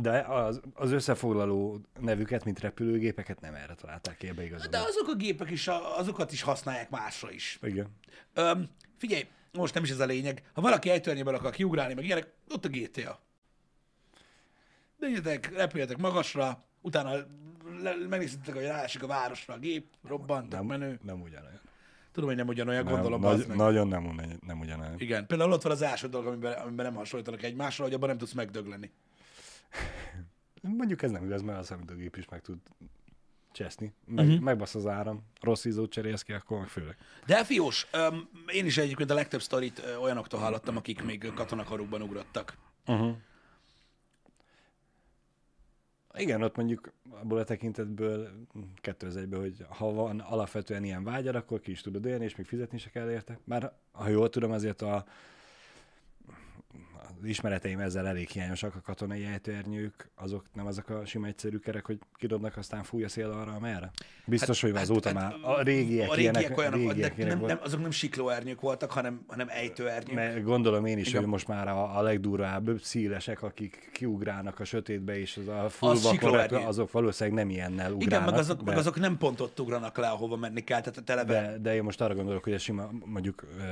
De 0.00 0.18
az, 0.20 0.60
az 0.74 0.90
összefoglaló 0.92 1.80
nevüket, 2.00 2.44
mint 2.44 2.60
repülőgépeket 2.60 3.40
nem 3.40 3.54
erre 3.54 3.74
találták 3.74 4.16
ki, 4.16 4.28
ebbe 4.28 4.44
igazad. 4.44 4.70
de 4.70 4.78
azok 4.78 5.08
a 5.08 5.14
gépek 5.14 5.50
is, 5.50 5.68
azokat 5.96 6.32
is 6.32 6.42
használják 6.42 6.90
másra 6.90 7.30
is. 7.30 7.58
Igen. 7.62 7.86
Öm, 8.34 8.68
figyelj, 8.96 9.26
most 9.52 9.74
nem 9.74 9.82
is 9.82 9.90
ez 9.90 10.00
a 10.00 10.04
lényeg. 10.06 10.42
Ha 10.52 10.60
valaki 10.60 10.90
ejtőernyőből 10.90 11.34
akar 11.34 11.52
kiugrálni, 11.52 11.94
meg 11.94 12.04
ilyenek, 12.04 12.32
ott 12.50 12.64
a 12.64 12.68
GTA. 12.68 13.20
Menjetek, 14.98 15.56
repüljetek 15.56 15.96
magasra, 15.96 16.64
utána 16.80 17.12
megnézhetek, 18.08 18.54
hogy 18.54 18.64
ráesik 18.64 19.02
a 19.02 19.06
városra 19.06 19.54
a 19.54 19.58
gép, 19.58 19.86
robbant, 20.08 20.52
Nem, 20.52 20.66
menő. 20.66 20.98
nem 21.02 21.20
ugyanolyan. 21.22 21.60
Tudom, 22.12 22.28
hogy 22.28 22.38
nem 22.38 22.48
ugyanolyan, 22.48 22.84
Nem, 22.84 22.92
gondolom, 22.92 23.20
nagy, 23.20 23.40
az 23.40 23.46
meg. 23.46 23.56
nagyon 23.56 23.88
nem, 23.88 24.20
nem 24.46 24.60
ugyanolyan. 24.60 24.94
Igen, 25.00 25.26
például 25.26 25.52
ott 25.52 25.62
van 25.62 25.72
az 25.72 25.82
első 25.82 26.08
dolog, 26.08 26.26
amiben, 26.26 26.52
amiben 26.52 26.84
nem 26.86 26.94
hasonlítanak 26.94 27.42
egymásra, 27.42 27.84
hogy 27.84 27.92
abban 27.94 28.08
nem 28.08 28.18
tudsz 28.18 28.32
megdögleni. 28.32 28.90
Mondjuk 30.78 31.02
ez 31.02 31.10
nem 31.10 31.24
igaz, 31.24 31.42
mert 31.42 31.58
a 31.58 31.62
számítógép 31.62 32.16
is 32.16 32.28
meg 32.28 32.40
tud 32.40 32.58
cseszni. 33.52 33.94
Meg, 34.06 34.14
Mhm. 34.24 34.26
uh-huh. 34.32 34.44
Megbasz 34.44 34.74
az 34.74 34.86
áram, 34.86 35.22
rossz 35.40 35.64
ízót 35.64 35.90
cserélsz 35.90 36.22
ki, 36.22 36.32
akkor 36.32 36.58
meg 36.58 36.68
főleg. 36.68 36.96
De 37.26 37.44
fiós, 37.44 37.86
öm, 37.92 38.28
én 38.52 38.66
is 38.66 38.78
egyébként 38.78 39.10
a 39.10 39.14
legtöbb 39.14 39.40
sztorit 39.42 39.82
olyanoktól 40.00 40.40
hallottam, 40.40 40.76
akik 40.76 41.02
még 41.02 41.32
katonakarukban 41.34 42.02
ugrottak. 42.02 42.56
Uh-huh. 42.86 43.16
Igen, 46.14 46.42
ott 46.42 46.56
mondjuk 46.56 46.92
abból 47.10 47.38
a 47.38 47.44
tekintetből 47.44 48.28
kettő 48.80 49.06
az 49.06 49.16
egyből, 49.16 49.40
hogy 49.40 49.66
ha 49.68 49.92
van 49.92 50.20
alapvetően 50.20 50.84
ilyen 50.84 51.04
vágyad, 51.04 51.34
akkor 51.34 51.60
ki 51.60 51.70
is 51.70 51.80
tudod 51.80 52.04
élni, 52.04 52.24
és 52.24 52.36
még 52.36 52.46
fizetni 52.46 52.78
se 52.78 52.90
kell 52.90 53.10
érte. 53.10 53.38
Már 53.44 53.72
ha 53.92 54.08
jól 54.08 54.28
tudom, 54.28 54.50
azért 54.50 54.82
a, 54.82 55.04
ismereteim 57.24 57.80
ezzel 57.80 58.06
elég 58.06 58.28
hiányosak, 58.28 58.74
a 58.74 58.80
katonai 58.80 59.24
ejtőernyők, 59.24 60.10
azok 60.14 60.44
nem 60.54 60.66
azok 60.66 60.88
a 60.88 61.04
sima 61.04 61.26
egyszerű 61.26 61.58
kerek, 61.58 61.86
hogy 61.86 61.98
kidobnak, 62.14 62.56
aztán 62.56 62.82
fúj 62.82 63.04
a 63.04 63.08
szél 63.08 63.30
arra, 63.30 63.52
amerre? 63.52 63.90
Biztos, 64.26 64.60
hogy 64.60 64.76
azóta 64.76 65.12
már 65.12 65.34
a 65.42 65.62
régiek, 65.62 66.10
a 66.10 66.14
régiek 66.14 66.34
ilyenek, 66.34 66.58
olyanok, 66.58 66.78
régiek 66.78 67.16
de 67.16 67.24
nem, 67.24 67.40
nem, 67.40 67.58
azok 67.62 67.80
nem 67.80 67.90
siklóernyők 67.90 68.60
voltak, 68.60 68.90
hanem, 68.90 69.24
hanem 69.26 69.48
ejtőernyők. 69.50 70.14
Mert 70.14 70.42
gondolom 70.42 70.86
én 70.86 70.98
is, 70.98 71.08
Igen. 71.08 71.20
hogy 71.20 71.30
most 71.30 71.48
már 71.48 71.68
a, 71.68 71.98
a 71.98 72.02
legdurvább 72.02 72.80
szílesek, 72.82 73.42
akik 73.42 73.90
kiugrálnak 73.92 74.60
a 74.60 74.64
sötétbe, 74.64 75.18
és 75.18 75.36
az 75.36 75.48
a 75.48 75.68
full 75.68 75.90
Az 75.90 76.18
azok 76.66 76.92
valószínűleg 76.92 77.38
nem 77.38 77.50
ilyennel 77.50 77.92
ugrálnak. 77.92 78.02
Igen, 78.02 78.22
meg 78.22 78.34
azok, 78.34 78.58
de, 78.58 78.64
meg 78.64 78.78
azok 78.78 78.98
nem 78.98 79.18
pont 79.18 79.40
ott 79.40 79.60
ugranak 79.60 79.96
le, 79.96 80.08
ahova 80.08 80.36
menni 80.36 80.64
kell, 80.64 80.80
tehát 80.80 81.04
televe. 81.04 81.32
De, 81.32 81.50
de, 81.50 81.58
de 81.58 81.74
én 81.74 81.82
most 81.82 82.00
arra 82.00 82.14
gondolok, 82.14 82.44
hogy 82.44 82.52
a 82.52 82.58
sima, 82.58 82.90
mondjuk 83.04 83.46
ö, 83.58 83.62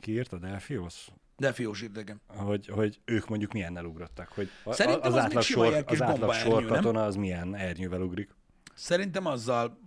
ki 0.00 0.12
írta, 0.12 0.38
Delphios? 0.38 1.08
De 1.38 1.52
fiós 1.52 1.82
idegen. 1.82 2.20
Hogy, 2.26 2.66
hogy 2.66 3.00
ők 3.04 3.28
mondjuk 3.28 3.52
milyennel 3.52 3.84
ugrottak, 3.84 4.28
hogy 4.28 4.50
a, 4.64 4.72
Szerintem 4.72 5.12
az, 5.12 5.14
az 5.14 5.22
átlag 5.22 5.42
sor, 5.42 5.84
az 5.86 6.02
átlag 6.02 6.32
sorkatona 6.32 7.04
az 7.04 7.16
milyen 7.16 7.54
ernyővel 7.54 8.00
ugrik. 8.00 8.36
Szerintem 8.74 9.26
azzal, 9.26 9.78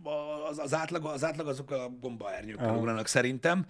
az, 0.50 0.60
az, 0.60 0.74
átlag, 0.74 1.06
az 1.06 1.24
átlag 1.24 1.48
azok 1.48 1.72
a 1.72 1.90
gombaernyőkkel 2.00 2.70
Aha. 2.70 2.78
ugranak 2.78 3.08
szerintem, 3.08 3.66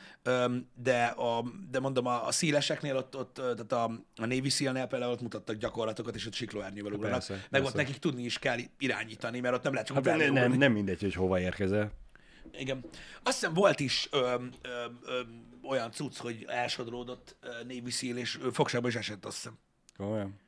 de, 0.74 1.04
a, 1.06 1.44
de 1.72 1.80
mondom, 1.80 2.06
a, 2.06 2.28
a 2.28 2.32
szíleseknél 2.32 2.96
ott, 2.96 3.17
ott 3.17 3.38
ö, 3.38 3.41
tehát 3.54 3.72
a, 3.72 3.84
a 4.15 4.26
Navy 4.26 4.50
SEAL-nél 4.50 4.86
például 4.86 5.12
ott 5.12 5.22
mutattak 5.22 5.56
gyakorlatokat, 5.56 6.15
és 6.15 6.26
ott 6.26 6.34
siklóernyővel 6.34 6.91
ugranak. 6.91 7.17
Persze, 7.17 7.34
Meg 7.34 7.44
persze. 7.50 7.67
ott 7.67 7.76
nekik 7.76 7.98
tudni 7.98 8.24
is 8.24 8.39
kell 8.39 8.58
irányítani, 8.78 9.39
mert 9.39 9.56
ott 9.56 9.63
nem 9.63 9.72
lehet 9.72 9.88
csak 9.88 10.06
Hát 10.06 10.17
nem, 10.17 10.34
nem, 10.34 10.52
nem 10.52 10.72
mindegy, 10.72 11.02
hogy 11.02 11.13
hova 11.13 11.39
érkezel. 11.39 11.91
Igen. 12.52 12.84
Azt 13.24 13.39
hiszem 13.39 13.54
volt 13.54 13.80
is 13.80 14.08
öm, 14.12 14.50
öm, 14.62 15.00
öm, 15.06 15.50
olyan 15.63 15.91
cucc, 15.91 16.17
hogy 16.17 16.45
elsodródott 16.47 17.38
Navy 17.41 17.89
SEAL, 17.89 18.17
és 18.17 18.39
fogságba 18.52 18.88
is 18.88 18.95
esett, 18.95 19.26
azt 19.26 19.36
hiszem. 19.36 19.58
Olyan. 19.97 20.39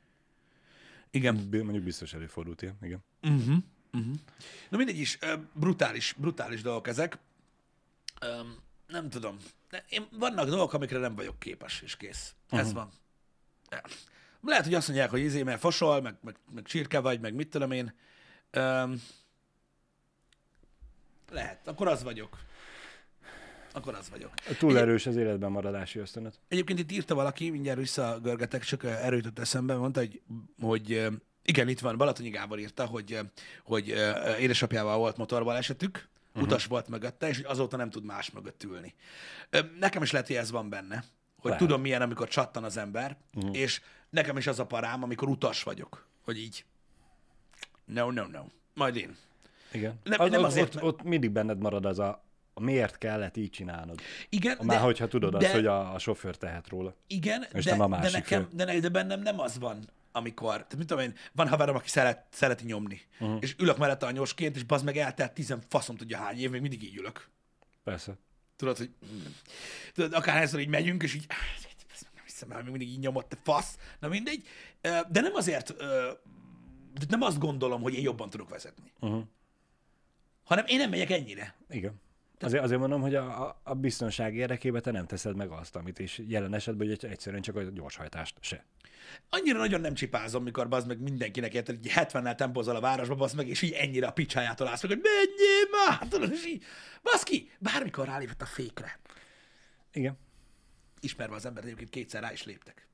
Igen. 1.12 1.47
Mondjuk 1.52 1.84
biztos 1.84 2.13
előfordult 2.13 2.62
ilyen, 2.62 2.78
igen. 2.82 3.04
Uh-huh. 3.21 3.58
Uh-huh. 3.93 4.15
Na 4.69 4.78
mindegy 4.78 4.97
is, 4.97 5.19
brutális, 5.54 6.13
brutális 6.17 6.62
dolgok 6.62 6.88
ezek. 6.88 7.17
Öm, 8.21 8.58
nem 8.88 9.10
tudom. 9.10 9.38
Én, 9.89 10.08
vannak 10.12 10.47
dolgok, 10.47 10.73
amikre 10.73 10.97
nem 10.97 11.15
vagyok 11.15 11.39
képes, 11.39 11.82
és 11.82 11.97
kész. 11.97 12.36
Uh-huh. 12.45 12.60
Ez 12.60 12.73
van. 12.73 12.91
Lehet, 14.41 14.63
hogy 14.63 14.73
azt 14.73 14.88
mondják, 14.88 15.10
hogy 15.10 15.19
izé, 15.19 15.43
mert 15.43 15.60
fosol, 15.60 16.02
meg, 16.02 16.15
meg, 16.21 16.36
meg 16.52 16.63
csirke 16.63 16.99
vagy, 16.99 17.19
meg 17.19 17.34
mit 17.34 17.49
tudom 17.49 17.71
én. 17.71 17.93
Öm, 18.52 19.02
lehet, 21.30 21.67
akkor 21.67 21.88
az 21.88 22.04
vagyok. 22.04 22.38
Akkor 23.75 23.95
az 23.95 24.09
vagyok. 24.09 24.33
Túl 24.57 24.77
erős 24.77 25.05
az 25.05 25.15
életben 25.15 25.51
maradási 25.51 25.99
ösztönöt. 25.99 26.39
Egyébként 26.47 26.79
itt 26.79 26.91
írta 26.91 27.15
valaki, 27.15 27.49
mindjárt 27.49 27.79
visszagörgetek, 27.79 28.63
csak 28.63 28.83
ö, 28.83 28.88
erről 28.88 29.17
jutott 29.17 29.39
eszembe, 29.39 29.75
mondta, 29.75 29.99
hogy, 29.99 30.21
hogy 30.62 30.91
ö, 30.91 31.07
igen, 31.43 31.67
itt 31.67 31.79
van, 31.79 31.97
Balatonyi 31.97 32.29
Gábor 32.29 32.59
írta, 32.59 32.86
hogy, 32.86 33.12
ö, 33.12 33.19
hogy 33.63 33.88
édesapjával 34.39 34.97
volt 34.97 35.17
motorbalesetük, 35.17 36.07
uh-huh. 36.29 36.43
utas 36.43 36.65
volt 36.65 36.88
mögötte, 36.88 37.27
és 37.27 37.39
azóta 37.39 37.77
nem 37.77 37.89
tud 37.89 38.03
más 38.03 38.31
mögött 38.31 38.63
ülni. 38.63 38.93
Nekem 39.79 40.01
is 40.01 40.12
lehet, 40.12 40.27
hogy 40.27 40.36
ez 40.36 40.51
van 40.51 40.69
benne, 40.69 40.95
hogy 41.36 41.51
Lehet. 41.51 41.59
tudom 41.59 41.81
milyen, 41.81 42.01
amikor 42.01 42.27
csattan 42.27 42.63
az 42.63 42.77
ember, 42.77 43.17
uh-huh. 43.33 43.57
és 43.57 43.81
nekem 44.09 44.38
is 44.38 44.47
az 44.47 44.59
a 44.59 44.65
parám, 44.65 45.03
amikor 45.03 45.27
utas 45.27 45.63
vagyok, 45.63 46.07
hogy 46.21 46.38
így, 46.38 46.65
no, 47.86 48.12
no, 48.12 48.27
no, 48.27 48.43
majd 48.73 48.95
én. 48.95 49.15
Igen. 49.71 49.99
Nem- 50.03 50.19
az, 50.19 50.29
nem 50.29 50.39
ott, 50.39 50.45
azért, 50.45 50.67
ott, 50.67 50.73
mert- 50.73 50.86
ott 50.88 51.03
mindig 51.03 51.31
benned 51.31 51.59
marad 51.59 51.86
az 51.86 51.99
a 51.99 52.22
miért 52.61 52.97
kellett 52.97 53.37
így 53.37 53.49
csinálnod. 53.49 54.01
Igen, 54.29 54.57
Már 54.61 54.79
hogyha 54.79 55.07
tudod 55.07 55.31
de, 55.37 55.45
azt, 55.45 55.55
hogy 55.55 55.65
a, 55.65 55.93
a 55.93 55.99
sofőr 55.99 56.35
tehet 56.35 56.67
róla. 56.69 56.95
Igen, 57.07 57.45
És 57.53 57.63
de, 57.63 57.71
nem 57.71 57.79
a 57.81 57.83
de, 57.83 57.95
másik 57.97 58.13
nekem, 58.13 58.41
fél. 58.41 58.49
de, 58.53 58.65
ne- 58.65 58.79
de 58.79 58.89
bennem 58.89 59.21
nem 59.21 59.39
az 59.39 59.59
van, 59.59 59.89
amikor, 60.11 60.53
tehát 60.53 60.75
mit 60.77 60.87
tudom 60.87 61.03
én, 61.03 61.13
van 61.31 61.47
haverom, 61.47 61.75
aki 61.75 61.89
szeret, 61.89 62.25
szereti 62.31 62.65
nyomni, 62.65 63.01
uh-huh. 63.19 63.37
és 63.41 63.55
ülök 63.59 63.77
mellette 63.77 64.05
anyósként, 64.05 64.55
és 64.55 64.63
bazd 64.63 64.85
meg 64.85 64.97
eltelt 64.97 65.33
tizen 65.33 65.61
faszom 65.69 65.95
tudja 65.95 66.17
hány 66.17 66.39
év, 66.39 66.49
még 66.49 66.61
mindig 66.61 66.83
így 66.83 66.95
ülök. 66.97 67.29
Persze. 67.83 68.13
Tudod, 68.55 68.77
hogy 68.77 68.89
tudod, 69.93 70.13
akárhányszor 70.13 70.59
így 70.59 70.67
megyünk, 70.67 71.03
és 71.03 71.13
így, 71.15 71.25
"Bazd 71.27 71.63
meg, 72.03 72.11
nem 72.15 72.23
hiszem 72.25 72.51
el, 72.51 72.61
még 72.61 72.69
mindig 72.71 72.87
így 72.89 72.99
nyomott, 72.99 73.29
te 73.29 73.37
fasz. 73.43 73.77
Na 73.99 74.07
mindegy. 74.07 74.47
De 74.81 75.21
nem 75.21 75.33
azért, 75.35 75.75
de 76.93 77.05
nem 77.09 77.21
azt 77.21 77.39
gondolom, 77.39 77.81
hogy 77.81 77.93
én 77.93 78.03
jobban 78.03 78.29
tudok 78.29 78.49
vezetni. 78.49 78.91
Uh-huh. 78.99 79.23
Hanem 80.43 80.65
én 80.67 80.77
nem 80.77 80.89
megyek 80.89 81.09
ennyire. 81.09 81.55
Igen. 81.69 82.01
Azért, 82.43 82.63
azért 82.63 82.79
mondom, 82.79 83.01
hogy 83.01 83.15
a, 83.15 83.58
a- 83.63 83.73
biztonság 83.73 84.36
érdekében 84.36 84.82
te 84.82 84.91
nem 84.91 85.06
teszed 85.06 85.36
meg 85.36 85.49
azt, 85.49 85.75
amit, 85.75 85.99
és 85.99 86.21
jelen 86.27 86.53
esetben 86.53 86.88
hogy 86.88 87.06
egyszerűen 87.10 87.41
csak 87.41 87.56
a 87.56 87.63
gyorshajtást 87.63 88.36
se. 88.39 88.65
Annyira 89.29 89.58
nagyon 89.58 89.82
nem 89.82 89.93
csipázom, 89.93 90.43
mikor 90.43 90.67
bazd 90.67 90.88
meg 90.88 90.99
mindenkinek 90.99 91.53
érted, 91.53 91.77
hogy 91.82 91.91
70-nel 91.95 92.36
tempózol 92.36 92.75
a 92.75 92.79
városba, 92.79 93.15
bazd 93.15 93.36
meg, 93.36 93.47
és 93.47 93.62
így 93.62 93.71
ennyire 93.71 94.08
a 94.08 94.12
picsájától 94.12 94.67
állsz 94.67 94.82
meg, 94.82 94.91
hogy 94.91 95.01
menjél 95.01 95.69
már, 95.88 96.08
tudod, 96.08 96.32
és 96.32 96.45
így, 96.45 96.63
bazd 97.01 97.23
ki, 97.23 97.51
bármikor 97.60 98.06
rálépett 98.06 98.41
a 98.41 98.45
fékre. 98.45 98.99
Igen. 99.93 100.17
Ismerve 100.99 101.36
az 101.36 101.45
embert, 101.45 101.65
egyébként 101.65 101.89
kétszer 101.89 102.21
rá 102.21 102.32
is 102.32 102.43
léptek. 102.43 102.88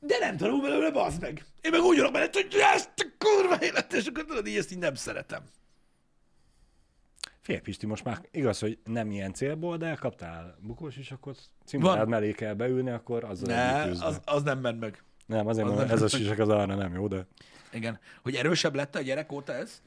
De 0.00 0.18
nem 0.18 0.36
tanul 0.36 0.60
belőle, 0.60 0.90
bazd 0.90 1.20
meg. 1.20 1.44
Én 1.60 1.70
meg 1.70 1.80
úgy 1.80 2.10
mellett, 2.12 2.34
hogy 2.34 2.54
ezt 2.74 2.90
a 2.96 3.06
kurva 3.18 3.62
élet, 3.64 3.92
és 3.92 4.06
akkor 4.06 4.24
tudod, 4.24 4.46
így 4.46 4.56
ezt 4.56 4.72
így 4.72 4.78
nem 4.78 4.94
szeretem. 4.94 5.42
Fél 7.48 7.60
Pisti, 7.60 7.86
most 7.86 8.04
már 8.04 8.20
igaz, 8.30 8.58
hogy 8.58 8.78
nem 8.84 9.10
ilyen 9.10 9.32
célból, 9.32 9.76
de 9.76 9.94
kaptál 9.94 10.58
bukós 10.60 10.96
is, 10.96 11.10
akkor 11.10 11.34
cimborád 11.64 12.08
mellé 12.08 12.32
kell 12.32 12.54
beülni, 12.54 12.90
akkor 12.90 13.24
azzal 13.24 13.48
Ne, 13.48 13.82
az, 13.82 14.20
az 14.24 14.42
nem 14.42 14.58
ment 14.58 14.80
meg. 14.80 15.02
Nem, 15.26 15.46
azért 15.46 15.66
az 15.66 15.72
mondom, 15.72 15.90
ez 15.90 16.02
a 16.02 16.08
sisak 16.08 16.38
az 16.38 16.48
arra 16.48 16.74
nem 16.74 16.94
jó, 16.94 17.06
de 17.06 17.26
Igen. 17.72 17.98
Hogy 18.22 18.34
erősebb 18.34 18.74
lett 18.74 18.96
a 18.96 19.00
gyerek 19.00 19.32
óta 19.32 19.52
ez? 19.52 19.82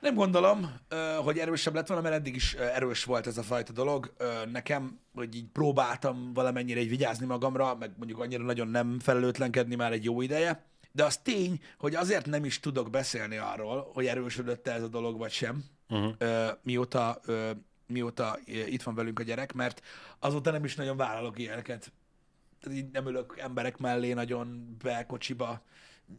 Nem 0.00 0.14
gondolom, 0.14 0.72
hogy 1.24 1.38
erősebb 1.38 1.74
lett 1.74 1.86
volna, 1.86 2.02
mert 2.02 2.14
eddig 2.14 2.34
is 2.34 2.54
erős 2.54 3.04
volt 3.04 3.26
ez 3.26 3.38
a 3.38 3.42
fajta 3.42 3.72
dolog. 3.72 4.12
Nekem, 4.52 5.00
hogy 5.14 5.34
így 5.34 5.48
próbáltam 5.52 6.32
valamennyire 6.34 6.80
így 6.80 6.88
vigyázni 6.88 7.26
magamra, 7.26 7.74
meg 7.74 7.90
mondjuk 7.96 8.20
annyira 8.20 8.44
nagyon 8.44 8.68
nem 8.68 8.98
felelőtlenkedni 9.00 9.74
már 9.74 9.92
egy 9.92 10.04
jó 10.04 10.20
ideje. 10.20 10.64
De 10.96 11.04
az 11.04 11.16
tény, 11.16 11.60
hogy 11.78 11.94
azért 11.94 12.26
nem 12.26 12.44
is 12.44 12.60
tudok 12.60 12.90
beszélni 12.90 13.36
arról, 13.36 13.90
hogy 13.92 14.06
erősödött 14.06 14.66
ez 14.66 14.82
a 14.82 14.88
dolog, 14.88 15.18
vagy 15.18 15.32
sem, 15.32 15.64
uh-huh. 15.88 16.14
ö, 16.18 16.48
mióta, 16.62 17.20
ö, 17.24 17.50
mióta 17.86 18.38
itt 18.44 18.82
van 18.82 18.94
velünk 18.94 19.18
a 19.18 19.22
gyerek, 19.22 19.52
mert 19.52 19.82
azóta 20.18 20.50
nem 20.50 20.64
is 20.64 20.74
nagyon 20.74 20.96
vállalok 20.96 21.38
ilyeneket 21.38 21.92
tehát 22.60 22.78
így 22.78 22.90
nem 22.90 23.06
ülök 23.06 23.34
emberek 23.38 23.76
mellé 23.76 24.12
nagyon 24.12 24.76
be 24.82 25.06
kocsiba, 25.06 25.62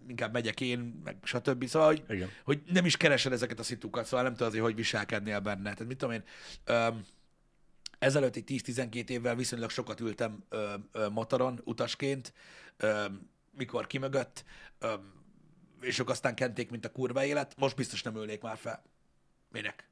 inkább 0.07 0.33
megyek 0.33 0.61
én, 0.61 1.01
meg 1.03 1.17
stb. 1.23 1.65
Szóval, 1.65 1.87
hogy, 1.87 2.03
Igen. 2.09 2.29
hogy 2.43 2.61
nem 2.65 2.85
is 2.85 2.97
keresed 2.97 3.31
ezeket 3.31 3.59
a 3.59 3.63
szitukat, 3.63 4.05
szóval 4.05 4.23
nem 4.23 4.31
tudod 4.31 4.47
azért, 4.47 4.63
hogy 4.63 4.75
viselkednél 4.75 5.39
benne. 5.39 5.73
Tehát 5.73 5.87
mit 5.87 5.97
tudom 5.97 6.13
én, 6.13 6.23
öm, 6.65 7.05
ezelőtt 7.99 8.35
egy 8.35 8.61
10-12 8.65 9.09
évvel 9.09 9.35
viszonylag 9.35 9.69
sokat 9.69 9.99
ültem 9.99 10.43
ö, 10.49 10.73
ö, 10.91 11.09
motoron 11.09 11.61
utasként, 11.63 12.33
ö, 12.77 13.05
mikor 13.57 13.87
kimögött, 13.87 14.43
ö, 14.79 14.93
és 15.81 15.99
ők 15.99 16.09
aztán 16.09 16.35
kenték, 16.35 16.69
mint 16.69 16.85
a 16.85 16.91
kurva 16.91 17.23
élet. 17.23 17.55
Most 17.57 17.75
biztos 17.75 18.01
nem 18.01 18.15
ülnék 18.15 18.41
már 18.41 18.57
fel. 18.57 18.83
Minek? 19.51 19.89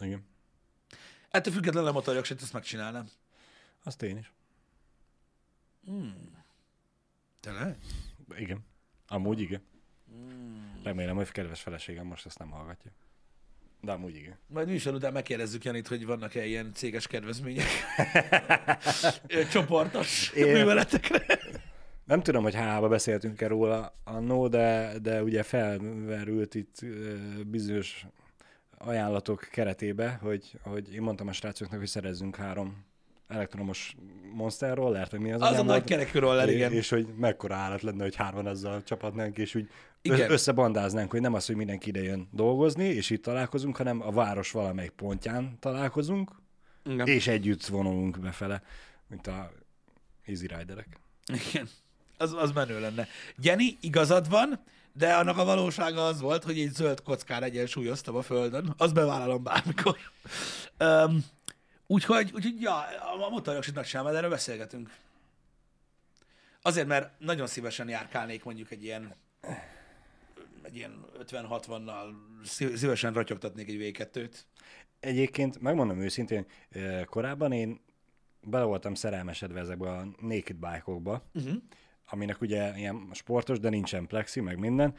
igen. 0.00 0.26
Ettől 1.30 1.52
függetlenül 1.52 1.88
a 1.88 1.92
motorjogsit 1.92 2.42
ezt 2.42 2.52
megcsinálnám. 2.52 3.08
Az 3.82 3.96
tény 3.96 4.18
is. 4.18 4.32
Tényleg? 7.40 7.78
Igen. 8.36 8.64
Amúgy 9.06 9.40
igen. 9.40 9.62
Remélem, 10.82 11.16
hogy 11.16 11.30
kedves 11.30 11.62
feleségem 11.62 12.06
most 12.06 12.26
ezt 12.26 12.38
nem 12.38 12.50
hallgatja. 12.50 12.90
De 13.80 13.92
amúgy 13.92 14.16
igen. 14.16 14.38
Majd 14.46 14.68
műsor 14.68 14.94
után 14.94 15.12
megkérdezzük 15.12 15.64
Janit, 15.64 15.88
hogy 15.88 16.06
vannak-e 16.06 16.44
ilyen 16.44 16.72
céges 16.74 17.06
kedvezmények 17.06 17.66
csoportos 19.52 20.32
Én- 20.32 20.52
műveletekre. 20.52 21.38
Nem 22.04 22.22
tudom, 22.22 22.42
hogy 22.42 22.54
hába 22.54 22.88
beszéltünk-e 22.88 23.46
róla 23.46 23.94
annó, 24.04 24.48
de, 24.48 24.92
de 25.02 25.22
ugye 25.22 25.42
felmerült 25.42 26.54
itt 26.54 26.78
bizonyos 27.46 28.06
ajánlatok 28.78 29.48
keretébe, 29.50 30.18
hogy, 30.22 30.58
hogy 30.62 30.94
én 30.94 31.02
mondtam 31.02 31.28
a 31.28 31.32
srácoknak, 31.32 31.78
hogy 31.78 31.88
szerezzünk 31.88 32.36
három 32.36 32.86
elektromos 33.28 33.94
monster 34.32 34.76
rollert, 34.76 35.10
vagy 35.10 35.20
mi 35.20 35.32
az 35.32 35.42
Az 35.42 35.58
a 35.58 35.62
nagy 35.62 35.84
kerekű 35.84 36.18
roller, 36.18 36.48
igen. 36.48 36.72
És 36.72 36.88
hogy 36.88 37.06
mekkora 37.16 37.54
állat 37.54 37.82
lenne, 37.82 38.02
hogy 38.02 38.14
hárman 38.14 38.46
azzal 38.46 38.82
csapatnánk, 38.82 39.38
és 39.38 39.54
úgy 39.54 39.68
Igen. 40.02 40.30
összebandáznánk, 40.30 41.10
hogy 41.10 41.20
nem 41.20 41.34
az, 41.34 41.46
hogy 41.46 41.56
mindenki 41.56 41.88
ide 41.88 42.02
jön 42.02 42.28
dolgozni, 42.32 42.84
és 42.84 43.10
itt 43.10 43.22
találkozunk, 43.22 43.76
hanem 43.76 44.02
a 44.02 44.10
város 44.10 44.50
valamelyik 44.50 44.90
pontján 44.90 45.56
találkozunk, 45.60 46.30
Igen. 46.84 47.06
és 47.06 47.26
együtt 47.26 47.66
vonulunk 47.66 48.20
befele, 48.20 48.62
mint 49.08 49.26
a 49.26 49.50
Easy 50.26 50.46
Riderek. 50.46 51.00
igen. 51.50 51.68
Az, 52.16 52.32
az 52.32 52.52
menő 52.52 52.80
lenne. 52.80 53.08
Jenny, 53.42 53.76
igazad 53.80 54.28
van, 54.28 54.60
de 54.92 55.14
annak 55.14 55.38
a 55.38 55.44
valósága 55.44 56.06
az 56.06 56.20
volt, 56.20 56.44
hogy 56.44 56.58
egy 56.58 56.72
zöld 56.72 57.02
kockán 57.02 57.42
egyensúlyoztam 57.42 58.16
a 58.16 58.22
földön. 58.22 58.74
Az 58.76 58.92
bevállalom 58.92 59.42
bármikor. 59.42 59.96
Um, 60.80 61.24
úgyhogy, 61.88 62.30
úgyhogy, 62.34 62.60
ja, 62.60 62.76
a 63.26 63.28
motorjogsit 63.30 63.74
nagy 63.74 63.86
sem, 63.86 64.06
erről 64.06 64.30
beszélgetünk. 64.30 64.90
Azért, 66.62 66.86
mert 66.86 67.20
nagyon 67.20 67.46
szívesen 67.46 67.88
járkálnék 67.88 68.44
mondjuk 68.44 68.70
egy 68.70 68.84
ilyen 68.84 69.14
egy 70.62 70.76
ilyen 70.76 71.04
50-60-nal 71.18 72.04
szí- 72.44 72.76
szívesen 72.76 73.12
ratyogtatnék 73.12 73.68
egy 73.68 73.78
V2-t. 73.80 74.34
Egyébként, 75.00 75.60
megmondom 75.60 76.00
őszintén, 76.00 76.46
korábban 77.04 77.52
én 77.52 77.80
bele 78.40 78.64
voltam 78.64 78.94
szerelmesedve 78.94 79.60
ezekbe 79.60 79.90
a 79.90 80.06
naked 80.20 80.56
bike-okba, 80.56 81.22
uh-huh. 81.34 81.54
aminek 82.08 82.40
ugye 82.40 82.72
ilyen 82.76 83.08
sportos, 83.12 83.58
de 83.58 83.68
nincsen 83.68 84.06
plexi, 84.06 84.40
meg 84.40 84.58
minden. 84.58 84.94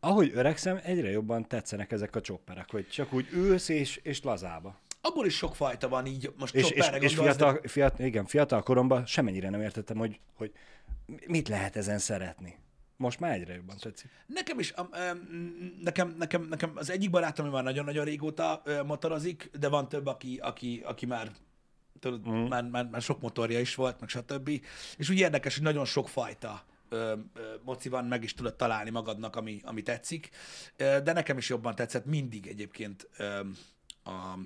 Ahogy 0.00 0.30
öregszem, 0.34 0.80
egyre 0.82 1.10
jobban 1.10 1.48
tetszenek 1.48 1.92
ezek 1.92 2.16
a 2.16 2.20
csopperek, 2.20 2.70
hogy 2.70 2.88
csak 2.88 3.12
úgy 3.12 3.28
ülsz 3.32 3.68
és, 3.68 3.96
és 3.96 4.22
lazába. 4.22 4.80
Abból 5.06 5.26
is 5.26 5.36
sok 5.36 5.56
fajta 5.56 5.88
van 5.88 6.06
így, 6.06 6.32
most 6.38 6.54
És, 6.54 6.70
és, 6.70 6.90
és 6.98 7.14
fiatal, 7.14 7.60
fiatal, 7.62 8.06
igen, 8.06 8.26
fiatal 8.26 8.62
koromban 8.62 9.06
semennyire 9.06 9.50
nem 9.50 9.60
értettem, 9.60 9.96
hogy, 9.96 10.20
hogy 10.34 10.52
mit 11.26 11.48
lehet 11.48 11.76
ezen 11.76 11.98
szeretni. 11.98 12.58
Most 12.96 13.20
már 13.20 13.32
egyre 13.32 13.54
jobban 13.54 13.76
tetszik. 13.76 14.10
Nekem 14.26 14.58
is, 14.58 14.74
nekem, 15.82 16.14
nekem, 16.18 16.42
nekem 16.42 16.72
az 16.74 16.90
egyik 16.90 17.10
barátom, 17.10 17.48
már 17.48 17.62
nagyon-nagyon 17.62 18.04
régóta 18.04 18.62
motorozik, 18.86 19.50
de 19.58 19.68
van 19.68 19.88
több, 19.88 20.06
aki, 20.06 20.38
aki, 20.42 20.82
aki 20.84 21.06
már, 21.06 21.30
tudod, 22.00 22.28
mm. 22.28 22.32
már, 22.32 22.64
már, 22.64 22.88
már 22.88 23.02
sok 23.02 23.20
motorja 23.20 23.60
is 23.60 23.74
volt, 23.74 24.00
meg 24.00 24.08
stb. 24.08 24.48
És 24.96 25.10
úgy 25.10 25.18
érdekes, 25.18 25.54
hogy 25.54 25.62
nagyon 25.62 25.84
sok 25.84 26.08
fajta 26.08 26.64
ö, 26.88 27.14
ö, 27.34 27.42
moci 27.64 27.88
van, 27.88 28.04
meg 28.04 28.22
is 28.22 28.34
tudod 28.34 28.54
találni 28.54 28.90
magadnak, 28.90 29.36
ami, 29.36 29.60
ami 29.64 29.82
tetszik. 29.82 30.30
De 30.76 31.12
nekem 31.12 31.38
is 31.38 31.48
jobban 31.48 31.74
tetszett 31.74 32.04
mindig 32.04 32.46
egyébként 32.46 33.08
ö, 33.16 33.40
a, 34.04 34.38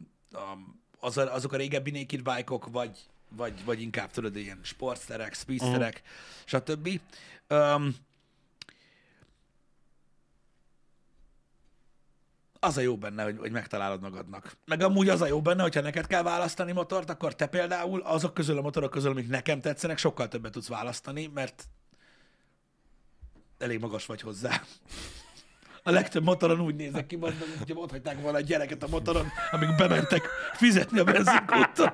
az 1.01 1.19
a, 1.19 1.35
azok 1.35 1.53
a 1.53 1.57
régebbi 1.57 1.91
naked 1.91 2.23
bike-ok, 2.23 2.67
vagy, 2.67 2.99
vagy, 3.29 3.65
vagy 3.65 3.81
inkább 3.81 4.11
tudod, 4.11 4.37
ilyen 4.37 4.61
sportsterek, 4.63 5.35
speedsterek, 5.35 6.03
mm. 6.03 6.11
stb. 6.45 7.01
Um, 7.49 7.95
az 12.61 12.77
a 12.77 12.81
jó 12.81 12.97
benne, 12.97 13.23
hogy, 13.23 13.37
hogy 13.39 13.51
megtalálod 13.51 14.01
magadnak. 14.01 14.57
Meg 14.65 14.83
amúgy 14.83 15.09
az 15.09 15.21
a 15.21 15.27
jó 15.27 15.43
benne, 15.43 15.63
hogyha 15.63 15.81
neked 15.81 16.07
kell 16.07 16.23
választani 16.23 16.73
motort, 16.73 17.11
akkor 17.11 17.35
te 17.35 17.47
például 17.47 18.01
azok 18.01 18.35
közül 18.35 18.59
a 18.59 18.61
motorok 18.61 18.91
közül, 18.91 19.11
amik 19.11 19.29
nekem 19.29 19.61
tetszenek, 19.61 19.99
sokkal 19.99 20.29
többet 20.29 20.53
tudsz 20.53 20.69
választani, 20.69 21.31
mert 21.35 21.69
elég 23.59 23.81
magas 23.81 24.07
vagy 24.07 24.21
hozzá. 24.21 24.63
A 25.89 25.91
legtöbb 25.91 26.25
motoron 26.25 26.61
úgy 26.61 26.75
nézek 26.75 27.07
ki, 27.07 27.17
hogy 27.17 27.35
hogyha 27.59 27.81
ott 27.81 27.91
hagyták 27.91 28.21
volna 28.21 28.37
a 28.37 28.41
gyereket 28.41 28.83
a 28.83 28.89
motoron, 28.89 29.27
amíg 29.51 29.69
bementek 29.77 30.29
fizetni 30.53 30.99
a 30.99 31.05
benzinkúton. 31.05 31.93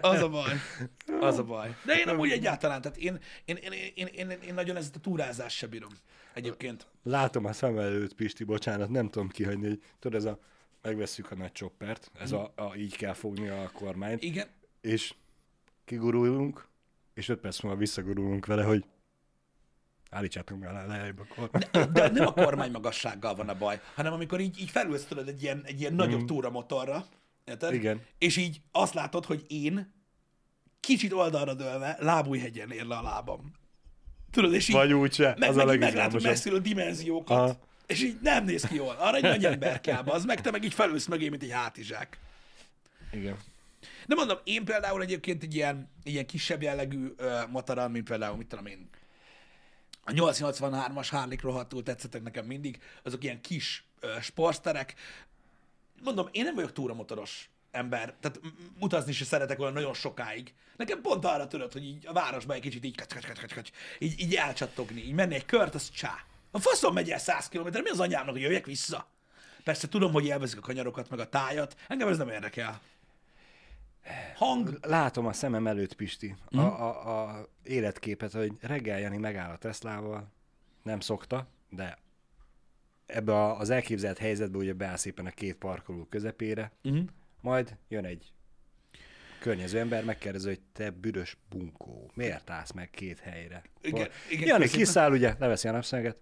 Az 0.00 0.22
a 0.22 0.28
baj. 0.28 0.52
Az 1.20 1.38
a 1.38 1.44
baj. 1.44 1.76
De 1.84 1.94
én 1.94 2.08
amúgy 2.08 2.30
egyáltalán, 2.30 2.80
tehát 2.80 2.96
én, 2.96 3.18
én, 3.44 3.56
én, 3.56 3.72
én, 3.94 4.06
én, 4.06 4.30
én 4.30 4.54
nagyon 4.54 4.76
ezt 4.76 4.96
a 4.96 4.98
túrázást 4.98 5.56
se 5.56 5.66
bírom. 5.66 5.90
Egyébként. 6.34 6.86
Látom 7.02 7.44
a 7.44 7.52
szem 7.52 7.78
előtt, 7.78 8.14
Pisti, 8.14 8.44
bocsánat, 8.44 8.88
nem 8.88 9.08
tudom 9.08 9.28
kihagyni, 9.28 9.66
hogy 9.66 9.82
tudod, 9.98 10.18
ez 10.20 10.24
a, 10.24 10.38
megvesszük 10.82 11.30
a 11.30 11.34
nagy 11.34 11.52
csoppert, 11.52 12.10
ez 12.20 12.32
a, 12.32 12.52
a, 12.56 12.74
így 12.76 12.96
kell 12.96 13.14
fogni 13.14 13.48
a 13.48 13.70
kormányt, 13.72 14.22
Igen. 14.22 14.46
és 14.80 15.14
kigurulunk, 15.84 16.68
és 17.14 17.28
öt 17.28 17.40
perc 17.40 17.60
múlva 17.60 17.78
visszagurulunk 17.78 18.46
vele, 18.46 18.62
hogy 18.62 18.84
állítsátok 20.10 20.58
meg 20.58 20.72
le 20.72 20.86
lejjebb 20.86 21.18
a 21.20 21.26
kormányt. 21.34 21.70
De, 21.70 21.86
de 21.86 22.08
nem 22.08 22.26
a 22.26 22.32
kormány 22.32 22.70
magassággal 22.70 23.34
van 23.34 23.48
a 23.48 23.54
baj, 23.54 23.80
hanem 23.94 24.12
amikor 24.12 24.40
így, 24.40 24.60
így 24.60 24.70
felülsz 24.70 25.04
tudod 25.04 25.28
egy 25.28 25.42
ilyen, 25.42 25.62
egy 25.64 25.80
ilyen 25.80 25.94
nagyobb 25.94 26.24
túramotorra, 26.24 27.06
érted? 27.44 27.74
Igen. 27.74 28.00
És 28.18 28.36
így 28.36 28.60
azt 28.72 28.94
látod, 28.94 29.24
hogy 29.24 29.44
én 29.48 29.92
kicsit 30.80 31.12
oldalra 31.12 31.54
dőlve 31.54 31.96
lábújhegyen 32.00 32.70
ér 32.70 32.84
le 32.84 32.96
a 32.96 33.02
lábam. 33.02 33.52
Tudod, 34.30 34.52
és 34.52 34.68
így 34.68 34.74
Vagy 34.74 34.92
úgyse, 34.92 35.34
meg, 35.38 35.48
az 35.48 35.56
a 35.56 35.64
meg, 35.64 35.66
meglátom 35.66 35.88
legizgalmasabb. 35.92 36.30
messziről 36.30 36.58
a 36.58 36.62
dimenziókat, 36.62 37.38
Aha. 37.38 37.58
és 37.86 38.02
így 38.02 38.18
nem 38.22 38.44
néz 38.44 38.64
ki 38.64 38.74
jól. 38.74 38.96
Arra 38.98 39.16
egy 39.16 39.22
nagy 39.22 39.44
ember 39.44 39.80
kell, 39.80 40.02
az 40.04 40.24
meg 40.24 40.40
te 40.40 40.50
meg 40.50 40.64
így 40.64 40.74
felülsz 40.74 41.06
mögé, 41.06 41.28
mint 41.28 41.42
egy 41.42 41.50
hátizsák. 41.50 42.18
Igen. 43.12 43.36
De 44.06 44.14
mondom, 44.14 44.38
én 44.44 44.64
például 44.64 45.02
egyébként 45.02 45.42
egy 45.42 45.54
ilyen, 45.54 45.90
ilyen 46.02 46.26
kisebb 46.26 46.62
jellegű 46.62 47.06
uh, 47.18 47.48
motorral, 47.50 47.88
mint 47.88 48.08
például, 48.08 48.36
mit 48.36 48.46
tudom 48.46 48.66
én, 48.66 48.88
a 50.10 50.12
883-as 50.12 51.08
Harley 51.10 51.38
rohadtul 51.40 51.82
tetszettek 51.82 52.22
nekem 52.22 52.46
mindig, 52.46 52.78
azok 53.02 53.24
ilyen 53.24 53.40
kis 53.40 53.84
uh, 54.02 54.20
sportsterek. 54.20 54.94
Mondom, 56.02 56.28
én 56.30 56.44
nem 56.44 56.54
vagyok 56.54 56.72
túramotoros 56.72 57.50
ember, 57.70 58.14
tehát 58.20 58.40
utazni 58.80 59.12
se 59.12 59.24
szeretek 59.24 59.60
olyan 59.60 59.72
nagyon 59.72 59.94
sokáig. 59.94 60.54
Nekem 60.76 61.00
pont 61.00 61.24
arra 61.24 61.46
tudod, 61.46 61.72
hogy 61.72 61.84
így 61.84 62.06
a 62.06 62.12
városban 62.12 62.56
egy 62.56 62.62
kicsit 62.62 62.84
így, 62.84 62.96
kacs, 62.96 63.14
kacs, 63.14 63.40
kacs, 63.40 63.54
kacs, 63.54 63.70
így, 63.98 64.20
így 64.20 64.34
elcsattogni, 64.34 65.00
így 65.00 65.12
menni 65.12 65.34
egy 65.34 65.46
kört, 65.46 65.74
az 65.74 65.90
csá. 65.90 66.24
A 66.50 66.58
faszom 66.58 66.94
megy 66.94 67.10
el 67.10 67.18
100 67.18 67.48
km, 67.48 67.68
mi 67.82 67.88
az 67.90 68.00
anyámnak, 68.00 68.32
hogy 68.32 68.42
jöjjek 68.42 68.66
vissza? 68.66 69.06
Persze 69.64 69.88
tudom, 69.88 70.12
hogy 70.12 70.24
élvezik 70.24 70.58
a 70.58 70.60
kanyarokat, 70.60 71.10
meg 71.10 71.18
a 71.18 71.28
tájat, 71.28 71.76
engem 71.88 72.08
ez 72.08 72.18
nem 72.18 72.28
érdekel. 72.28 72.80
Hang, 74.34 74.78
Látom 74.82 75.26
a 75.26 75.32
szemem 75.32 75.66
előtt, 75.66 75.94
Pisti, 75.94 76.34
a, 76.50 76.56
Mhm. 76.56 76.64
a, 76.66 77.28
a 77.30 77.48
életképet, 77.62 78.32
hogy 78.32 78.52
reggel 78.60 79.00
Jani 79.00 79.16
megáll 79.16 79.50
a 79.50 79.56
Teslával, 79.56 80.32
nem 80.82 81.00
szokta, 81.00 81.46
de 81.68 81.98
ebbe 83.06 83.32
a, 83.32 83.58
az 83.58 83.70
elképzelt 83.70 84.18
helyzetbe 84.18 84.58
ugye 84.58 84.72
beáll 84.72 84.96
szépen 84.96 85.26
a 85.26 85.30
két 85.30 85.56
parkoló 85.56 86.04
közepére, 86.04 86.72
uh-huh. 86.84 87.04
majd 87.40 87.76
jön 87.88 88.04
egy 88.04 88.32
környező 89.40 89.78
ember, 89.78 90.04
megkérdezi, 90.04 90.48
hogy 90.48 90.60
te 90.72 90.90
büdös 90.90 91.36
bunkó, 91.48 92.10
miért 92.14 92.50
állsz 92.50 92.72
meg 92.72 92.90
két 92.90 93.18
helyre? 93.20 93.62
Igen, 93.82 94.08
igen, 94.30 94.46
Jani 94.48 94.62
köszönöm. 94.62 94.84
kiszáll, 94.84 95.12
ugye, 95.12 95.34
leveszi 95.38 95.68
a 95.68 95.72
napszöveget, 95.72 96.16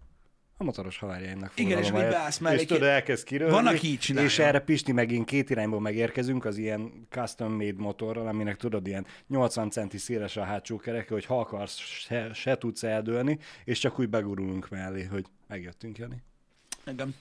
a 0.60 0.64
motoros 0.64 0.98
havárjaimnak 0.98 1.52
Igen, 1.54 1.78
és 1.78 1.90
helyett, 1.90 2.10
beállsz 2.10 2.38
mellé 2.38 2.60
És 2.60 2.66
tudod, 2.66 2.82
elkezd 2.82 3.24
kirölni. 3.24 3.52
Van, 3.52 3.66
aki 3.66 3.86
így 3.86 3.98
csinálja. 3.98 4.28
És 4.28 4.38
erre 4.38 4.58
Pisti 4.58 4.92
megint 4.92 5.26
két 5.26 5.50
irányból 5.50 5.80
megérkezünk, 5.80 6.44
az 6.44 6.56
ilyen 6.56 7.06
custom 7.10 7.52
made 7.52 7.74
motorral, 7.76 8.26
aminek 8.26 8.56
tudod, 8.56 8.86
ilyen 8.86 9.06
80 9.26 9.70
centi 9.70 9.98
széles 9.98 10.36
a 10.36 10.42
hátsó 10.42 10.76
kereke, 10.76 11.14
hogy 11.14 11.24
ha 11.24 11.40
akarsz, 11.40 11.76
se, 11.76 12.32
se 12.32 12.58
tudsz 12.58 12.82
eldőlni, 12.82 13.38
és 13.64 13.78
csak 13.78 13.98
úgy 13.98 14.08
begurulunk 14.08 14.68
mellé, 14.68 15.04
hogy 15.04 15.26
megjöttünk, 15.46 15.98
Jani. 15.98 16.22
Engem. 16.84 17.14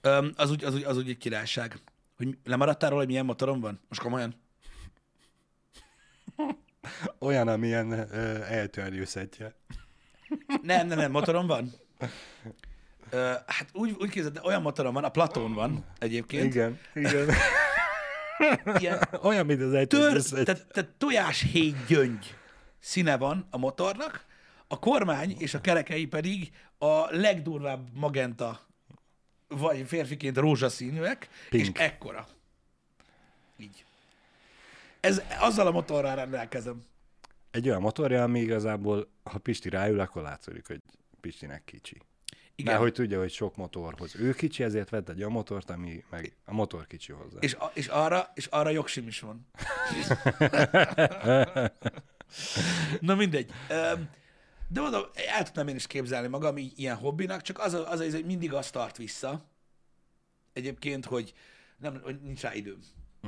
Öm, 0.00 0.32
az, 0.36 0.50
úgy, 0.50 0.64
az, 0.64 0.74
úgy, 0.74 0.82
az 0.82 0.96
úgy 0.96 1.08
egy 1.08 1.18
királyság. 1.18 1.78
Hogy 2.16 2.38
lemaradtál 2.44 2.88
róla, 2.88 3.00
hogy 3.00 3.10
milyen 3.10 3.24
motorom 3.24 3.60
van? 3.60 3.80
Most 3.88 4.00
komolyan? 4.00 4.34
Olyan, 7.18 7.48
amilyen 7.48 7.90
ö, 7.92 8.42
eltörjőszetje. 8.42 9.54
Nem, 10.62 10.86
nem, 10.86 10.98
nem, 10.98 11.10
motorom 11.10 11.46
van. 11.46 11.72
Ö, 13.10 13.32
hát 13.46 13.66
úgy, 13.72 13.96
úgy 13.98 14.10
képzeld, 14.10 14.34
de 14.34 14.40
olyan 14.44 14.62
motorom 14.62 14.94
van, 14.94 15.04
a 15.04 15.08
Platón 15.08 15.54
van 15.54 15.84
egyébként. 15.98 16.54
Igen, 16.54 16.78
igen. 16.94 17.28
Ilyen 18.78 19.08
Olyan, 19.22 19.46
mint 19.46 19.60
az 19.60 19.68
tör, 19.70 19.78
eltörjőszetje. 19.78 20.44
tehát, 20.44 20.66
tehát 20.72 20.90
tojáshéj 20.98 21.74
gyöngy 21.88 22.34
színe 22.78 23.16
van 23.16 23.46
a 23.50 23.58
motornak, 23.58 24.24
a 24.68 24.78
kormány 24.78 25.34
és 25.38 25.54
a 25.54 25.60
kerekei 25.60 26.06
pedig 26.06 26.50
a 26.78 27.16
legdurvább 27.16 27.88
magenta, 27.94 28.60
vagy 29.48 29.86
férfiként 29.86 30.36
rózsaszínűek, 30.36 31.28
és 31.50 31.62
Pink. 31.62 31.78
ekkora. 31.78 32.26
Így. 33.58 33.84
Ez, 35.00 35.22
azzal 35.40 35.66
a 35.66 35.70
motorral 35.70 36.14
rendelkezem. 36.14 36.82
Egy 37.50 37.68
olyan 37.68 37.80
motorja, 37.80 38.22
ami 38.22 38.40
igazából, 38.40 39.08
ha 39.22 39.38
Pisti 39.38 39.68
ráül, 39.68 40.00
akkor 40.00 40.22
látszik, 40.22 40.66
hogy 40.66 40.80
Pistinek 41.20 41.64
kicsi. 41.64 42.00
Igen. 42.54 42.72
Mert 42.72 42.84
hogy 42.84 42.92
tudja, 42.92 43.18
hogy 43.18 43.30
sok 43.30 43.56
motorhoz 43.56 44.16
ő 44.16 44.32
kicsi, 44.32 44.62
ezért 44.62 44.88
vett 44.88 45.08
egy 45.08 45.18
olyan 45.18 45.32
motort, 45.32 45.70
ami 45.70 46.04
meg 46.10 46.36
a 46.44 46.52
motor 46.52 46.86
kicsi 46.86 47.12
hozzá. 47.12 47.38
És, 47.40 47.54
a, 47.54 47.70
és, 47.74 47.86
arra, 47.86 48.30
és 48.34 48.46
arra 48.46 48.70
jogsim 48.70 49.06
is 49.06 49.20
van. 49.20 49.46
Na 53.00 53.14
mindegy. 53.14 53.50
De 54.68 54.80
mondom, 54.80 55.02
el 55.28 55.42
tudnám 55.42 55.68
én 55.68 55.74
is 55.74 55.86
képzelni 55.86 56.28
magam 56.28 56.58
így 56.58 56.72
ilyen 56.76 56.96
hobbinak, 56.96 57.42
csak 57.42 57.58
az, 57.58 57.74
a, 57.74 57.90
az, 57.90 58.00
az 58.00 58.12
hogy 58.12 58.24
mindig 58.24 58.52
azt 58.52 58.72
tart 58.72 58.96
vissza, 58.96 59.50
egyébként, 60.52 61.04
hogy, 61.04 61.34
nem, 61.78 62.00
hogy 62.02 62.20
nincs 62.22 62.40
rá 62.40 62.54
időm. 62.54 62.78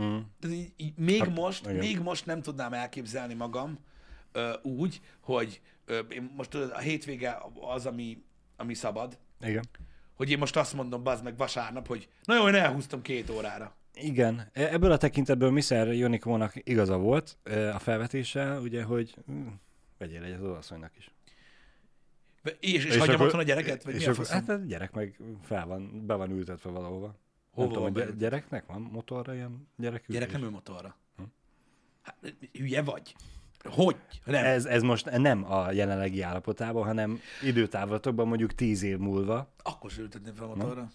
Mm. 0.01 0.19
Tehát 0.41 0.57
így, 0.57 0.73
így 0.77 0.97
még, 0.97 1.21
Hát, 1.21 1.35
most, 1.35 1.65
igen. 1.65 1.77
még 1.77 2.01
most 2.01 2.27
nem 2.27 2.43
tudnám 2.43 2.73
elképzelni 2.73 3.35
magam 3.35 3.79
ö, 4.33 4.53
úgy, 4.63 5.01
hogy 5.21 5.61
én 6.11 6.33
most 6.37 6.51
tudod, 6.51 6.71
a 6.71 6.79
hétvége 6.79 7.39
az, 7.61 7.87
ami, 7.87 8.23
ami 8.57 8.75
szabad, 8.75 9.19
Igen. 9.41 9.65
hogy 10.15 10.31
én 10.31 10.39
most 10.39 10.57
azt 10.57 10.75
mondom, 10.75 11.03
bazd 11.03 11.25
meg 11.25 11.37
vasárnap, 11.37 11.87
hogy 11.87 12.09
na 12.25 12.35
jó, 12.35 12.49
én 12.49 12.55
elhúztam 12.55 13.03
két 13.03 13.31
órára. 13.31 13.77
Igen. 13.95 14.51
E- 14.53 14.73
Ebből 14.73 14.93
a 14.93 14.97
tekintetből 14.97 15.51
Mr. 15.51 15.93
Jonikónak 15.93 16.53
igaza 16.55 16.97
volt 16.99 17.37
e, 17.43 17.75
a 17.75 17.79
felvetéssel, 17.79 18.61
ugye, 18.61 18.83
hogy 18.83 19.15
hm, 19.27 19.47
vegyél 19.99 20.23
egyet 20.23 20.41
az 20.41 20.47
olaszonynak 20.47 20.97
is. 20.97 21.11
És, 22.43 22.55
és, 22.61 22.85
és 22.85 22.97
hagyjam 22.97 23.21
otthon 23.21 23.41
a 23.41 23.43
gyereket? 23.43 23.85
Vagy 23.85 23.95
és 23.95 24.01
mi 24.01 24.07
a 24.07 24.11
akkor, 24.11 24.27
hát 24.27 24.49
a 24.49 24.55
gyerek 24.55 24.93
meg 24.93 25.21
fel 25.43 25.67
van, 25.67 26.07
be 26.07 26.15
van 26.15 26.31
ültetve 26.31 26.71
valahova. 26.71 27.17
Hova 27.51 27.67
nem 27.67 27.69
tudom, 27.69 27.83
van 27.83 27.93
beültetve? 27.93 28.21
gyereknek 28.21 28.67
van 28.67 28.81
motorra 28.81 29.35
ilyen 29.35 29.69
gyerek 29.77 30.05
Gyerek 30.07 30.33
nem 30.33 30.43
ül 30.43 30.51
motorra. 30.51 30.97
Hát, 32.03 32.35
hülye 32.53 32.83
vagy? 32.83 33.15
Hogy? 33.65 33.97
Nem. 34.25 34.45
Ez, 34.45 34.65
ez 34.65 34.83
most 34.83 35.11
nem 35.11 35.53
a 35.53 35.73
jelenlegi 35.73 36.23
állapotában, 36.23 36.85
hanem 36.85 37.21
időtávlatokban 37.43 38.29
mondjuk 38.29 38.55
tíz 38.55 38.83
év 38.83 38.99
múlva. 38.99 39.53
Akkor 39.63 39.91
se 39.91 40.01
ültetném 40.01 40.35
fel 40.35 40.47
motorra. 40.47 40.91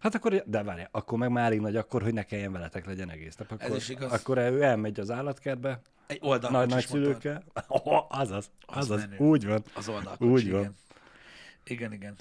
Hát 0.00 0.14
akkor, 0.14 0.42
de 0.46 0.62
várj, 0.62 0.82
akkor 0.90 1.18
meg 1.18 1.30
már 1.30 1.52
így 1.52 1.60
nagy 1.60 1.76
akkor, 1.76 2.02
hogy 2.02 2.12
ne 2.14 2.22
kelljen 2.22 2.52
veletek 2.52 2.86
legyen 2.86 3.10
egész 3.10 3.36
nap. 3.36 3.50
Akkor, 3.52 3.76
is 3.76 3.88
igaz. 3.88 4.12
Akkor 4.12 4.38
ő 4.38 4.62
elmegy 4.62 5.00
az 5.00 5.10
állatkertbe, 5.10 5.80
Egy 6.06 6.18
oldal 6.22 6.50
nagy 6.50 6.68
nagyszülőkkel. 6.68 7.42
Oh, 7.68 8.20
azaz, 8.20 8.50
Az 8.66 8.76
azaz, 8.76 9.00
menő. 9.00 9.16
úgy 9.18 9.46
van. 9.46 9.62
Az 9.74 9.88
oldal 9.88 10.16
Úgy 10.18 10.50
van. 10.50 10.60
igen. 10.60 10.74
Igen, 11.64 11.92
igen. 11.92 12.16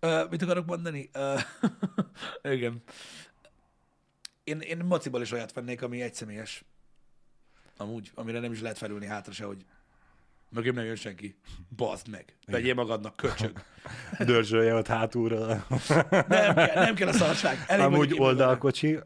Ö, 0.00 0.24
mit 0.30 0.42
akarok 0.42 0.66
mondani? 0.66 1.10
Ö, 1.12 1.38
igen. 2.54 2.82
Én, 4.44 4.60
én 4.60 4.78
mociból 4.78 5.20
is 5.22 5.32
olyat 5.32 5.52
vennék, 5.52 5.82
ami 5.82 6.02
egyszemélyes. 6.02 6.64
Amúgy, 7.76 8.10
amire 8.14 8.40
nem 8.40 8.52
is 8.52 8.60
lehet 8.60 8.78
felülni 8.78 9.06
hátra 9.06 9.32
se, 9.32 9.44
hogy 9.44 9.64
mögém 10.48 10.74
nem 10.74 10.84
jön 10.84 10.96
senki. 10.96 11.36
Bazd 11.76 12.08
meg. 12.08 12.36
Vegyél 12.46 12.74
magadnak, 12.74 13.16
köcsög. 13.16 13.64
Dörzsölje 14.18 14.74
ott 14.74 14.86
hátulra. 14.86 15.46
Nem 16.28 16.54
kell, 16.54 16.84
nem 16.84 16.94
kell 16.94 17.08
a 17.08 17.12
szarság. 17.12 17.64
Elég 17.66 17.84
Amúgy 17.84 18.14
oldalkocsi. 18.18 18.98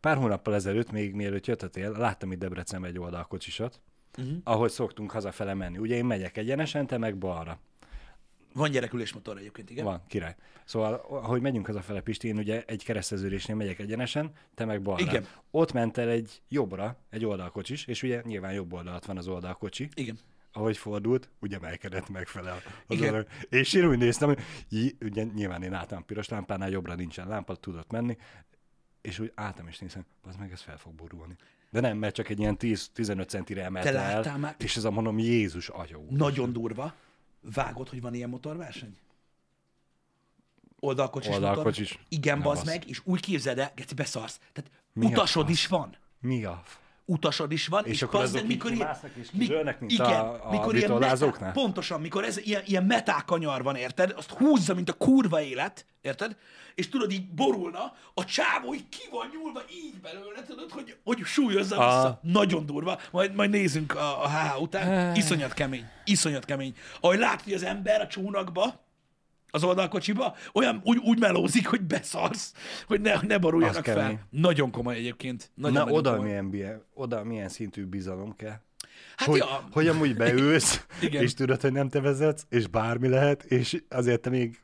Pár 0.00 0.16
hónappal 0.16 0.54
ezelőtt, 0.54 0.90
még 0.90 1.14
mielőtt 1.14 1.46
jöttetél, 1.46 1.90
láttam 1.90 2.32
itt 2.32 2.38
Debrecenben 2.38 2.90
egy 2.90 2.98
oldalkocsisat, 2.98 3.80
uh-huh. 4.18 4.36
ahogy 4.44 4.70
szoktunk 4.70 5.10
hazafele 5.10 5.54
menni. 5.54 5.78
Ugye 5.78 5.94
én 5.94 6.04
megyek 6.04 6.36
egyenesen, 6.36 6.86
te 6.86 6.98
meg 6.98 7.16
balra. 7.18 7.60
Van 8.56 8.70
gyerekülés 8.70 9.12
motor 9.12 9.38
egyébként, 9.38 9.70
igen? 9.70 9.84
Van, 9.84 10.02
király. 10.08 10.34
Szóval, 10.64 10.94
ahogy 11.08 11.40
megyünk 11.40 11.66
hazafele 11.66 12.00
Pisti, 12.00 12.28
én 12.28 12.38
ugye 12.38 12.64
egy 12.66 12.84
kereszteződésnél 12.84 13.56
megyek 13.56 13.78
egyenesen, 13.78 14.32
te 14.54 14.64
meg 14.64 14.82
balra. 14.82 15.02
Igen. 15.02 15.26
Ott 15.50 15.72
ment 15.72 15.98
el 15.98 16.08
egy 16.08 16.42
jobbra, 16.48 16.96
egy 17.10 17.24
oldalkocsis, 17.24 17.86
és 17.86 18.02
ugye 18.02 18.22
nyilván 18.24 18.52
jobb 18.52 18.72
oldalt 18.72 19.04
van 19.04 19.16
az 19.16 19.28
oldalkocsi. 19.28 19.88
Igen. 19.94 20.18
Ahogy 20.52 20.76
fordult, 20.76 21.30
ugye 21.40 21.58
melkedett 21.58 22.08
megfelel. 22.08 22.60
Az 22.86 22.96
Igen. 22.96 23.26
És 23.48 23.72
én 23.72 23.86
úgy 23.88 23.98
néztem, 23.98 24.28
hogy 24.28 24.38
jí- 24.68 25.02
ugye 25.04 25.24
nyilván 25.34 25.62
én 25.62 25.72
álltam 25.72 26.04
piros 26.04 26.28
lámpánál, 26.28 26.70
jobbra 26.70 26.94
nincsen 26.94 27.28
lámpa, 27.28 27.54
tudott 27.54 27.90
menni, 27.90 28.16
és 29.00 29.18
úgy 29.18 29.32
álltam 29.34 29.68
és 29.68 29.78
néztem, 29.78 30.04
az 30.22 30.36
meg 30.36 30.52
ez 30.52 30.60
fel 30.60 30.78
fog 30.78 30.94
borulni. 30.94 31.36
De 31.70 31.80
nem, 31.80 31.98
mert 31.98 32.14
csak 32.14 32.28
egy 32.28 32.38
ilyen 32.38 32.56
10-15 32.60 33.28
centire 33.28 33.64
emelte 33.64 33.92
Te 33.92 33.98
el, 33.98 34.38
már? 34.38 34.54
és 34.58 34.76
ez 34.76 34.84
a 34.84 34.90
mondom, 34.90 35.18
Jézus 35.18 35.68
úr. 35.70 36.06
Nagyon 36.08 36.52
durva. 36.52 36.94
Vágod, 37.54 37.88
hogy 37.88 38.00
van 38.00 38.14
ilyen 38.14 38.28
motorverseny? 38.28 38.96
Oldalkocsis, 40.80 41.34
Oldalkocsis. 41.34 41.90
motor? 41.90 42.06
Igen, 42.08 42.42
bazd 42.42 42.66
meg, 42.66 42.88
és 42.88 43.00
úgy 43.04 43.20
képzeld 43.20 43.58
el, 43.58 43.72
geci, 43.74 43.94
beszarsz. 43.94 44.40
Tehát 44.52 44.70
Mi 44.92 45.06
utasod 45.06 45.48
is 45.48 45.66
van. 45.66 45.96
Mi 46.20 46.44
a 46.44 46.62
Utasod 47.08 47.52
is 47.52 47.66
van, 47.66 47.84
És 47.84 47.92
és, 47.92 48.02
akkor 48.02 48.20
azok 48.20 48.46
mikor 48.46 48.72
ilyen, 48.72 48.96
és 49.20 49.28
mint 49.32 49.90
igen, 49.90 50.06
a- 50.20 50.46
a 50.46 50.50
mikor 50.50 50.76
ilyen 50.76 50.90
metál, 50.92 51.52
pontosan, 51.52 52.00
mikor 52.00 52.24
ez 52.24 52.38
ilyen, 52.38 52.62
ilyen 52.66 52.84
metákanyar 52.84 53.62
van, 53.62 53.76
érted? 53.76 54.14
Azt 54.16 54.30
húzza, 54.30 54.74
mint 54.74 54.90
a 54.90 54.92
kurva 54.92 55.40
élet, 55.42 55.86
érted? 56.00 56.36
És 56.74 56.88
tudod, 56.88 57.12
így 57.12 57.28
borulna, 57.34 57.92
a 58.14 58.24
csávó 58.24 58.74
így 58.74 58.88
ki 58.88 59.02
van 59.10 59.28
nyúlva 59.32 59.60
így 59.70 60.00
belőle, 60.00 60.42
tudod, 60.46 60.70
hogy, 60.70 60.96
hogy 61.04 61.18
súlyozza 61.24 61.76
Ah. 61.76 61.84
vissza. 61.86 62.20
Nagyon 62.22 62.66
durva. 62.66 62.98
Majd, 63.10 63.34
majd 63.34 63.50
nézzünk 63.50 63.94
a, 63.94 64.22
a 64.24 64.28
HH 64.28 64.60
után. 64.62 65.14
Iszonyat 65.16 65.52
kemény. 65.54 65.84
Iszonyat 66.04 66.44
kemény. 66.44 66.74
Ahogy 67.00 67.18
látod, 67.18 67.40
hogy 67.44 67.52
az 67.52 67.62
ember 67.62 68.00
a 68.00 68.06
csónakba, 68.06 68.85
az 69.56 69.64
oldalkocsiba, 69.64 70.36
olyan 70.52 70.80
úgy, 70.84 70.96
úgy 70.98 71.18
melózik, 71.18 71.66
hogy 71.66 71.80
beszarsz, 71.82 72.52
hogy 72.86 73.00
ne, 73.00 73.20
ne 73.22 73.38
boruljanak 73.38 73.76
Az 73.76 73.82
fel. 73.84 73.94
kemény. 73.96 74.18
Nagyon 74.30 74.70
komoly 74.70 74.94
egyébként. 74.94 75.50
Nagyon, 75.54 75.72
Na, 75.72 75.78
nagyon 75.84 75.98
oda 75.98 76.10
komoly. 76.16 76.40
milyen, 76.40 76.84
oda 76.94 77.24
milyen 77.24 77.48
szintű 77.48 77.84
bizalom 77.84 78.36
kell. 78.36 78.60
Hát 79.16 79.28
Hogy, 79.28 79.38
ja, 79.38 79.68
hogy 79.70 79.88
amúgy 79.88 80.16
beülsz, 80.16 80.86
Igen. 81.00 81.22
és 81.22 81.34
tudod, 81.34 81.60
hogy 81.60 81.72
nem 81.72 81.88
te 81.88 82.00
vezetsz, 82.00 82.46
és 82.48 82.66
bármi 82.66 83.08
lehet, 83.08 83.42
és 83.44 83.82
azért 83.88 84.20
te 84.20 84.30
még 84.30 84.60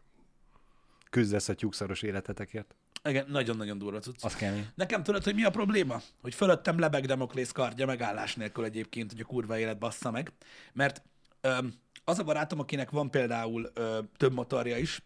küzdesz 1.11 1.49
a 1.49 1.55
tyúkszaros 1.55 2.03
életetekért. 2.03 2.75
igen, 3.05 3.27
nagyon-nagyon 3.29 3.79
durva 3.79 3.99
cucc. 3.99 4.25
Az 4.25 4.35
kemény. 4.37 4.67
Nekem 4.75 5.03
tudod, 5.03 5.25
hogy 5.25 5.35
mi 5.35 5.45
a 5.45 5.51
probléma? 5.51 6.01
Hogy 6.23 6.35
fölöttem 6.35 6.79
lebeg 6.79 7.07
Demoklész 7.07 7.51
kardja 7.53 7.87
megállás 7.87 8.35
nélkül 8.35 8.65
egyébként, 8.65 9.11
hogy 9.13 9.21
a 9.21 9.25
kurva 9.25 9.59
élet 9.59 9.79
bassza 9.79 10.11
meg. 10.11 10.33
Mert 10.73 11.03
öm, 11.41 11.73
az 12.05 12.19
a 12.19 12.23
barátom, 12.23 12.59
akinek 12.59 12.91
van 12.91 13.11
például 13.11 13.71
ö, 13.75 13.99
több 14.17 14.33
motorja 14.33 14.79
is, 14.79 15.03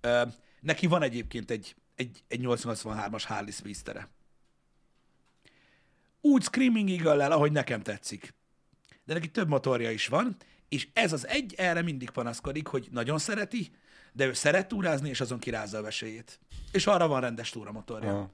ö, 0.00 0.22
neki 0.60 0.86
van 0.86 1.02
egyébként 1.02 1.50
egy, 1.50 1.76
egy, 1.94 2.24
egy 2.28 2.40
883-as 2.42 3.22
Harley 3.26 3.50
Speedster-e. 3.50 4.08
Úgy 6.20 6.42
Screaming 6.42 6.90
eagle 6.90 7.26
ahogy 7.26 7.52
nekem 7.52 7.82
tetszik. 7.82 8.34
De 9.04 9.14
neki 9.14 9.30
több 9.30 9.48
motorja 9.48 9.90
is 9.90 10.06
van, 10.06 10.36
és 10.68 10.88
ez 10.92 11.12
az 11.12 11.26
egy 11.26 11.54
erre 11.56 11.82
mindig 11.82 12.10
panaszkodik, 12.10 12.66
hogy 12.66 12.88
nagyon 12.90 13.18
szereti, 13.18 13.72
de 14.12 14.26
ő 14.26 14.32
szeret 14.32 14.68
túrázni, 14.68 15.08
és 15.08 15.20
azon 15.20 15.38
kirázza 15.38 15.78
a 15.78 15.82
vesélyét. 15.82 16.40
És 16.72 16.86
arra 16.86 17.08
van 17.08 17.20
rendes 17.20 17.50
túramotorja. 17.50 18.10
Aha. 18.10 18.32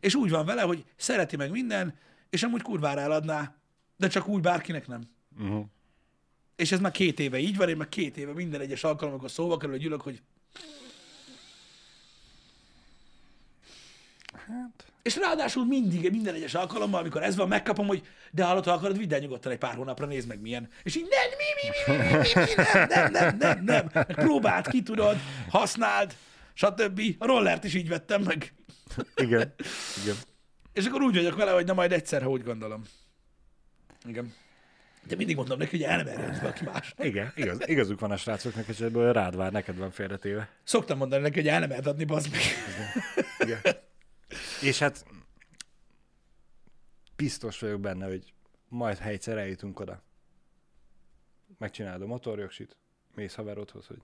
És 0.00 0.14
úgy 0.14 0.30
van 0.30 0.44
vele, 0.44 0.62
hogy 0.62 0.84
szereti 0.96 1.36
meg 1.36 1.50
minden, 1.50 1.98
és 2.30 2.42
amúgy 2.42 2.62
kurvára 2.62 3.00
eladná, 3.00 3.54
de 3.96 4.08
csak 4.08 4.28
úgy 4.28 4.40
bárkinek 4.40 4.86
nem. 4.86 5.02
Uh-huh. 5.38 5.66
És 6.56 6.72
ez 6.72 6.80
már 6.80 6.92
két 6.92 7.20
éve 7.20 7.38
így 7.38 7.56
van, 7.56 7.68
én 7.68 7.76
meg 7.76 7.88
két 7.88 8.16
éve 8.16 8.32
minden 8.32 8.60
egyes 8.60 8.84
alkalom, 8.84 9.12
amikor 9.12 9.30
szóba 9.30 9.56
kerül, 9.56 9.74
hogy 9.74 9.84
ülök, 9.84 10.00
hogy... 10.00 10.22
Hát, 14.32 14.86
És 15.02 15.16
ráadásul 15.16 15.66
mindig, 15.66 16.10
minden 16.10 16.34
egyes 16.34 16.54
alkalommal, 16.54 17.00
amikor 17.00 17.22
ez 17.22 17.36
van, 17.36 17.48
megkapom, 17.48 17.86
hogy 17.86 18.06
de 18.30 18.44
hallod, 18.44 18.64
ha 18.64 18.72
akarod, 18.72 18.98
vidd 18.98 19.14
el 19.14 19.18
nyugodtan 19.18 19.52
egy 19.52 19.58
pár 19.58 19.74
hónapra, 19.74 20.06
nézd 20.06 20.28
meg 20.28 20.40
milyen. 20.40 20.68
És 20.82 20.96
így 20.96 21.08
nem, 21.08 21.28
mi, 21.38 21.44
mi, 21.62 21.68
mi, 21.86 22.08
mi, 22.08 22.18
mi, 22.18 22.40
mi, 22.40 22.62
nem, 22.72 22.88
nem, 22.88 23.10
nem, 23.12 23.36
nem, 23.36 23.64
nem. 23.64 23.90
Meg 23.92 24.14
Próbáld 24.14 24.68
ki, 24.68 24.82
tudod, 24.82 25.16
használd, 25.48 26.16
stb. 26.54 27.00
A 27.18 27.26
rollert 27.26 27.64
is 27.64 27.74
így 27.74 27.88
vettem 27.88 28.22
meg. 28.22 28.54
igen. 29.16 29.54
igen. 30.02 30.16
És 30.72 30.86
akkor 30.86 31.02
úgy 31.02 31.14
vagyok 31.14 31.36
vele, 31.36 31.50
hogy 31.50 31.66
na 31.66 31.72
majd 31.72 31.92
egyszer, 31.92 32.22
ha 32.22 32.30
úgy 32.30 32.42
gondolom. 32.42 32.82
Igen. 34.04 34.34
De 35.06 35.16
mindig 35.16 35.36
mondom 35.36 35.58
neki, 35.58 35.70
hogy 35.70 35.82
el 35.82 35.96
nem 35.96 36.06
erre 36.06 36.38
valaki 36.40 36.64
más. 36.64 36.94
Igen, 36.98 37.32
igaz, 37.34 37.68
igazuk 37.68 38.00
van 38.00 38.10
a 38.10 38.16
srácoknak, 38.16 38.68
és 38.68 38.80
ebből 38.80 39.12
rád 39.12 39.36
vár, 39.36 39.52
neked 39.52 39.76
van 39.76 39.90
félretéve. 39.90 40.48
Szoktam 40.64 40.98
mondani 40.98 41.22
neki, 41.22 41.34
hogy 41.34 41.48
el 41.48 41.66
nem 41.66 41.78
adni, 41.84 42.04
bazd 42.04 42.30
meg. 42.30 42.40
Igen. 43.38 43.60
És 44.62 44.78
hát 44.78 45.04
biztos 47.16 47.58
vagyok 47.58 47.80
benne, 47.80 48.06
hogy 48.06 48.32
majd 48.68 48.98
ha 48.98 49.08
egyszer 49.08 49.38
eljutunk 49.38 49.80
oda. 49.80 50.02
Megcsinálod 51.58 52.02
a 52.02 52.06
motorjogsit, 52.06 52.76
mész 53.14 53.34
haverodhoz, 53.34 53.86
hogy 53.86 54.02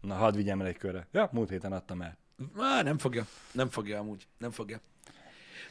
na 0.00 0.14
hadd 0.14 0.34
vigyem 0.34 0.60
el 0.60 0.66
egy 0.66 0.76
körre. 0.76 1.06
Ja, 1.12 1.28
múlt 1.32 1.48
héten 1.48 1.72
adtam 1.72 2.02
el. 2.02 2.18
Á, 2.58 2.82
nem 2.82 2.98
fogja. 2.98 3.26
Nem 3.52 3.68
fogja 3.68 3.98
amúgy. 3.98 4.26
Nem 4.38 4.50
fogja. 4.50 4.80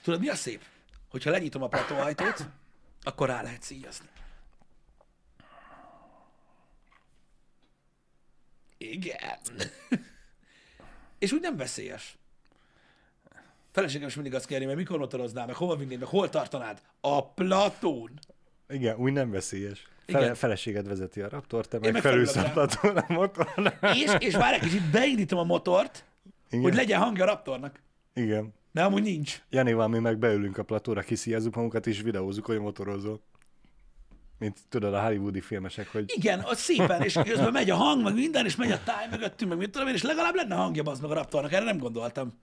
Tudod, 0.02 0.20
mi 0.20 0.30
a 0.30 0.36
szép? 0.36 0.64
Hogyha 1.10 1.30
lenyitom 1.30 1.62
a 1.62 1.68
platóajtót, 1.68 2.46
akkor 3.02 3.28
rá 3.28 3.42
lehet 3.42 3.62
szíjazni. 3.62 4.08
Igen. 8.78 9.38
És 11.20 11.32
úgy 11.32 11.42
nem 11.42 11.58
veszélyes. 11.58 12.18
Feleségem 13.72 14.08
is 14.08 14.16
mindig 14.16 14.34
azt 14.34 14.46
kérni, 14.46 14.66
mert 14.66 14.78
mikor 14.78 15.00
motoroznál, 15.00 15.46
meg 15.46 15.56
hova 15.56 15.76
vinnéd, 15.76 16.00
meg 16.00 16.08
hol 16.08 16.30
tartanád? 16.30 16.82
A 17.02 17.26
platón. 17.26 18.12
Igen, 18.70 18.98
úgy 18.98 19.12
nem 19.12 19.32
veszélyes. 19.32 19.88
Fele, 20.06 20.24
Igen. 20.24 20.36
feleséged 20.36 20.88
vezeti 20.88 21.22
a 21.22 21.30
Raptor, 21.30 21.68
te 21.68 21.80
meg, 21.80 21.92
meg 21.92 22.02
felülsz 22.02 22.36
a 22.36 22.50
platón 22.50 22.98
a 22.98 23.14
motorra. 23.14 23.74
És, 23.94 24.16
és 24.20 24.34
várj 24.36 24.56
egy 24.56 24.62
kicsit, 24.62 24.90
beindítom 24.92 25.40
a 25.40 25.44
motort, 25.44 26.04
Igen. 26.50 26.64
hogy 26.64 26.74
legyen 26.74 27.00
hangja 27.00 27.24
a 27.24 27.28
Raptornak. 27.28 27.80
Igen. 28.14 28.54
Mert 28.72 28.88
amúgy 28.88 29.02
nincs. 29.04 29.42
Janival 29.50 29.88
mi 29.88 30.00
meg 30.00 30.18
beülünk 30.18 30.58
a 30.58 30.64
platóra, 30.64 31.02
kiszíjazzuk 31.02 31.56
magunkat, 31.56 31.88
és 31.88 32.02
videózzuk, 32.02 32.46
hogy 32.46 32.60
motorozol. 32.60 33.22
Mint 34.38 34.60
tudod, 34.70 34.94
a 34.94 35.02
hollywoodi 35.04 35.42
filmesek, 35.42 35.92
hogy 35.92 36.12
Igen, 36.16 36.40
az 36.40 36.60
szépen, 36.60 37.02
és 37.02 37.14
közben 37.24 37.52
megy 37.52 37.70
a 37.70 37.76
hang, 37.76 38.04
meg 38.04 38.14
minden, 38.14 38.46
és 38.46 38.56
megy 38.56 38.72
a 38.72 38.84
táj 38.84 39.08
mögöttünk, 39.12 39.50
meg 39.50 39.60
mit 39.60 39.70
tudom 39.72 39.88
én, 39.88 39.94
és 39.94 40.02
legalább 40.02 40.36
lenne 40.36 40.56
hangja 40.56 40.84
az 40.84 41.00
meg 41.00 41.12
a 41.12 41.14
Raptornak, 41.14 41.52
erre 41.52 41.66
nem 41.66 41.78
gondoltam. 41.78 42.34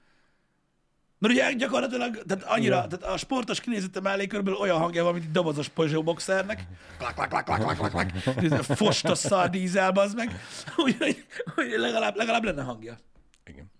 Mert 1.18 1.34
ugye 1.34 1.52
gyakorlatilag, 1.52 2.22
tehát 2.26 2.44
annyira, 2.44 2.76
Igen. 2.76 2.88
tehát 2.88 3.14
a 3.14 3.16
sportos 3.16 3.60
kinézete 3.60 4.00
mellé 4.00 4.26
körülbelül 4.26 4.60
olyan 4.60 4.78
hangja 4.78 5.04
van, 5.04 5.12
mint 5.12 5.24
egy 5.24 5.30
dobozos 5.30 5.68
Peugeot 5.68 6.04
boxernek. 6.04 6.66
Klak, 6.98 7.14
klak, 7.14 7.28
klak, 7.28 7.44
klak, 7.44 7.76
klak, 7.76 7.90
klak, 7.90 8.48
klak. 8.48 8.62
Fostos 8.62 9.18
szar 9.18 9.50
dízel, 9.50 9.90
az 9.90 10.14
meg. 10.14 10.40
Úgyhogy 10.84 11.24
hogy 11.54 11.70
legalább, 11.76 12.16
legalább 12.16 12.44
lenne 12.44 12.62
hangja. 12.62 12.98
igen. 13.44 13.70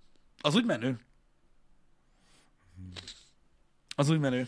Az 0.41 0.55
úgy 0.55 0.65
menő. 0.65 0.99
Az 3.97 4.11
úgy 4.11 4.19
menő. 4.19 4.47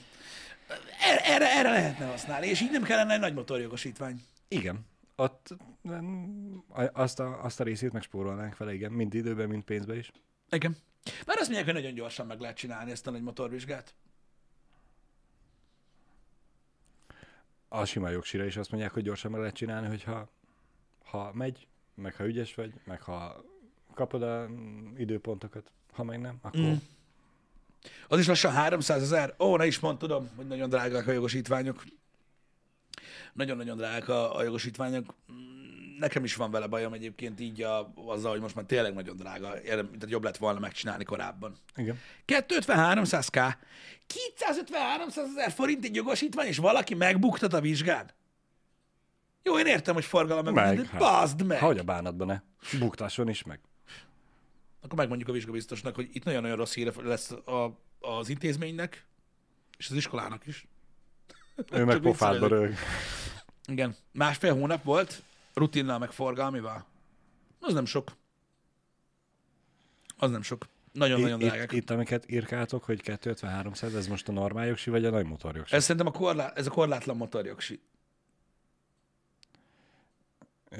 Erre, 1.24 1.50
erre, 1.56 1.70
lehetne 1.70 2.06
használni, 2.06 2.46
és 2.46 2.60
így 2.60 2.70
nem 2.70 2.82
kellene 2.82 3.14
egy 3.14 3.20
nagy 3.20 3.34
motorjogosítvány. 3.34 4.22
Igen. 4.48 4.86
Ott 5.16 5.56
mm, 5.88 6.56
azt 6.92 7.20
a, 7.20 7.44
azt 7.44 7.60
a 7.60 7.64
részét 7.64 7.92
megspórolnánk 7.92 8.56
vele, 8.56 8.74
igen, 8.74 8.92
mind 8.92 9.14
időben, 9.14 9.48
mind 9.48 9.62
pénzben 9.62 9.96
is. 9.96 10.12
Igen. 10.50 10.76
Már 11.26 11.36
azt 11.38 11.46
mondják, 11.46 11.64
hogy 11.64 11.74
nagyon 11.74 11.94
gyorsan 11.94 12.26
meg 12.26 12.40
lehet 12.40 12.56
csinálni 12.56 12.90
ezt 12.90 13.06
a 13.06 13.10
nagy 13.10 13.22
motorvizsgát. 13.22 13.94
A 17.68 17.84
sima 17.84 18.08
jogsira 18.08 18.44
is 18.44 18.56
azt 18.56 18.70
mondják, 18.70 18.92
hogy 18.92 19.02
gyorsan 19.02 19.30
meg 19.30 19.40
lehet 19.40 19.56
csinálni, 19.56 19.88
hogyha 19.88 20.28
ha 21.04 21.32
megy, 21.32 21.66
meg 21.94 22.14
ha 22.14 22.26
ügyes 22.26 22.54
vagy, 22.54 22.72
meg 22.84 23.02
ha 23.02 23.44
kapod 23.94 24.22
a 24.22 24.48
mm, 24.48 24.96
időpontokat, 24.96 25.72
ha 25.92 26.02
meg 26.02 26.20
nem, 26.20 26.38
akkor 26.42 26.60
Mm. 26.60 26.74
Az 28.08 28.18
is 28.18 28.26
lassan 28.26 28.52
300 28.52 29.02
ezer. 29.02 29.34
Ó, 29.38 29.56
ne 29.56 29.66
is 29.66 29.78
mond, 29.78 29.98
tudom, 29.98 30.30
hogy 30.36 30.46
nagyon 30.46 30.68
drágák 30.68 31.06
a 31.06 31.12
jogosítványok. 31.12 31.84
Nagyon-nagyon 33.32 33.76
drágák 33.76 34.08
a, 34.08 34.36
a 34.36 34.42
jogosítványok. 34.42 35.14
Nekem 35.98 36.24
is 36.24 36.34
van 36.34 36.50
vele 36.50 36.66
bajom 36.66 36.92
egyébként 36.92 37.40
így 37.40 37.62
a, 37.62 37.92
azzal, 38.06 38.30
hogy 38.30 38.40
most 38.40 38.54
már 38.54 38.64
tényleg 38.64 38.94
nagyon 38.94 39.16
drága. 39.16 39.60
Tehát 39.62 39.86
jobb 40.06 40.24
lett 40.24 40.36
volna 40.36 40.58
megcsinálni 40.58 41.04
korábban. 41.04 41.56
igen. 41.76 42.00
250-300k. 42.26 43.54
250-300 45.08 45.16
ezer 45.16 45.52
forint 45.52 45.84
egy 45.84 45.94
jogosítvány, 45.94 46.46
és 46.46 46.56
valaki 46.56 46.94
megbuktat 46.94 47.52
a 47.52 47.60
vizsgán? 47.60 48.10
Jó, 49.42 49.58
én 49.58 49.66
értem, 49.66 49.94
hogy 49.94 50.04
forgalom 50.04 50.44
meg, 50.44 50.54
Meg, 50.54 50.76
de 50.76 50.86
hát. 50.90 51.00
bazd 51.00 51.42
meg! 51.46 51.58
Hogy 51.58 51.78
a 51.78 51.82
bánatban 51.82 52.26
ne? 52.26 52.40
Buktasson 52.78 53.28
is 53.28 53.42
meg. 53.42 53.60
Akkor 54.84 54.98
megmondjuk 54.98 55.28
a 55.28 55.32
vizsgabiztosnak, 55.32 55.94
hogy 55.94 56.08
itt 56.12 56.24
nagyon-nagyon 56.24 56.56
rossz 56.56 56.74
híre 56.74 56.92
lesz 57.02 57.30
a, 57.30 57.78
az 58.00 58.28
intézménynek, 58.28 59.06
és 59.76 59.90
az 59.90 59.96
iskolának 59.96 60.46
is. 60.46 60.66
Ő 61.72 61.84
meg 61.84 62.00
pofádba 62.00 62.48
rög. 62.48 62.74
Igen. 63.66 63.96
Másfél 64.12 64.54
hónap 64.54 64.82
volt, 64.82 65.22
rutinnal 65.54 65.98
meg 65.98 66.10
forgalmival. 66.10 66.86
Az 67.60 67.72
nem 67.72 67.84
sok. 67.84 68.12
Az 70.16 70.30
nem 70.30 70.42
sok. 70.42 70.66
Nagyon-nagyon 70.92 71.40
Itt, 71.40 71.46
drágák. 71.46 71.72
itt, 71.72 71.90
amiket 71.90 72.30
írkáltok, 72.30 72.84
hogy 72.84 73.00
250-300, 73.04 73.94
ez 73.94 74.06
most 74.06 74.28
a 74.28 74.32
normál 74.32 74.66
jogsi, 74.66 74.90
vagy 74.90 75.04
a 75.04 75.10
nagy 75.10 75.26
motorjogsi? 75.26 75.74
Ez 75.74 75.82
szerintem 75.82 76.06
a, 76.06 76.10
korlát, 76.10 76.58
ez 76.58 76.66
a 76.66 76.70
korlátlan 76.70 77.16
motorjogsi. 77.16 77.80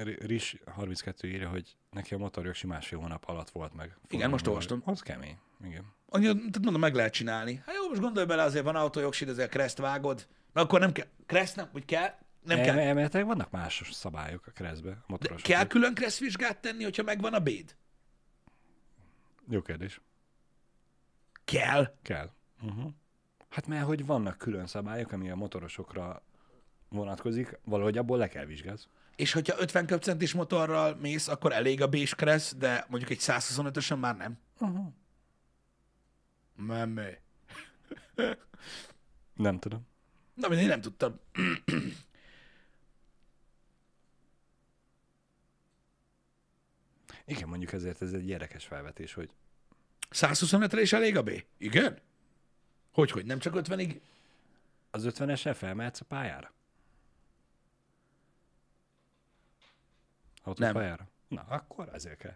Ris 0.03 0.57
32 0.65 1.27
írja, 1.27 1.49
hogy 1.49 1.77
neki 1.91 2.13
a 2.13 2.17
motorjogsi 2.17 2.67
másfél 2.67 2.99
hónap 2.99 3.23
alatt 3.27 3.49
volt 3.49 3.73
meg. 3.73 3.97
Igen, 4.09 4.29
most 4.29 4.47
olvastam. 4.47 4.81
Az 4.85 5.01
kemény. 5.01 5.37
Igen. 5.63 5.93
Annyi, 6.09 6.25
tehát 6.25 6.61
mondom, 6.61 6.79
meg 6.81 6.93
lehet 6.93 7.13
csinálni. 7.13 7.61
Hát 7.65 7.75
jó, 7.75 7.87
most 7.87 8.01
gondolj 8.01 8.25
bele, 8.25 8.43
azért 8.43 8.63
van 8.63 8.75
autójogsid, 8.75 9.29
azért 9.29 9.49
kreszt 9.49 9.77
vágod. 9.77 10.27
Na 10.53 10.61
akkor 10.61 10.79
nem 10.79 10.91
kell, 10.91 11.07
kreszt 11.25 11.55
nem, 11.55 11.69
úgy 11.73 11.85
kell, 11.85 12.15
nem 12.43 12.61
kell. 12.61 12.79
Emeletileg 12.79 13.25
vannak 13.25 13.51
más 13.51 13.89
szabályok 13.91 14.47
a 14.47 14.51
keresztbe, 14.51 15.03
a 15.07 15.17
De 15.17 15.35
kell 15.35 15.67
külön 15.67 15.93
kresszvizsgát 15.93 16.61
tenni, 16.61 16.83
hogyha 16.83 17.03
megvan 17.03 17.33
a 17.33 17.39
béd? 17.39 17.75
Jó 19.49 19.61
kérdés. 19.61 20.01
Kell. 21.45 21.95
Kell. 22.01 22.31
Uh-huh. 22.61 22.91
Hát 23.49 23.67
mert 23.67 23.85
hogy 23.85 24.05
vannak 24.05 24.37
külön 24.37 24.67
szabályok, 24.67 25.11
ami 25.11 25.29
a 25.29 25.35
motorosokra 25.35 26.21
vonatkozik, 26.89 27.59
valahogy 27.63 27.97
abból 27.97 28.17
le 28.17 28.27
kell 28.27 28.45
vizsgálni. 28.45 28.79
És 29.15 29.31
hogyha 29.31 29.59
50 29.59 29.85
köbcentis 29.85 30.33
motorral 30.33 30.95
mész, 30.95 31.27
akkor 31.27 31.51
elég 31.53 31.81
a 31.81 31.87
bés 31.87 32.15
kressz, 32.15 32.55
de 32.55 32.85
mondjuk 32.89 33.11
egy 33.11 33.19
125-ösen 33.21 33.99
már 33.99 34.17
nem. 34.17 34.37
Uh-huh. 34.59 34.93
Nem. 36.55 36.99
Nem 39.35 39.59
tudom. 39.59 39.87
Na, 40.33 40.47
én 40.47 40.67
nem 40.67 40.81
tudtam. 40.81 41.19
Igen, 47.25 47.47
mondjuk 47.47 47.73
ezért 47.73 48.01
ez 48.01 48.13
egy 48.13 48.29
érdekes 48.29 48.65
felvetés, 48.65 49.13
hogy 49.13 49.29
125-re 50.11 50.81
is 50.81 50.93
elég 50.93 51.17
a 51.17 51.23
B? 51.23 51.43
Igen? 51.57 51.99
Hogy, 52.91 53.11
hogy 53.11 53.25
nem 53.25 53.39
csak 53.39 53.53
50-ig? 53.57 53.99
az 54.95 55.07
50-esre 55.07 55.53
felmehetsz 55.55 56.01
a 56.01 56.05
pályára? 56.05 56.53
Autópályára? 60.47 61.07
Na, 61.27 61.41
akkor 61.49 61.89
ezért 61.93 62.17
kell. 62.17 62.35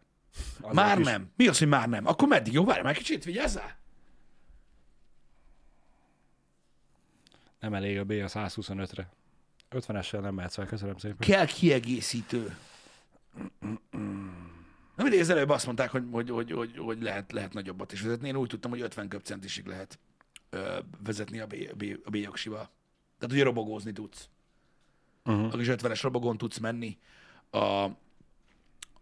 Azért 0.57 0.73
Már 0.73 0.99
is- 0.99 1.05
nem. 1.05 1.31
Mi 1.35 1.47
az, 1.47 1.57
hogy 1.59 1.67
már 1.67 1.89
nem? 1.89 2.07
Akkor 2.07 2.27
meddig? 2.27 2.53
Jó, 2.53 2.65
várj 2.65 2.81
már 2.81 2.95
kicsit, 2.95 3.23
vigyázzál. 3.23 3.77
Nem 7.59 7.73
elég 7.73 7.97
a 7.99 8.03
B 8.03 8.09
a 8.11 8.13
125-re. 8.27 9.09
50-essel 9.71 10.19
nem 10.21 10.33
mehetsz 10.33 10.53
fel, 10.55 10.65
köszönöm 10.65 10.97
szépen. 10.97 11.17
Kell 11.17 11.45
kiegészítő. 11.45 12.57
Nem 14.95 15.07
mindig 15.07 15.19
az 15.19 15.29
előbb 15.29 15.49
azt 15.49 15.65
mondták, 15.65 15.89
hogy, 15.91 16.03
hogy, 16.11 16.29
hogy, 16.29 16.51
hogy, 16.51 16.77
hogy 16.77 17.01
lehet, 17.01 17.31
lehet 17.31 17.53
nagyobbat 17.53 17.91
is 17.91 18.01
vezetni. 18.01 18.27
Én 18.27 18.35
úgy 18.35 18.47
tudtam, 18.49 18.71
hogy 18.71 18.81
50 18.81 19.07
köbcentisig 19.07 19.65
lehet 19.65 19.99
ö, 20.49 20.79
vezetni 21.03 21.39
a 21.39 21.47
B, 21.47 21.55
B, 21.77 21.83
a 22.05 22.09
B 22.09 22.15
jogsival. 22.15 22.69
Tehát 23.19 23.35
ugye 23.35 23.43
robogózni 23.43 23.91
tudsz. 23.91 24.29
Uh-huh. 25.25 25.53
A 25.53 25.57
kis 25.57 25.67
50-es 25.69 25.99
robogón 26.01 26.37
tudsz 26.37 26.57
menni 26.57 26.97
a, 27.49 27.83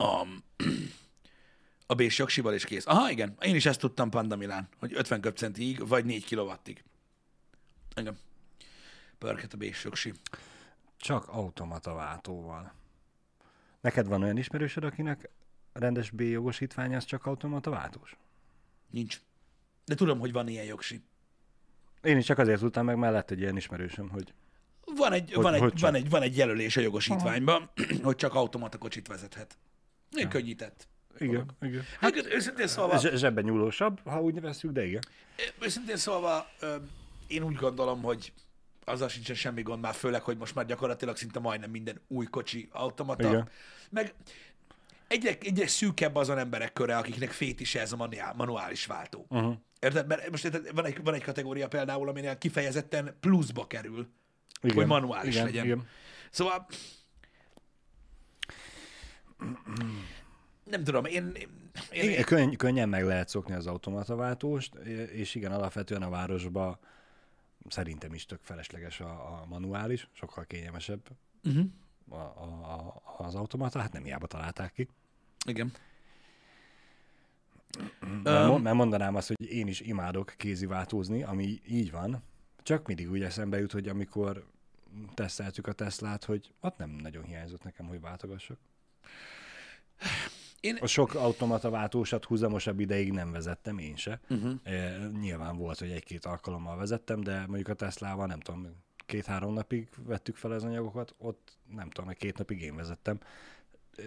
a, 0.04 0.28
a 1.88 1.96
B-s 1.96 2.18
jogsival, 2.18 2.54
és 2.54 2.66
kész. 2.66 2.88
Aha, 2.88 3.10
igen. 3.10 3.36
Én 3.42 3.56
is 3.56 3.66
ezt 3.66 3.80
tudtam 3.80 4.10
Panda 4.10 4.36
Milán, 4.36 4.68
hogy 4.80 4.94
50 4.94 5.22
köbcentig, 5.22 5.88
vagy 5.88 6.06
4 6.06 6.26
kilowattig. 6.26 6.84
Igen. 7.96 8.18
Pörket 9.18 9.54
a 9.54 9.58
B-s 9.58 9.84
jogsi. 9.84 10.14
Csak 10.98 11.28
automata 11.28 11.94
váltóval. 11.94 12.74
Neked 13.82 14.08
van 14.08 14.24
olyan 14.24 14.38
ismerősöd, 14.38 14.84
akinek 14.84 15.30
rendes 15.74 16.10
B 16.10 16.22
jogosítványa, 16.22 16.98
az 16.98 17.06
csak 17.06 17.26
automata 17.26 17.70
váltós? 17.70 18.18
Nincs. 18.90 19.22
De 19.86 19.96
tudom, 19.96 20.20
hogy 20.20 20.32
van 20.32 20.48
ilyen 20.48 20.66
jogsi. 20.66 21.02
Én 22.02 22.18
is 22.18 22.26
csak 22.26 22.38
azért 22.38 22.60
tudtam 22.60 22.86
meg, 22.86 22.98
mert 22.98 23.14
lett 23.14 23.32
egy 23.32 23.40
ilyen 23.40 23.58
ismerősöm, 23.58 24.10
hogy 24.10 24.34
Van 24.98 25.14
egy, 25.14 25.32
Hogy- 25.34 25.44
van, 25.44 25.54
egy, 25.54 25.60
hogy 25.60 25.80
van, 25.80 25.96
egy, 25.96 26.10
van 26.10 26.22
egy 26.22 26.38
jelölés 26.38 26.78
a 26.78 26.82
jogosítványban, 26.82 27.70
hogy 28.04 28.16
csak 28.16 28.34
automata 28.34 28.78
kocsit 28.78 29.08
vezethet. 29.08 29.58
Még 30.16 30.28
könnyített. 30.28 30.88
igen, 31.18 31.46
igen. 31.62 31.84
Hát 32.00 32.26
őszintén 32.26 32.68
szólva, 32.68 32.98
zsebben 32.98 33.44
nyúlósabb, 33.44 34.00
ha 34.06 34.22
úgy 34.22 34.42
veszük, 34.42 34.72
de 34.72 34.86
igen. 34.86 35.02
őszintén 35.60 35.98
szólva 35.98 36.48
én 37.28 37.44
úgy 37.44 37.56
gondolom, 37.56 38.02
hogy 38.02 38.34
azzal 38.86 39.08
sincsen 39.08 39.36
semmi 39.36 39.62
gond 39.62 39.82
már, 39.82 39.94
főleg, 39.94 40.22
hogy 40.22 40.38
most 40.38 40.56
már 40.56 40.66
gyakorlatilag 40.66 41.18
szinte 41.18 41.40
majdnem 41.40 41.70
minden 41.70 42.02
új 42.08 42.26
kocsi 42.26 42.70
automata. 42.72 43.28
Igen. 43.28 43.50
Meg 43.90 44.14
egyre, 45.08 45.38
egyre 45.42 45.68
szűkebb 45.68 46.16
azon 46.16 46.38
emberek 46.38 46.74
köre, 46.74 46.98
akiknek 46.98 47.32
fétise 47.32 47.80
ez 47.80 47.92
a 47.92 47.96
manuál, 47.96 48.34
manuális 48.38 48.86
váltó. 48.86 49.26
Uh-huh. 49.30 49.56
Érted? 49.80 50.08
Mert 50.08 50.30
most 50.30 50.46
érted, 50.46 50.74
van, 50.74 50.86
egy, 50.86 51.04
van 51.04 51.14
egy 51.14 51.24
kategória 51.24 51.68
például, 51.68 52.10
aminél 52.10 52.38
kifejezetten 52.38 53.16
pluszba 53.20 53.68
kerül, 53.68 54.08
igen. 54.62 54.76
hogy 54.76 54.86
manuális 54.86 55.34
igen, 55.34 55.46
legyen. 55.46 55.66
Igen. 55.66 55.88
Szóval 56.32 56.68
nem 60.64 60.84
tudom, 60.84 61.06
én, 61.06 61.32
én, 61.36 61.50
én, 61.92 62.10
Igen, 62.10 62.24
könny, 62.24 62.56
könnyen 62.56 62.90
meg 62.90 63.04
lehet 63.04 63.28
szokni 63.28 63.54
az 63.54 63.68
automataváltóst, 63.68 64.76
és 65.14 65.36
igen, 65.36 65.52
alapvetően 65.52 66.02
a 66.02 66.10
városba 66.10 66.80
szerintem 67.70 68.14
is 68.14 68.26
tök 68.26 68.40
felesleges 68.42 69.00
a, 69.00 69.10
a 69.10 69.46
manuális, 69.46 70.10
sokkal 70.12 70.46
kényelmesebb 70.46 71.10
uh-huh. 71.44 71.66
a, 72.10 72.16
a, 72.16 73.02
a, 73.18 73.26
az 73.26 73.36
automata, 73.36 73.80
hát 73.80 73.94
nem 73.94 74.04
hiába 74.04 74.28
találták 74.28 74.74
ki. 74.74 74.88
Igen. 75.46 75.72
Mert, 78.24 78.50
um, 78.50 78.62
mert 78.62 78.76
mondanám 78.76 79.16
azt, 79.16 79.28
hogy 79.28 79.52
én 79.52 79.68
is 79.68 79.80
imádok 79.80 80.34
kéziváltózni, 80.38 81.24
ami 81.24 81.62
így 81.68 81.92
van, 81.92 82.24
csak 82.68 82.88
mindig 82.88 83.12
úgy 83.12 83.22
eszembe 83.22 83.60
jut, 83.60 83.72
hogy 83.72 83.88
amikor 83.88 84.46
teszteltük 85.14 85.68
a 85.68 85.72
Teslát, 85.74 86.24
hogy 86.24 86.54
ott 86.60 86.78
nem 86.78 86.90
nagyon 86.90 87.24
hiányzott 87.24 87.64
nekem, 87.64 87.86
hogy 87.88 88.02
váltogassak. 88.02 88.58
Én- 90.60 90.78
A 90.82 90.88
sok 90.88 91.16
automata 91.16 91.70
váltósat 91.70 92.26
húzamosabb 92.26 92.80
ideig 92.80 93.12
nem 93.12 93.32
vezettem, 93.32 93.78
én 93.78 93.96
se. 93.96 94.20
Uh-huh. 94.30 94.54
E, 94.64 94.98
nyilván 95.20 95.58
volt, 95.58 95.80
hogy 95.80 95.92
egy-két 95.92 96.26
alkalommal 96.26 96.78
vezettem, 96.78 97.22
de 97.22 97.40
mondjuk 97.40 97.68
a 97.68 97.74
Teslával 97.74 98.26
nem 98.28 98.40
tudom, 98.40 98.68
két-három 99.06 99.54
napig 99.54 99.90
vettük 99.98 100.36
fel 100.36 100.52
az 100.52 100.64
anyagokat, 100.64 101.16
ott 101.18 101.58
nem 101.76 101.90
tudom, 101.90 102.10
egy 102.10 102.18
két 102.18 102.38
napig 102.38 102.62
én 102.62 102.76
vezettem. 102.76 103.20
E, 103.98 104.04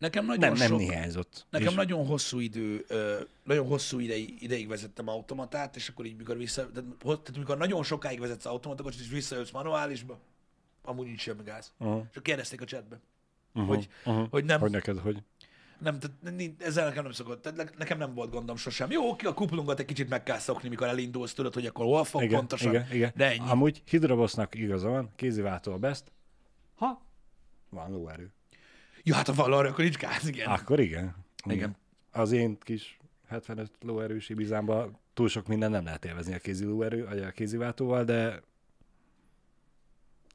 Nekem 0.00 0.24
nagyon 0.24 0.40
nem, 0.40 0.52
nem 0.58 0.68
sok, 0.68 0.80
hiányzott. 0.80 1.46
nekem 1.50 1.68
És- 1.68 1.74
nagyon 1.74 2.06
hosszú 2.06 2.38
idő, 2.38 2.86
nagyon 3.44 3.66
hosszú 3.66 3.98
ideig, 3.98 4.42
ideig 4.42 4.68
vezettem 4.68 5.08
automatát, 5.08 5.76
és 5.76 5.88
akkor 5.88 6.04
így 6.04 6.16
mikor 6.16 6.36
vissza, 6.36 6.70
tehát, 6.70 6.88
tehát 7.00 7.36
mikor 7.36 7.56
nagyon 7.58 7.82
sokáig 7.82 8.20
vezetsz 8.20 8.46
automatakocsit, 8.46 9.00
és 9.00 9.08
visszajössz 9.08 9.50
manuálisba, 9.50 10.18
amúgy 10.82 11.06
nincs 11.06 11.20
semmi 11.20 11.42
gáz. 11.44 11.72
Uh-huh, 11.78 12.04
És 12.12 12.18
kérdezték 12.22 12.60
a 12.60 12.64
chatbe, 12.64 13.00
uh-huh, 13.54 13.74
hogy, 13.74 13.88
uh-huh. 14.04 14.28
hogy 14.30 14.44
nem, 14.44 14.60
Hogy 14.60 14.70
neked, 14.70 14.98
hogy? 14.98 15.22
nem, 15.78 15.98
tehát 15.98 16.52
ezzel 16.58 16.88
nekem 16.88 17.02
nem 17.02 17.12
szokott, 17.12 17.42
tehát 17.42 17.58
ne- 17.58 17.78
nekem 17.78 17.98
nem 17.98 18.14
volt 18.14 18.30
gondom 18.30 18.56
sosem. 18.56 18.90
Jó, 18.90 19.08
oké, 19.08 19.26
a 19.26 19.34
kuplungot 19.34 19.78
egy 19.78 19.86
kicsit 19.86 20.08
meg 20.08 20.22
kell 20.22 20.38
szokni, 20.38 20.68
mikor 20.68 20.86
elindulsz, 20.86 21.32
tudod, 21.34 21.54
hogy 21.54 21.66
akkor 21.66 21.84
hol 21.84 22.04
fog 22.04 22.22
Igen, 22.22 22.38
pontosan, 22.38 22.68
igen, 22.70 22.86
igen. 22.92 23.12
de 23.16 23.24
ennyi. 23.30 23.50
Amúgy 23.50 23.82
hidrobosznak 23.88 24.54
igaza 24.54 24.88
van, 24.88 25.10
kéziváltó 25.16 25.72
a 25.72 25.78
best. 25.78 26.12
Ha 26.74 27.02
Van 27.70 27.90
lóerő. 27.90 28.32
Jó, 29.10 29.16
hát 29.16 29.26
van 29.34 29.52
arra, 29.52 29.68
akkor 29.68 29.84
nincs 29.84 29.96
gáz, 29.96 30.28
igen. 30.28 30.46
Akkor 30.48 30.80
igen. 30.80 31.14
Igen. 31.44 31.76
Az 32.12 32.32
én 32.32 32.58
kis 32.58 32.98
75 33.28 33.70
lóerős 33.80 34.28
Ibizámban 34.28 34.98
túl 35.14 35.28
sok 35.28 35.46
minden 35.46 35.70
nem 35.70 35.84
lehet 35.84 36.04
élvezni 36.04 36.34
a 36.34 36.38
kézi 36.38 36.64
lóerő, 36.64 37.06
vagy 37.06 37.18
a 37.22 37.30
kéziváltóval, 37.30 38.04
de 38.04 38.42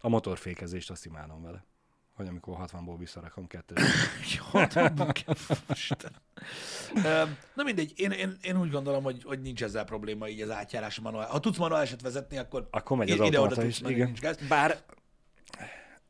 a 0.02 0.10
motorfékezést 0.10 0.90
azt 0.92 1.06
imádom 1.06 1.44
vele. 1.44 1.64
Hogy 2.16 2.28
amikor 2.28 2.58
60-ból 2.60 2.96
visszarakom 2.98 3.48
kettőt. 3.48 3.80
Jó, 4.36 4.60
abban 4.84 5.12
kell. 5.12 5.36
Isten. 5.70 6.12
Ö, 6.96 7.24
Na 7.54 7.64
mindegy, 7.64 7.94
én, 7.96 8.12
én, 8.12 8.38
én 8.42 8.60
úgy 8.60 8.70
gondolom, 8.72 9.04
hogy, 9.04 9.24
hogy 9.24 9.42
nincs 9.42 9.64
ezzel 9.64 9.84
probléma 9.84 10.28
így 10.28 10.42
az 10.42 10.50
átjárás 10.50 10.98
a 10.98 11.02
manuál. 11.02 11.28
Ha 11.28 11.40
tudsz 11.40 11.58
manuáliset 11.58 12.02
vezetni, 12.02 12.38
akkor, 12.38 12.68
Akkor 12.72 12.98
megy 12.98 13.12
az 13.12 13.28
ide-oda 13.28 13.56
tudsz 13.56 13.68
is. 13.68 13.80
menni, 13.80 13.94
Igen. 13.94 14.06
nincs 14.06 14.20
gáz. 14.20 14.48
Bár 14.48 14.84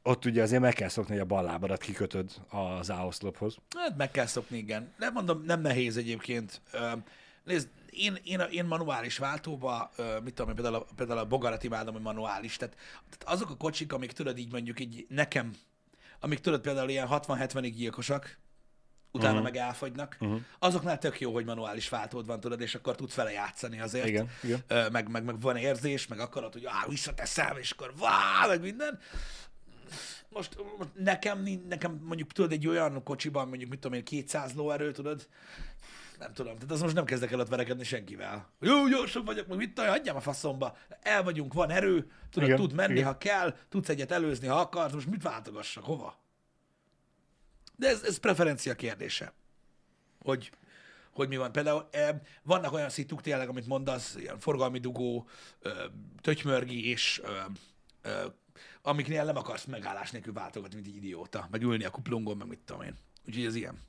ott 0.07 0.25
ugye 0.25 0.41
azért 0.41 0.61
meg 0.61 0.73
kell 0.73 0.89
szokni, 0.89 1.11
hogy 1.11 1.21
a 1.21 1.25
bal 1.25 1.43
lábadat 1.43 1.81
kikötöd 1.81 2.31
az 2.49 2.91
áoszlophoz. 2.91 3.57
Hát 3.77 3.97
meg 3.97 4.11
kell 4.11 4.25
szokni, 4.25 4.57
igen. 4.57 4.93
Nem 4.97 5.13
mondom, 5.13 5.43
nem 5.45 5.61
nehéz 5.61 5.97
egyébként. 5.97 6.61
Nézd, 7.43 7.69
én, 7.89 8.17
én, 8.23 8.39
én 8.39 8.65
manuális 8.65 9.17
váltóba, 9.17 9.91
mit 10.23 10.33
tudom 10.33 10.49
én, 10.49 10.55
például 10.55 10.75
a, 10.75 10.85
például 10.95 11.19
a 11.19 11.25
bogarat 11.25 11.63
imádom, 11.63 11.93
hogy 11.93 12.03
manuális. 12.03 12.57
Tehát, 12.57 12.75
tehát 13.09 13.35
azok 13.35 13.49
a 13.49 13.55
kocsik, 13.55 13.93
amik 13.93 14.11
tudod 14.11 14.37
így 14.37 14.51
mondjuk 14.51 14.79
így 14.79 15.05
nekem, 15.09 15.53
amik 16.19 16.39
tudod 16.39 16.61
például 16.61 16.89
ilyen 16.89 17.07
60-70-ig 17.11 17.73
gyilkosak, 17.75 18.37
utána 19.11 19.31
uh-huh. 19.31 19.51
meg 19.51 19.55
elfogynak, 19.55 20.17
uh-huh. 20.19 20.41
azoknál 20.59 20.97
tök 20.97 21.19
jó, 21.19 21.33
hogy 21.33 21.45
manuális 21.45 21.89
váltód 21.89 22.25
van, 22.25 22.39
tudod, 22.39 22.61
és 22.61 22.75
akkor 22.75 22.95
tudsz 22.95 23.15
vele 23.15 23.31
játszani 23.31 23.79
azért. 23.79 24.07
Igen, 24.07 24.29
igen. 24.43 24.63
Meg, 24.91 25.09
meg, 25.09 25.23
meg 25.23 25.41
van 25.41 25.57
érzés, 25.57 26.07
meg 26.07 26.19
akarod, 26.19 26.53
hogy 26.53 26.65
á, 26.65 26.85
visszateszem, 26.87 27.57
és 27.57 27.71
akkor 27.71 27.93
vá, 27.99 28.47
meg 28.47 28.61
minden. 28.61 28.99
Most, 30.29 30.57
most 30.77 30.89
nekem, 30.93 31.47
nekem 31.67 32.01
mondjuk 32.03 32.31
tudod 32.31 32.51
egy 32.51 32.67
olyan 32.67 33.03
kocsiban, 33.03 33.47
mondjuk 33.47 33.69
mit 33.69 33.79
tudom 33.79 33.97
én, 33.97 34.03
200 34.03 34.53
lóerő, 34.53 34.91
tudod, 34.91 35.27
nem 36.19 36.33
tudom, 36.33 36.53
tehát 36.53 36.71
az 36.71 36.81
most 36.81 36.95
nem 36.95 37.05
kezdek 37.05 37.31
el 37.31 37.39
ott 37.39 37.47
verekedni 37.47 37.83
senkivel. 37.83 38.49
Jó, 38.59 38.87
gyorsabb 38.87 39.25
vagyok, 39.25 39.47
meg 39.47 39.57
mit 39.57 39.73
tudom, 39.73 39.89
hagyjam 39.89 40.15
a 40.15 40.21
faszomba. 40.21 40.77
El 41.01 41.23
vagyunk, 41.23 41.53
van 41.53 41.69
erő, 41.69 42.11
tudod, 42.29 42.47
Igen, 42.47 42.59
tud 42.59 42.73
menni, 42.73 42.93
igen. 42.93 43.05
ha 43.05 43.17
kell, 43.17 43.55
tudsz 43.69 43.89
egyet 43.89 44.11
előzni, 44.11 44.47
ha 44.47 44.59
akarsz, 44.59 44.93
most 44.93 45.07
mit 45.07 45.23
váltogassak, 45.23 45.83
hova? 45.83 46.19
De 47.75 47.87
ez, 47.87 48.03
ez 48.03 48.17
preferencia 48.17 48.75
kérdése. 48.75 49.33
Hogy, 50.19 50.51
hogy 51.11 51.27
mi 51.27 51.37
van. 51.37 51.51
Például 51.51 51.87
eh, 51.91 52.15
vannak 52.43 52.73
olyan 52.73 52.89
szituk 52.89 53.21
tényleg, 53.21 53.49
amit 53.49 53.67
mondasz, 53.67 54.15
ilyen 54.15 54.39
forgalmi 54.39 54.79
dugó, 54.79 55.27
ö, 55.59 55.85
tötymörgi 56.21 56.89
és 56.89 57.21
ö, 57.23 57.37
ö, 58.01 58.25
amiknél 58.85 59.25
nem 59.25 59.35
akarsz 59.35 59.65
megállás 59.65 60.11
nélkül 60.11 60.33
váltogatni, 60.33 60.75
mint 60.75 60.87
egy 60.87 60.95
idióta, 60.95 61.47
meg 61.51 61.61
ülni 61.61 61.83
a 61.83 61.89
kuplungon, 61.89 62.37
meg 62.37 62.47
mit 62.47 62.59
tudom 62.59 62.81
én. 62.81 62.97
Úgyhogy 63.27 63.45
ez 63.45 63.55
ilyen. 63.55 63.79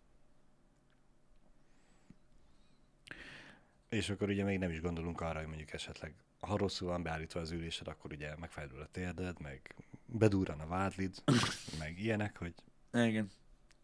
És 3.89 4.11
akkor 4.11 4.29
ugye 4.29 4.45
még 4.45 4.59
nem 4.59 4.71
is 4.71 4.81
gondolunk 4.81 5.21
arra, 5.21 5.39
hogy 5.39 5.47
mondjuk 5.49 5.73
esetleg, 5.73 6.15
ha 6.41 6.57
rosszul 6.57 6.89
van 6.89 7.03
beállítva 7.03 7.41
az 7.41 7.51
ülésed, 7.51 7.89
akkor 7.89 8.13
ugye 8.13 8.37
megfájdul 8.37 8.81
a 8.81 8.89
térded, 8.91 9.41
meg 9.41 9.75
bedurran 10.07 10.61
a 10.61 10.67
vádlid, 10.67 11.23
meg 11.79 11.99
ilyenek, 11.99 12.39
hogy 12.39 12.55
Igen. 12.93 13.31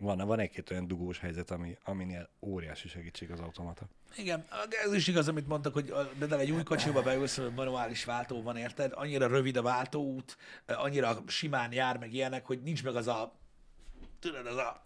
Van, 0.02 0.18
van 0.26 0.38
egy-két 0.38 0.70
olyan 0.70 0.86
dugós 0.86 1.18
helyzet, 1.18 1.50
ami, 1.50 1.76
aminél 1.84 2.28
óriási 2.40 2.88
segítség 2.88 3.30
az 3.30 3.40
automata. 3.40 3.86
Igen, 4.16 4.46
de 4.68 4.76
ez 4.84 4.94
is 4.94 5.06
igaz, 5.06 5.28
amit 5.28 5.46
mondtak, 5.46 5.72
hogy 5.72 5.94
például 6.18 6.40
egy 6.40 6.50
új 6.50 6.62
kocsiba 6.62 7.02
beülsz, 7.02 7.40
manuális 7.54 8.04
váltó 8.04 8.42
van, 8.42 8.56
érted? 8.56 8.92
Annyira 8.94 9.26
rövid 9.26 9.56
a 9.56 9.62
váltóút, 9.62 10.36
annyira 10.66 11.22
simán 11.26 11.72
jár, 11.72 11.98
meg 11.98 12.12
ilyenek, 12.12 12.46
hogy 12.46 12.62
nincs 12.62 12.84
meg 12.84 12.96
az 12.96 13.06
a 13.06 13.40
tudod, 14.18 14.46
az 14.46 14.56
a 14.56 14.82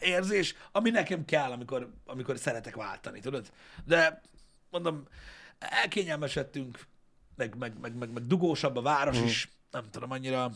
érzés, 0.00 0.54
ami 0.72 0.90
nekem 0.90 1.24
kell, 1.24 1.50
amikor, 1.50 1.92
amikor 2.06 2.38
szeretek 2.38 2.76
váltani, 2.76 3.20
tudod? 3.20 3.52
De 3.84 4.20
mondom, 4.70 5.06
elkényelmesedtünk, 5.58 6.86
meg, 7.36 7.56
meg, 7.56 7.78
meg, 7.80 7.94
meg, 7.94 8.12
meg 8.12 8.26
dugósabb 8.26 8.76
a 8.76 8.82
város 8.82 9.20
is, 9.20 9.48
nem 9.70 9.90
tudom, 9.90 10.10
annyira... 10.10 10.52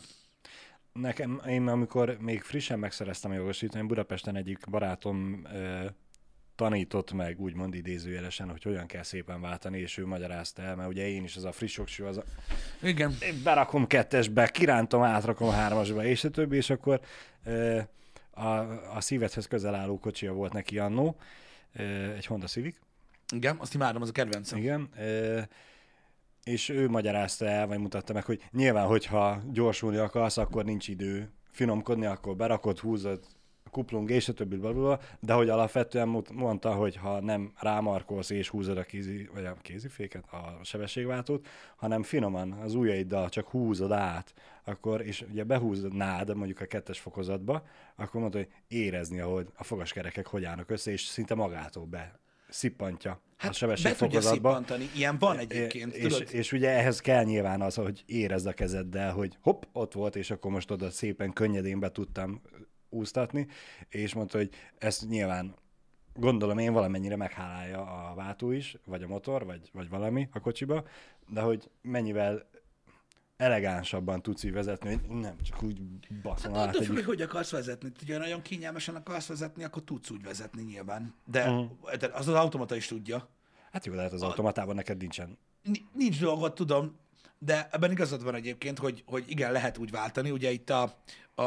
Nekem, 1.01 1.41
én 1.47 1.67
amikor 1.67 2.17
még 2.19 2.41
frissen 2.41 2.79
megszereztem 2.79 3.31
a 3.31 3.33
jogosítványt, 3.33 3.87
Budapesten 3.87 4.35
egyik 4.35 4.59
barátom 4.69 5.45
ö, 5.53 5.85
tanított 6.55 7.13
meg, 7.13 7.39
úgymond 7.39 7.73
idézőjelesen, 7.73 8.49
hogy 8.49 8.63
hogyan 8.63 8.85
kell 8.85 9.03
szépen 9.03 9.41
váltani, 9.41 9.79
és 9.79 9.97
ő 9.97 10.05
magyarázta 10.05 10.61
el, 10.61 10.75
mert 10.75 10.89
ugye 10.89 11.07
én 11.07 11.23
is 11.23 11.35
az 11.35 11.43
a 11.43 11.51
friss 11.51 11.77
oksú, 11.77 12.05
az 12.05 12.17
a, 12.17 12.23
Igen. 12.81 13.15
én 13.21 13.41
berakom 13.43 13.87
kettesbe, 13.87 14.47
kirántom, 14.47 15.01
átrakom 15.01 15.51
hármasba, 15.51 16.05
és 16.05 16.23
a 16.23 16.29
többi, 16.29 16.55
és 16.55 16.69
akkor 16.69 17.01
ö, 17.43 17.79
a, 18.31 18.47
a 18.95 19.01
szívedhez 19.01 19.47
közel 19.47 19.75
álló 19.75 19.99
kocsia 19.99 20.33
volt 20.33 20.53
neki 20.53 20.79
annó, 20.79 21.15
ö, 21.73 22.13
egy 22.13 22.25
Honda 22.25 22.47
Civic, 22.47 22.75
Igen, 23.33 23.55
azt 23.59 23.73
imádom, 23.73 24.01
az 24.01 24.09
a 24.09 24.11
kedvencem. 24.11 24.57
igen, 24.59 24.89
ö, 24.97 25.41
és 26.47 26.69
ő 26.69 26.89
magyarázta 26.89 27.45
el, 27.45 27.67
vagy 27.67 27.79
mutatta 27.79 28.13
meg, 28.13 28.25
hogy 28.25 28.41
nyilván, 28.51 28.87
hogyha 28.87 29.41
gyorsulni 29.51 29.97
akarsz, 29.97 30.37
akkor 30.37 30.65
nincs 30.65 30.87
idő 30.87 31.31
finomkodni, 31.51 32.05
akkor 32.05 32.35
berakod, 32.35 32.79
húzod 32.79 33.19
kuplung 33.71 34.11
és 34.11 34.29
a 34.29 34.33
többi, 34.33 34.55
blablabla, 34.55 34.99
de 35.19 35.33
hogy 35.33 35.49
alapvetően 35.49 36.23
mondta, 36.33 36.73
hogy 36.73 36.95
ha 36.95 37.21
nem 37.21 37.53
rámarkolsz 37.59 38.29
és 38.29 38.49
húzod 38.49 38.77
a 38.77 38.83
kézi, 38.83 39.29
vagy 39.33 39.45
a 39.45 39.55
kéziféket, 39.61 40.23
a 40.31 40.59
sebességváltót, 40.63 41.47
hanem 41.75 42.03
finoman 42.03 42.51
az 42.51 42.73
ujjaiddal 42.73 43.29
csak 43.29 43.49
húzod 43.49 43.91
át, 43.91 44.33
akkor, 44.63 45.01
és 45.01 45.25
ugye 45.31 45.43
behúzod 45.43 45.93
nád 45.93 46.35
mondjuk 46.35 46.59
a 46.59 46.65
kettes 46.65 46.99
fokozatba, 46.99 47.63
akkor 47.95 48.21
mondta, 48.21 48.37
hogy 48.37 48.49
érezni, 48.67 49.19
ahogy 49.19 49.47
a 49.55 49.63
fogaskerekek 49.63 50.27
hogy 50.27 50.43
állnak 50.43 50.69
össze, 50.69 50.91
és 50.91 51.01
szinte 51.01 51.35
magától 51.35 51.85
be 51.85 52.19
szippantja 52.49 53.11
a 53.11 53.19
Hát 53.37 53.51
be 53.51 53.57
tudja 53.57 53.75
sebességfokozatba. 53.75 54.49
szippantani, 54.49 54.89
ilyen 54.95 55.17
van 55.17 55.37
egyébként, 55.37 55.95
és, 55.95 56.13
tudod? 56.13 56.33
és 56.33 56.51
ugye 56.51 56.69
ehhez 56.69 56.99
kell 56.99 57.23
nyilván 57.23 57.61
az, 57.61 57.75
hogy 57.75 58.03
érezd 58.05 58.45
a 58.45 58.53
kezeddel, 58.53 59.13
hogy 59.13 59.37
hopp, 59.41 59.63
ott 59.71 59.93
volt, 59.93 60.15
és 60.15 60.31
akkor 60.31 60.51
most 60.51 60.71
oda 60.71 60.89
szépen 60.89 61.33
könnyedén 61.33 61.79
be 61.79 61.91
tudtam 61.91 62.41
úsztatni, 62.89 63.47
és 63.89 64.13
mondta, 64.13 64.37
hogy 64.37 64.49
ezt 64.77 65.07
nyilván 65.07 65.55
gondolom 66.13 66.57
én 66.57 66.73
valamennyire 66.73 67.15
meghálálja 67.15 68.09
a 68.09 68.15
váltó 68.15 68.51
is, 68.51 68.77
vagy 68.85 69.03
a 69.03 69.07
motor, 69.07 69.45
vagy, 69.45 69.69
vagy 69.73 69.89
valami 69.89 70.27
a 70.31 70.39
kocsiba, 70.39 70.83
de 71.27 71.41
hogy 71.41 71.69
mennyivel 71.81 72.49
elegánsabban 73.37 74.21
tudsz 74.21 74.43
így 74.43 74.53
vezetni, 74.53 74.89
hogy 74.89 75.17
nem 75.17 75.41
csak 75.41 75.63
úgy 75.63 75.81
baszom 76.21 76.53
Hát 76.53 76.61
át 76.61 76.69
attól 76.69 76.83
függ, 76.85 76.95
hogy 76.95 77.05
hogy 77.05 77.21
akarsz 77.21 77.51
vezetni. 77.51 77.91
Ugye 78.01 78.17
nagyon 78.17 78.41
kényelmesen 78.41 78.95
akarsz 78.95 79.27
vezetni, 79.27 79.63
akkor 79.63 79.83
tudsz 79.83 80.09
úgy 80.09 80.23
vezetni 80.23 80.61
nyilván. 80.63 81.13
De 81.25 81.49
Mhm. 81.49 81.59
uh. 81.59 81.69
az 82.13 82.27
az 82.27 82.33
automata 82.33 82.75
is 82.75 82.87
tudja. 82.87 83.29
Hát 83.71 83.85
jó, 83.85 83.93
lehet 83.93 84.13
az 84.13 84.21
automatában 84.21 84.75
neked 84.75 84.97
nincsen. 84.97 85.37
Ni- 85.63 85.85
Nincs 85.93 86.19
dolgot, 86.19 86.55
tudom, 86.55 86.97
de 87.39 87.67
ebben 87.71 87.91
igazad 87.91 88.23
van 88.23 88.35
egyébként, 88.35 88.79
hogy, 88.79 89.03
hogy 89.05 89.23
igen, 89.27 89.51
lehet 89.51 89.77
úgy 89.77 89.91
váltani. 89.91 90.31
Ugye 90.31 90.51
itt 90.51 90.69
a, 90.69 90.95
a, 91.35 91.41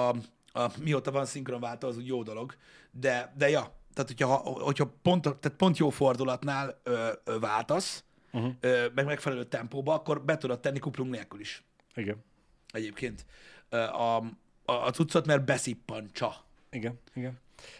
a 0.52 0.72
mióta 0.82 1.10
van 1.10 1.26
szinkronváltó, 1.26 1.88
az 1.88 1.96
úgy 1.96 2.06
jó 2.06 2.22
dolog. 2.22 2.54
De, 2.90 3.32
de 3.36 3.48
ja, 3.50 3.60
tehát 3.94 4.10
hogyha, 4.10 4.34
hogyha 4.36 4.92
pont, 5.02 5.22
tehát 5.22 5.52
pont 5.56 5.78
jó 5.78 5.90
fordulatnál 5.90 6.80
ö, 6.82 7.08
ö, 7.24 7.38
váltasz, 7.38 8.04
uh-huh. 8.32 8.52
ö, 8.60 8.86
meg 8.94 9.04
megfelelő 9.04 9.44
tempóba, 9.44 9.94
akkor 9.94 10.24
be 10.24 10.36
tudod 10.36 10.60
tenni 10.60 10.78
kuplung 10.78 11.10
nélkül 11.10 11.40
is. 11.40 11.64
Igen. 11.94 12.24
Egyébként 12.72 13.26
a, 13.68 13.76
a, 13.76 14.32
a 14.64 14.90
cuccot, 14.90 15.26
mert 15.26 15.44
beszippantsa. 15.44 16.44
Igen, 16.70 16.98
igen. 17.14 17.38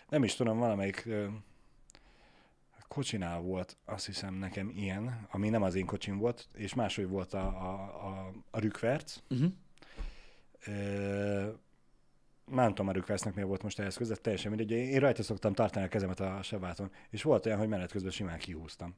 Nem 0.08 0.24
is 0.24 0.34
tudom, 0.34 0.58
valamelyik 0.58 1.08
kocsinál 2.88 3.40
volt, 3.40 3.76
azt 3.84 4.06
hiszem 4.06 4.34
nekem 4.34 4.70
ilyen, 4.74 5.26
ami 5.30 5.48
nem 5.48 5.62
az 5.62 5.74
én 5.74 5.86
kocsim 5.86 6.18
volt, 6.18 6.48
és 6.54 6.74
máshogy 6.74 7.08
volt 7.08 7.34
a, 7.34 7.46
a, 7.46 7.72
a, 8.06 8.32
a 8.50 8.58
rükverc. 8.58 9.16
Uh-huh. 9.28 9.52
Ö, 10.66 11.48
már 12.44 12.64
nem 12.64 12.68
tudom, 12.68 12.88
a 12.88 12.92
rükvercnek 12.92 13.34
miért 13.34 13.48
volt 13.48 13.62
most 13.62 13.78
ehhez 13.78 13.96
köze, 13.96 14.14
teljesen 14.14 14.52
mindegy. 14.52 14.70
Én 14.70 15.00
rajta 15.00 15.22
szoktam 15.22 15.52
tartani 15.52 15.84
a 15.84 15.88
kezemet 15.88 16.20
a 16.20 16.42
sebáton, 16.42 16.90
és 17.10 17.22
volt 17.22 17.46
olyan, 17.46 17.58
hogy 17.58 17.68
menet 17.68 17.90
közben 17.90 18.10
simán 18.10 18.38
kihúztam 18.38 18.94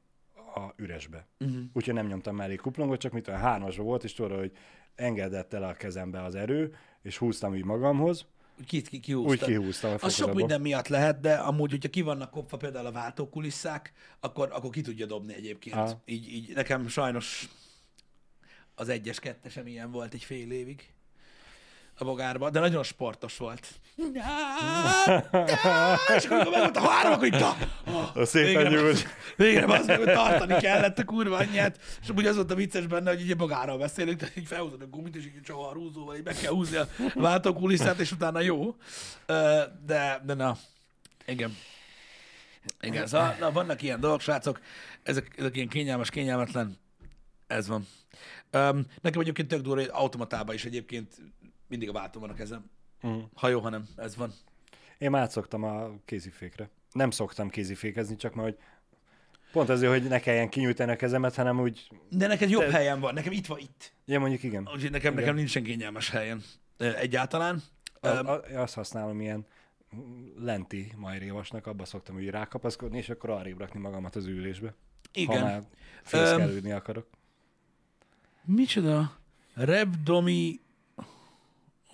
a 0.55 0.73
üresbe. 0.75 1.27
Uh-huh. 1.39 1.63
Úgyhogy 1.73 1.93
nem 1.93 2.07
nyomtam 2.07 2.35
mellé 2.35 2.55
kuplongot, 2.55 2.99
csak 2.99 3.11
mit 3.11 3.27
olyan 3.27 3.39
hármasba 3.39 3.83
volt, 3.83 4.03
és 4.03 4.13
tudod, 4.13 4.39
hogy 4.39 4.57
engedett 4.95 5.53
el 5.53 5.63
a 5.63 5.73
kezembe 5.73 6.23
az 6.23 6.35
erő, 6.35 6.75
és 7.01 7.17
húztam 7.17 7.55
így 7.55 7.65
magamhoz, 7.65 8.25
Ki, 8.65 8.81
ki, 8.81 8.95
úgy 8.95 9.01
kihúztad. 9.01 9.47
kihúztam 9.47 9.91
a 9.91 9.97
Az 10.01 10.13
sok 10.13 10.33
minden 10.33 10.61
miatt 10.61 10.87
lehet, 10.87 11.19
de 11.19 11.33
amúgy, 11.33 11.71
hogyha 11.71 11.89
ki 11.89 12.01
vannak 12.01 12.31
kopva 12.31 12.57
például 12.57 12.85
a 12.85 12.91
váltókulisszák, 12.91 13.93
akkor, 14.19 14.49
akkor 14.51 14.69
ki 14.69 14.81
tudja 14.81 15.05
dobni 15.05 15.33
egyébként. 15.33 15.75
Aha. 15.75 16.01
Így, 16.05 16.33
így 16.33 16.53
nekem 16.55 16.87
sajnos 16.87 17.49
az 18.75 18.89
egyes 18.89 19.19
kettesem 19.19 19.67
ilyen 19.67 19.91
volt 19.91 20.13
egy 20.13 20.23
fél 20.23 20.51
évig. 20.51 20.92
A 21.97 22.03
bogárba, 22.03 22.49
de 22.49 22.59
nagyon 22.59 22.83
sportos 22.83 23.37
volt. 23.37 23.67
És 26.17 26.25
akkor 26.25 26.37
meg 26.37 26.59
volt 26.59 26.77
a 26.77 26.89
három, 26.89 27.11
akkor 27.11 27.25
így! 27.25 27.45
A 28.13 28.25
szépen 28.25 28.63
Végre, 28.63 28.81
nyúlt. 28.81 29.07
végre 29.35 29.65
az 29.65 29.85
meg, 29.85 29.97
hogy 29.97 30.13
tartani 30.13 30.57
kellett 30.57 30.99
a 30.99 31.03
kurva 31.03 31.37
anyját, 31.37 31.79
és 32.01 32.09
amúgy 32.09 32.25
az 32.25 32.35
volt 32.35 32.51
a 32.51 32.55
vicces 32.55 32.87
benne, 32.87 33.09
hogy 33.09 33.21
így 33.21 33.31
a 33.31 33.35
magárral 33.35 33.77
beszélünk, 33.77 34.19
tehát 34.19 34.37
így 34.37 34.47
felhúzod 34.47 34.81
a 34.81 34.87
gumit, 34.87 35.15
és 35.15 35.25
így 35.25 35.41
csak 35.43 35.55
a 35.55 35.73
húzóval 35.73 36.15
így 36.15 36.23
be 36.23 36.33
kell 36.33 36.51
húzni 36.51 36.77
a 36.77 36.87
váltókulisszát, 37.13 37.99
és 37.99 38.11
utána 38.11 38.39
jó. 38.39 38.75
De, 39.85 40.21
de 40.25 40.33
na, 40.33 40.57
igen. 41.25 41.57
Igen, 42.81 43.07
szóval, 43.07 43.35
na, 43.39 43.51
vannak 43.51 43.81
ilyen 43.81 43.99
dolgok, 43.99 44.21
srácok, 44.21 44.59
ezek, 45.03 45.35
ezek 45.37 45.55
ilyen 45.55 45.67
kényelmes, 45.67 46.09
kényelmetlen, 46.09 46.77
ez 47.47 47.67
van. 47.67 47.87
Um, 48.53 48.85
nekem 49.01 49.21
egyébként 49.21 49.47
tök 49.47 49.61
durva, 49.61 49.81
hogy 49.81 49.89
automatában 49.93 50.55
is 50.55 50.65
egyébként 50.65 51.13
mindig 51.73 51.89
a 51.89 51.99
váltó 51.99 52.19
van 52.19 52.29
a 52.29 52.33
kezem. 52.33 52.69
Mhm. 53.01 53.19
Ha 53.33 53.47
jó, 53.47 53.59
hanem 53.59 53.87
ez 53.95 54.15
van. 54.15 54.33
Én 54.97 55.09
már 55.09 55.21
átszoktam 55.21 55.63
a 55.63 55.91
kézifékre. 56.05 56.69
Nem 56.91 57.11
szoktam 57.11 57.49
kézifékezni, 57.49 58.15
csak 58.15 58.33
már, 58.33 58.45
hogy 58.45 58.57
pont 59.51 59.69
azért, 59.69 59.91
hogy 59.91 60.03
ne 60.03 60.19
kelljen 60.19 60.49
kinyújtani 60.49 60.91
a 60.91 60.95
kezemet, 60.95 61.35
hanem 61.35 61.59
úgy, 61.59 61.89
De 62.09 62.27
neked 62.27 62.49
jobb 62.49 62.61
Te- 62.61 62.71
helyen 62.71 62.99
van, 62.99 63.13
nekem 63.13 63.31
itt 63.31 63.45
van 63.45 63.59
itt. 63.59 63.93
ja 64.05 64.19
mondjuk 64.19 64.43
igen. 64.43 64.69
Úgyhogy 64.73 64.91
nekem, 64.91 65.13
nekem 65.13 65.35
nincsen 65.35 65.63
kényelmes 65.63 66.09
helyen 66.09 66.43
egyáltalán. 66.77 67.61
A, 67.99 68.07
a, 68.07 68.41
azt 68.53 68.73
használom 68.73 69.21
ilyen 69.21 69.45
lenti 70.37 70.91
majrévasnak, 70.97 71.67
abba 71.67 71.85
szoktam 71.85 72.15
úgy 72.15 72.29
rákapaszkodni, 72.29 72.97
és 72.97 73.09
akkor 73.09 73.29
arrébb 73.29 73.59
rakni 73.59 73.79
magamat 73.79 74.15
az 74.15 74.25
ülésbe. 74.25 74.67
Ha 74.67 75.09
Igen. 75.11 75.43
már 75.43 75.63
fészkelődni 76.03 76.71
akarok. 76.71 77.07
Micsoda? 78.45 79.17
Rabdomi 79.53 80.59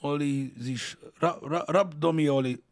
olizis. 0.01 0.97
Ra, 1.19 1.39
ra, 1.41 1.63
rabdomioli. 1.67 2.63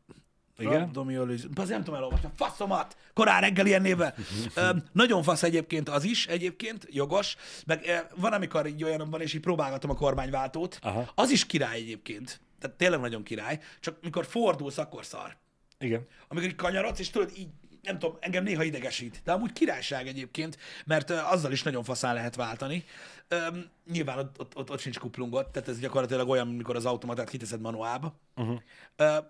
Igen? 0.57 0.79
Rabdomiolizis. 0.79 1.49
Az 1.55 1.69
nem 1.69 1.83
tudom 1.83 1.95
elolvasni. 1.95 2.29
Faszomat! 2.35 2.97
Korán 3.13 3.41
reggel 3.41 3.65
ilyen 3.65 3.81
névvel. 3.81 4.15
Nagyon 4.91 5.23
fasz 5.23 5.43
egyébként 5.43 5.89
az 5.89 6.03
is, 6.03 6.27
egyébként, 6.27 6.87
jogos. 6.89 7.35
Meg 7.65 7.83
ö, 7.85 7.95
van, 8.15 8.33
amikor 8.33 8.67
így 8.67 8.83
olyan 8.83 9.09
van, 9.09 9.21
és 9.21 9.33
így 9.33 9.41
próbálgatom 9.41 9.89
a 9.89 9.95
kormányváltót. 9.95 10.79
Aha. 10.81 11.11
Az 11.15 11.29
is 11.29 11.45
király 11.45 11.77
egyébként. 11.77 12.41
Tehát 12.59 12.77
tényleg 12.77 12.99
nagyon 12.99 13.23
király. 13.23 13.59
Csak 13.79 13.97
mikor 14.01 14.25
fordulsz, 14.25 14.77
akkor 14.77 15.05
szar. 15.05 15.37
Igen. 15.79 16.07
amikor 16.27 16.47
így 16.47 16.55
kanyarodsz, 16.55 16.99
és 16.99 17.09
tudod, 17.09 17.31
így, 17.37 17.49
nem 17.87 17.99
tudom, 17.99 18.17
engem 18.19 18.43
néha 18.43 18.63
idegesít. 18.63 19.21
De 19.23 19.31
amúgy 19.31 19.53
királyság 19.53 20.07
egyébként, 20.07 20.57
mert 20.85 21.09
uh, 21.09 21.31
azzal 21.31 21.51
is 21.51 21.63
nagyon 21.63 21.83
faszán 21.83 22.13
lehet 22.13 22.35
váltani. 22.35 22.83
Um, 23.31 23.65
nyilván 23.91 24.17
ott, 24.17 24.39
ott, 24.39 24.55
ott, 24.55 24.71
ott 24.71 24.79
sincs 24.79 24.99
kuplungot, 24.99 25.51
tehát 25.51 25.69
ez 25.69 25.79
gyakorlatilag 25.79 26.29
olyan, 26.29 26.45
mint 26.45 26.57
mikor 26.57 26.75
az 26.75 26.85
automatát 26.85 27.29
kiteszed 27.29 27.61
manuálba. 27.61 28.19
Uh-huh. 28.35 28.53
Uh, 28.53 28.61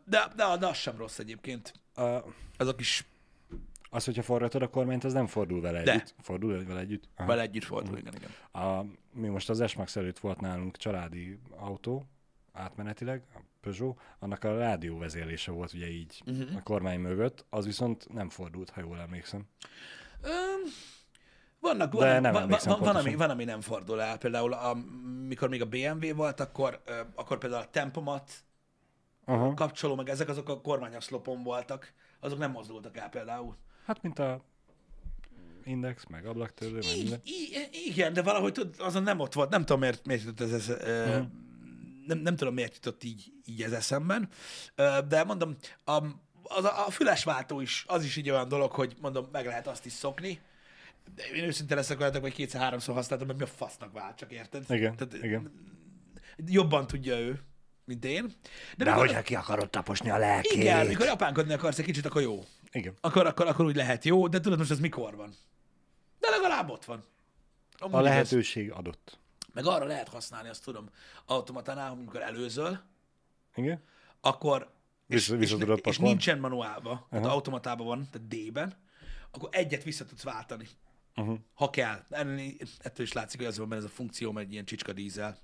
de, 0.06 0.28
de, 0.36 0.58
de 0.60 0.68
az 0.68 0.78
sem 0.78 0.98
rossz 0.98 1.20
egyébként. 1.20 1.74
A, 1.96 2.24
Azok 2.58 2.80
is 2.80 3.06
az, 3.90 4.06
hogyha 4.06 4.24
forgatod 4.24 4.62
a 4.62 4.70
kormányt, 4.70 5.04
az 5.04 5.14
nem 5.14 5.28
fordul 5.28 5.62
vele 5.62 5.84
De. 5.84 5.92
együtt. 5.92 6.16
Fordul 6.22 6.64
vele 6.64 6.80
együtt? 6.80 7.10
Aha. 7.16 7.28
vele 7.28 7.42
együtt 7.42 7.64
fordul, 7.64 7.98
igen, 7.98 8.14
igen. 8.16 8.64
A, 8.66 8.86
mi 9.14 9.28
most 9.28 9.50
az 9.50 9.70
S-Max 9.70 9.96
előtt 9.96 10.20
volt 10.20 10.42
nálunk 10.42 10.78
családi 10.78 11.40
autó, 11.58 12.06
átmenetileg, 12.58 13.24
a 13.36 13.40
Peugeot, 13.62 14.00
annak 14.20 14.44
a 14.44 14.58
rádió 14.58 14.98
vezérlése 14.98 15.52
volt 15.52 15.74
ugye 15.74 15.90
így 15.90 16.22
uh-huh. 16.26 16.56
a 16.56 16.64
kormány 16.64 17.00
mögött, 17.00 17.46
az 17.50 17.66
viszont 17.66 18.14
nem 18.14 18.30
fordult, 18.30 18.70
ha 18.70 18.82
jól 18.82 19.00
emlékszem. 19.00 19.48
Um, 20.24 20.72
vannak, 21.60 21.92
De 21.92 21.98
van, 21.98 22.22
nem 22.22 22.34
van, 22.34 22.48
van, 22.66 22.80
van, 22.80 22.96
ami, 22.96 23.16
van, 23.16 23.30
ami 23.30 23.44
nem 23.44 23.62
fordul 23.62 24.02
el. 24.02 24.18
Például, 24.18 24.54
amikor 24.54 25.50
még 25.50 25.62
a 25.62 25.66
BMW 25.66 26.14
volt, 26.16 26.40
akkor, 26.40 26.82
akkor 27.16 27.38
például 27.38 27.62
a 27.62 27.70
tempomat 27.70 28.32
Aha. 29.26 29.54
kapcsoló, 29.54 29.96
meg 29.96 30.10
ezek 30.10 30.30
azok 30.30 30.50
a 30.50 30.62
kormányoszlopon 30.62 31.44
voltak. 31.44 31.94
Azok 32.20 32.38
nem 32.38 32.52
mozdultak 32.52 32.98
el 32.98 33.10
például. 33.10 33.56
Hát, 33.86 34.02
mint 34.02 34.20
a 34.20 34.42
Index, 35.64 36.06
meg 36.06 36.26
ablaktörlő, 36.26 36.80
meg 36.86 36.98
minden. 36.98 37.20
i- 37.24 37.70
igen, 37.86 38.14
de 38.14 38.22
valahogy 38.22 38.52
tudod, 38.52 38.76
azon 38.80 39.04
nem 39.04 39.20
ott 39.20 39.34
volt. 39.34 39.50
Nem 39.50 39.62
tudom, 39.62 39.80
miért, 39.80 40.06
miért 40.06 40.42
ez, 40.42 40.52
ez 40.52 40.70
uh-huh. 40.70 41.26
Nem, 42.08 42.18
nem 42.18 42.36
tudom, 42.36 42.54
miért 42.54 42.74
jutott 42.76 43.04
így, 43.04 43.32
így 43.46 43.62
ez 43.64 43.72
eszemben. 43.72 44.30
De 45.08 45.24
mondom, 45.24 45.56
a, 45.86 46.04
az 46.44 46.64
a, 46.64 46.86
a 46.88 46.92
fülesváltó 46.92 47.62
is, 47.62 47.84
az 47.88 48.04
is 48.04 48.16
így 48.16 48.30
olyan 48.30 48.48
dolog, 48.48 48.72
hogy 48.72 48.96
mondom, 49.02 49.28
meg 49.32 49.46
lehet 49.46 49.68
azt 49.68 49.86
is 49.86 49.92
szokni. 49.92 50.40
De 51.16 51.24
én 51.36 51.44
őszinte 51.44 51.76
leszek 51.76 51.98
veletek, 51.98 52.22
hogy 52.22 52.34
kétszer-háromszor 52.34 52.96
használtam, 52.96 53.28
mert 53.28 53.40
mi 53.40 53.46
a 53.46 53.48
fasznak 53.48 53.94
vált, 53.94 54.18
csak 54.18 54.32
érted? 54.32 54.64
Igen, 54.70 54.96
Tehát, 54.96 55.14
igen. 55.24 55.52
Jobban 56.46 56.88
tudja 56.88 57.20
ő, 57.20 57.40
mint 57.86 58.06
én. 58.06 58.26
De, 58.78 58.84
De 58.84 58.92
mikor- 58.92 59.08
hogyha 59.08 59.22
ki 59.22 59.36
akarod 59.36 59.70
taposni 59.70 60.10
a 60.10 60.18
lelkét. 60.18 60.52
Igen, 60.54 60.88
mikor 60.88 61.08
apánkodni 61.08 61.54
akarsz 61.54 61.78
egy 61.80 61.86
kicsit, 61.86 62.06
akkor 62.06 62.22
jó. 62.22 62.44
Igen. 62.72 62.94
Akkor, 63.02 63.26
akkor, 63.26 63.48
akkor 63.48 63.66
úgy 63.66 63.76
lehet 63.76 64.06
jó, 64.06 64.28
de 64.28 64.40
tudod 64.40 64.58
most 64.58 64.72
ez 64.72 64.80
mikor 64.80 65.16
van? 65.16 65.34
De 66.20 66.30
legalább 66.30 66.70
ott 66.70 66.86
van. 66.86 67.04
Amúgy 67.80 67.96
A 67.96 68.02
lehetőség 68.02 68.72
adott. 68.72 69.20
Meg 69.58 69.66
arra 69.66 69.86
lehet 69.86 70.08
használni, 70.08 70.50
azt 70.50 70.64
tudom, 70.64 70.90
automatánál, 71.26 71.92
amikor 71.92 72.22
előzöl, 72.22 72.80
Igen? 73.56 73.82
akkor 74.22 74.72
és, 75.08 75.28
vissza 75.28 75.58
és, 75.58 75.80
és 75.84 75.98
nincsen 75.98 76.40
manuálba, 76.40 77.08
tehát 77.10 77.26
automatában 77.26 77.86
van, 77.88 78.08
tehát 78.12 78.28
D-ben, 78.28 78.74
akkor 79.32 79.50
egyet 79.52 79.84
vissza 79.84 80.06
tudsz 80.06 80.24
váltani, 80.24 80.68
Uh-huh. 81.16 81.40
ha 81.54 81.70
kell. 81.70 82.06
Ettől 82.78 83.06
is 83.06 83.14
látszik, 83.14 83.40
hogy 83.40 83.50
az 83.50 83.58
van 83.58 83.74
ez 83.74 83.84
a 83.84 83.90
funkció, 83.90 84.32
mert 84.32 84.46
egy 84.46 84.52
ilyen 84.52 84.66
csicska 84.66 84.94
dízel. 84.94 85.38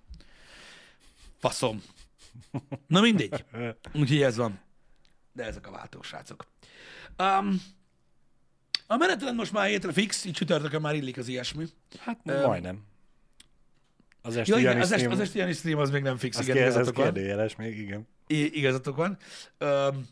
Faszom. 1.39 1.83
Na 2.87 3.01
mindegy. 3.01 3.45
Úgyhogy 4.01 4.21
ez 4.21 4.37
van. 4.37 4.59
De 5.31 5.43
ezek 5.43 5.67
a 5.67 5.71
váltók, 5.71 6.03
srácok. 6.03 6.45
Um, 7.17 7.61
a 8.87 8.95
menetrend 8.97 9.35
most 9.37 9.51
már 9.51 9.67
hétre 9.67 9.91
fix, 9.91 10.25
így 10.25 10.33
csütörtökön 10.33 10.81
már 10.81 10.95
illik 10.95 11.17
az 11.17 11.27
ilyesmi. 11.27 11.65
Hát 11.99 12.19
Öm, 12.23 12.45
majdnem. 12.45 12.83
Az 14.25 14.37
esti 14.37 14.51
Ja, 14.51 14.57
igen, 14.57 14.81
az, 14.81 14.91
est, 14.91 15.05
az 15.05 15.19
esti 15.19 15.37
Janis 15.37 15.57
stream 15.57 15.79
az 15.79 15.89
még 15.89 16.01
nem 16.01 16.17
fix, 16.17 16.37
az 16.37 16.43
igen, 16.43 16.55
kér- 16.55 16.65
ez 16.67 16.73
igazatok 16.73 16.95
van. 16.95 17.05
kérdőjeles 17.05 17.55
még, 17.55 17.77
igen. 17.79 18.07
I- 18.27 18.57
igazatok 18.57 18.95
van. 18.95 19.17
Um, 19.59 20.07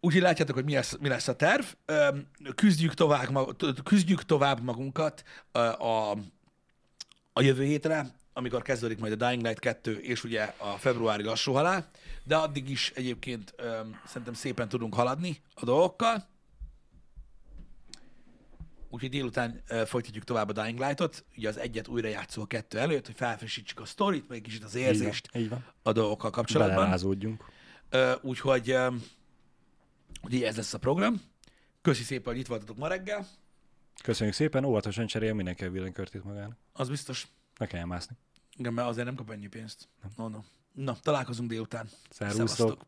úgyhogy 0.00 0.22
látjátok, 0.22 0.54
hogy 0.54 0.64
mi 0.64 0.74
lesz, 0.74 0.96
mi 1.00 1.08
lesz 1.08 1.28
a 1.28 1.36
terv. 1.36 1.64
Um, 2.12 2.28
küzdjük, 2.54 2.94
tovább, 2.94 3.56
küzdjük 3.84 4.24
tovább 4.24 4.62
magunkat 4.62 5.22
a, 5.52 6.10
a 7.32 7.40
jövő 7.42 7.64
hétre, 7.64 8.06
amikor 8.32 8.62
kezdődik 8.62 8.98
majd 8.98 9.22
a 9.22 9.26
Dying 9.28 9.42
Light 9.44 9.58
2, 9.58 9.98
és 9.98 10.24
ugye 10.24 10.52
a 10.56 10.76
februári 10.78 11.22
lassú 11.22 11.52
halál, 11.52 11.90
de 12.24 12.36
addig 12.36 12.70
is 12.70 12.92
egyébként 12.94 13.54
um, 13.58 14.00
szerintem 14.06 14.34
szépen 14.34 14.68
tudunk 14.68 14.94
haladni 14.94 15.40
a 15.54 15.64
dolgokkal. 15.64 16.28
Úgyhogy 18.90 19.10
délután 19.10 19.62
folytatjuk 19.86 20.24
tovább 20.24 20.48
a 20.48 20.62
Dying 20.62 20.78
Light-ot, 20.78 21.24
ugye 21.36 21.48
az 21.48 21.56
egyet 21.58 21.88
újra 21.88 22.08
játszó 22.08 22.42
a 22.42 22.46
kettő 22.46 22.78
előtt, 22.78 23.06
hogy 23.06 23.14
felfrissítsük 23.14 23.80
a 23.80 23.84
sztorit, 23.84 24.28
meg 24.28 24.36
egy 24.36 24.44
kicsit 24.44 24.64
az 24.64 24.74
Így 24.74 24.82
van, 24.82 24.92
érzést 24.92 25.28
Így 25.34 25.48
van. 25.48 25.64
a 25.82 25.92
dolgokkal 25.92 26.30
kapcsolatban. 26.30 26.76
Belerázódjunk. 26.76 27.44
Úgyhogy, 28.20 28.76
úgyhogy 30.22 30.42
ez 30.42 30.56
lesz 30.56 30.74
a 30.74 30.78
program. 30.78 31.22
Köszi 31.82 32.02
szépen, 32.02 32.32
hogy 32.32 32.40
itt 32.40 32.46
voltatok 32.46 32.76
ma 32.76 32.88
reggel. 32.88 33.26
Köszönjük 34.02 34.34
szépen, 34.34 34.64
óvatosan 34.64 35.06
cserél 35.06 35.34
mindenki 35.34 35.64
a 35.64 35.70
villanykörtét 35.70 36.24
magának. 36.24 36.56
Az 36.72 36.88
biztos. 36.88 37.28
Ne 37.58 37.66
kelljen 37.66 37.88
mászni. 37.88 38.16
Igen, 38.56 38.72
mert 38.72 38.88
azért 38.88 39.06
nem 39.06 39.14
kap 39.14 39.30
ennyi 39.30 39.46
pénzt. 39.46 39.88
No, 40.16 40.28
no. 40.28 40.38
Na, 40.72 40.96
találkozunk 41.02 41.48
délután. 41.48 41.88
Szervusztok. 42.10 42.86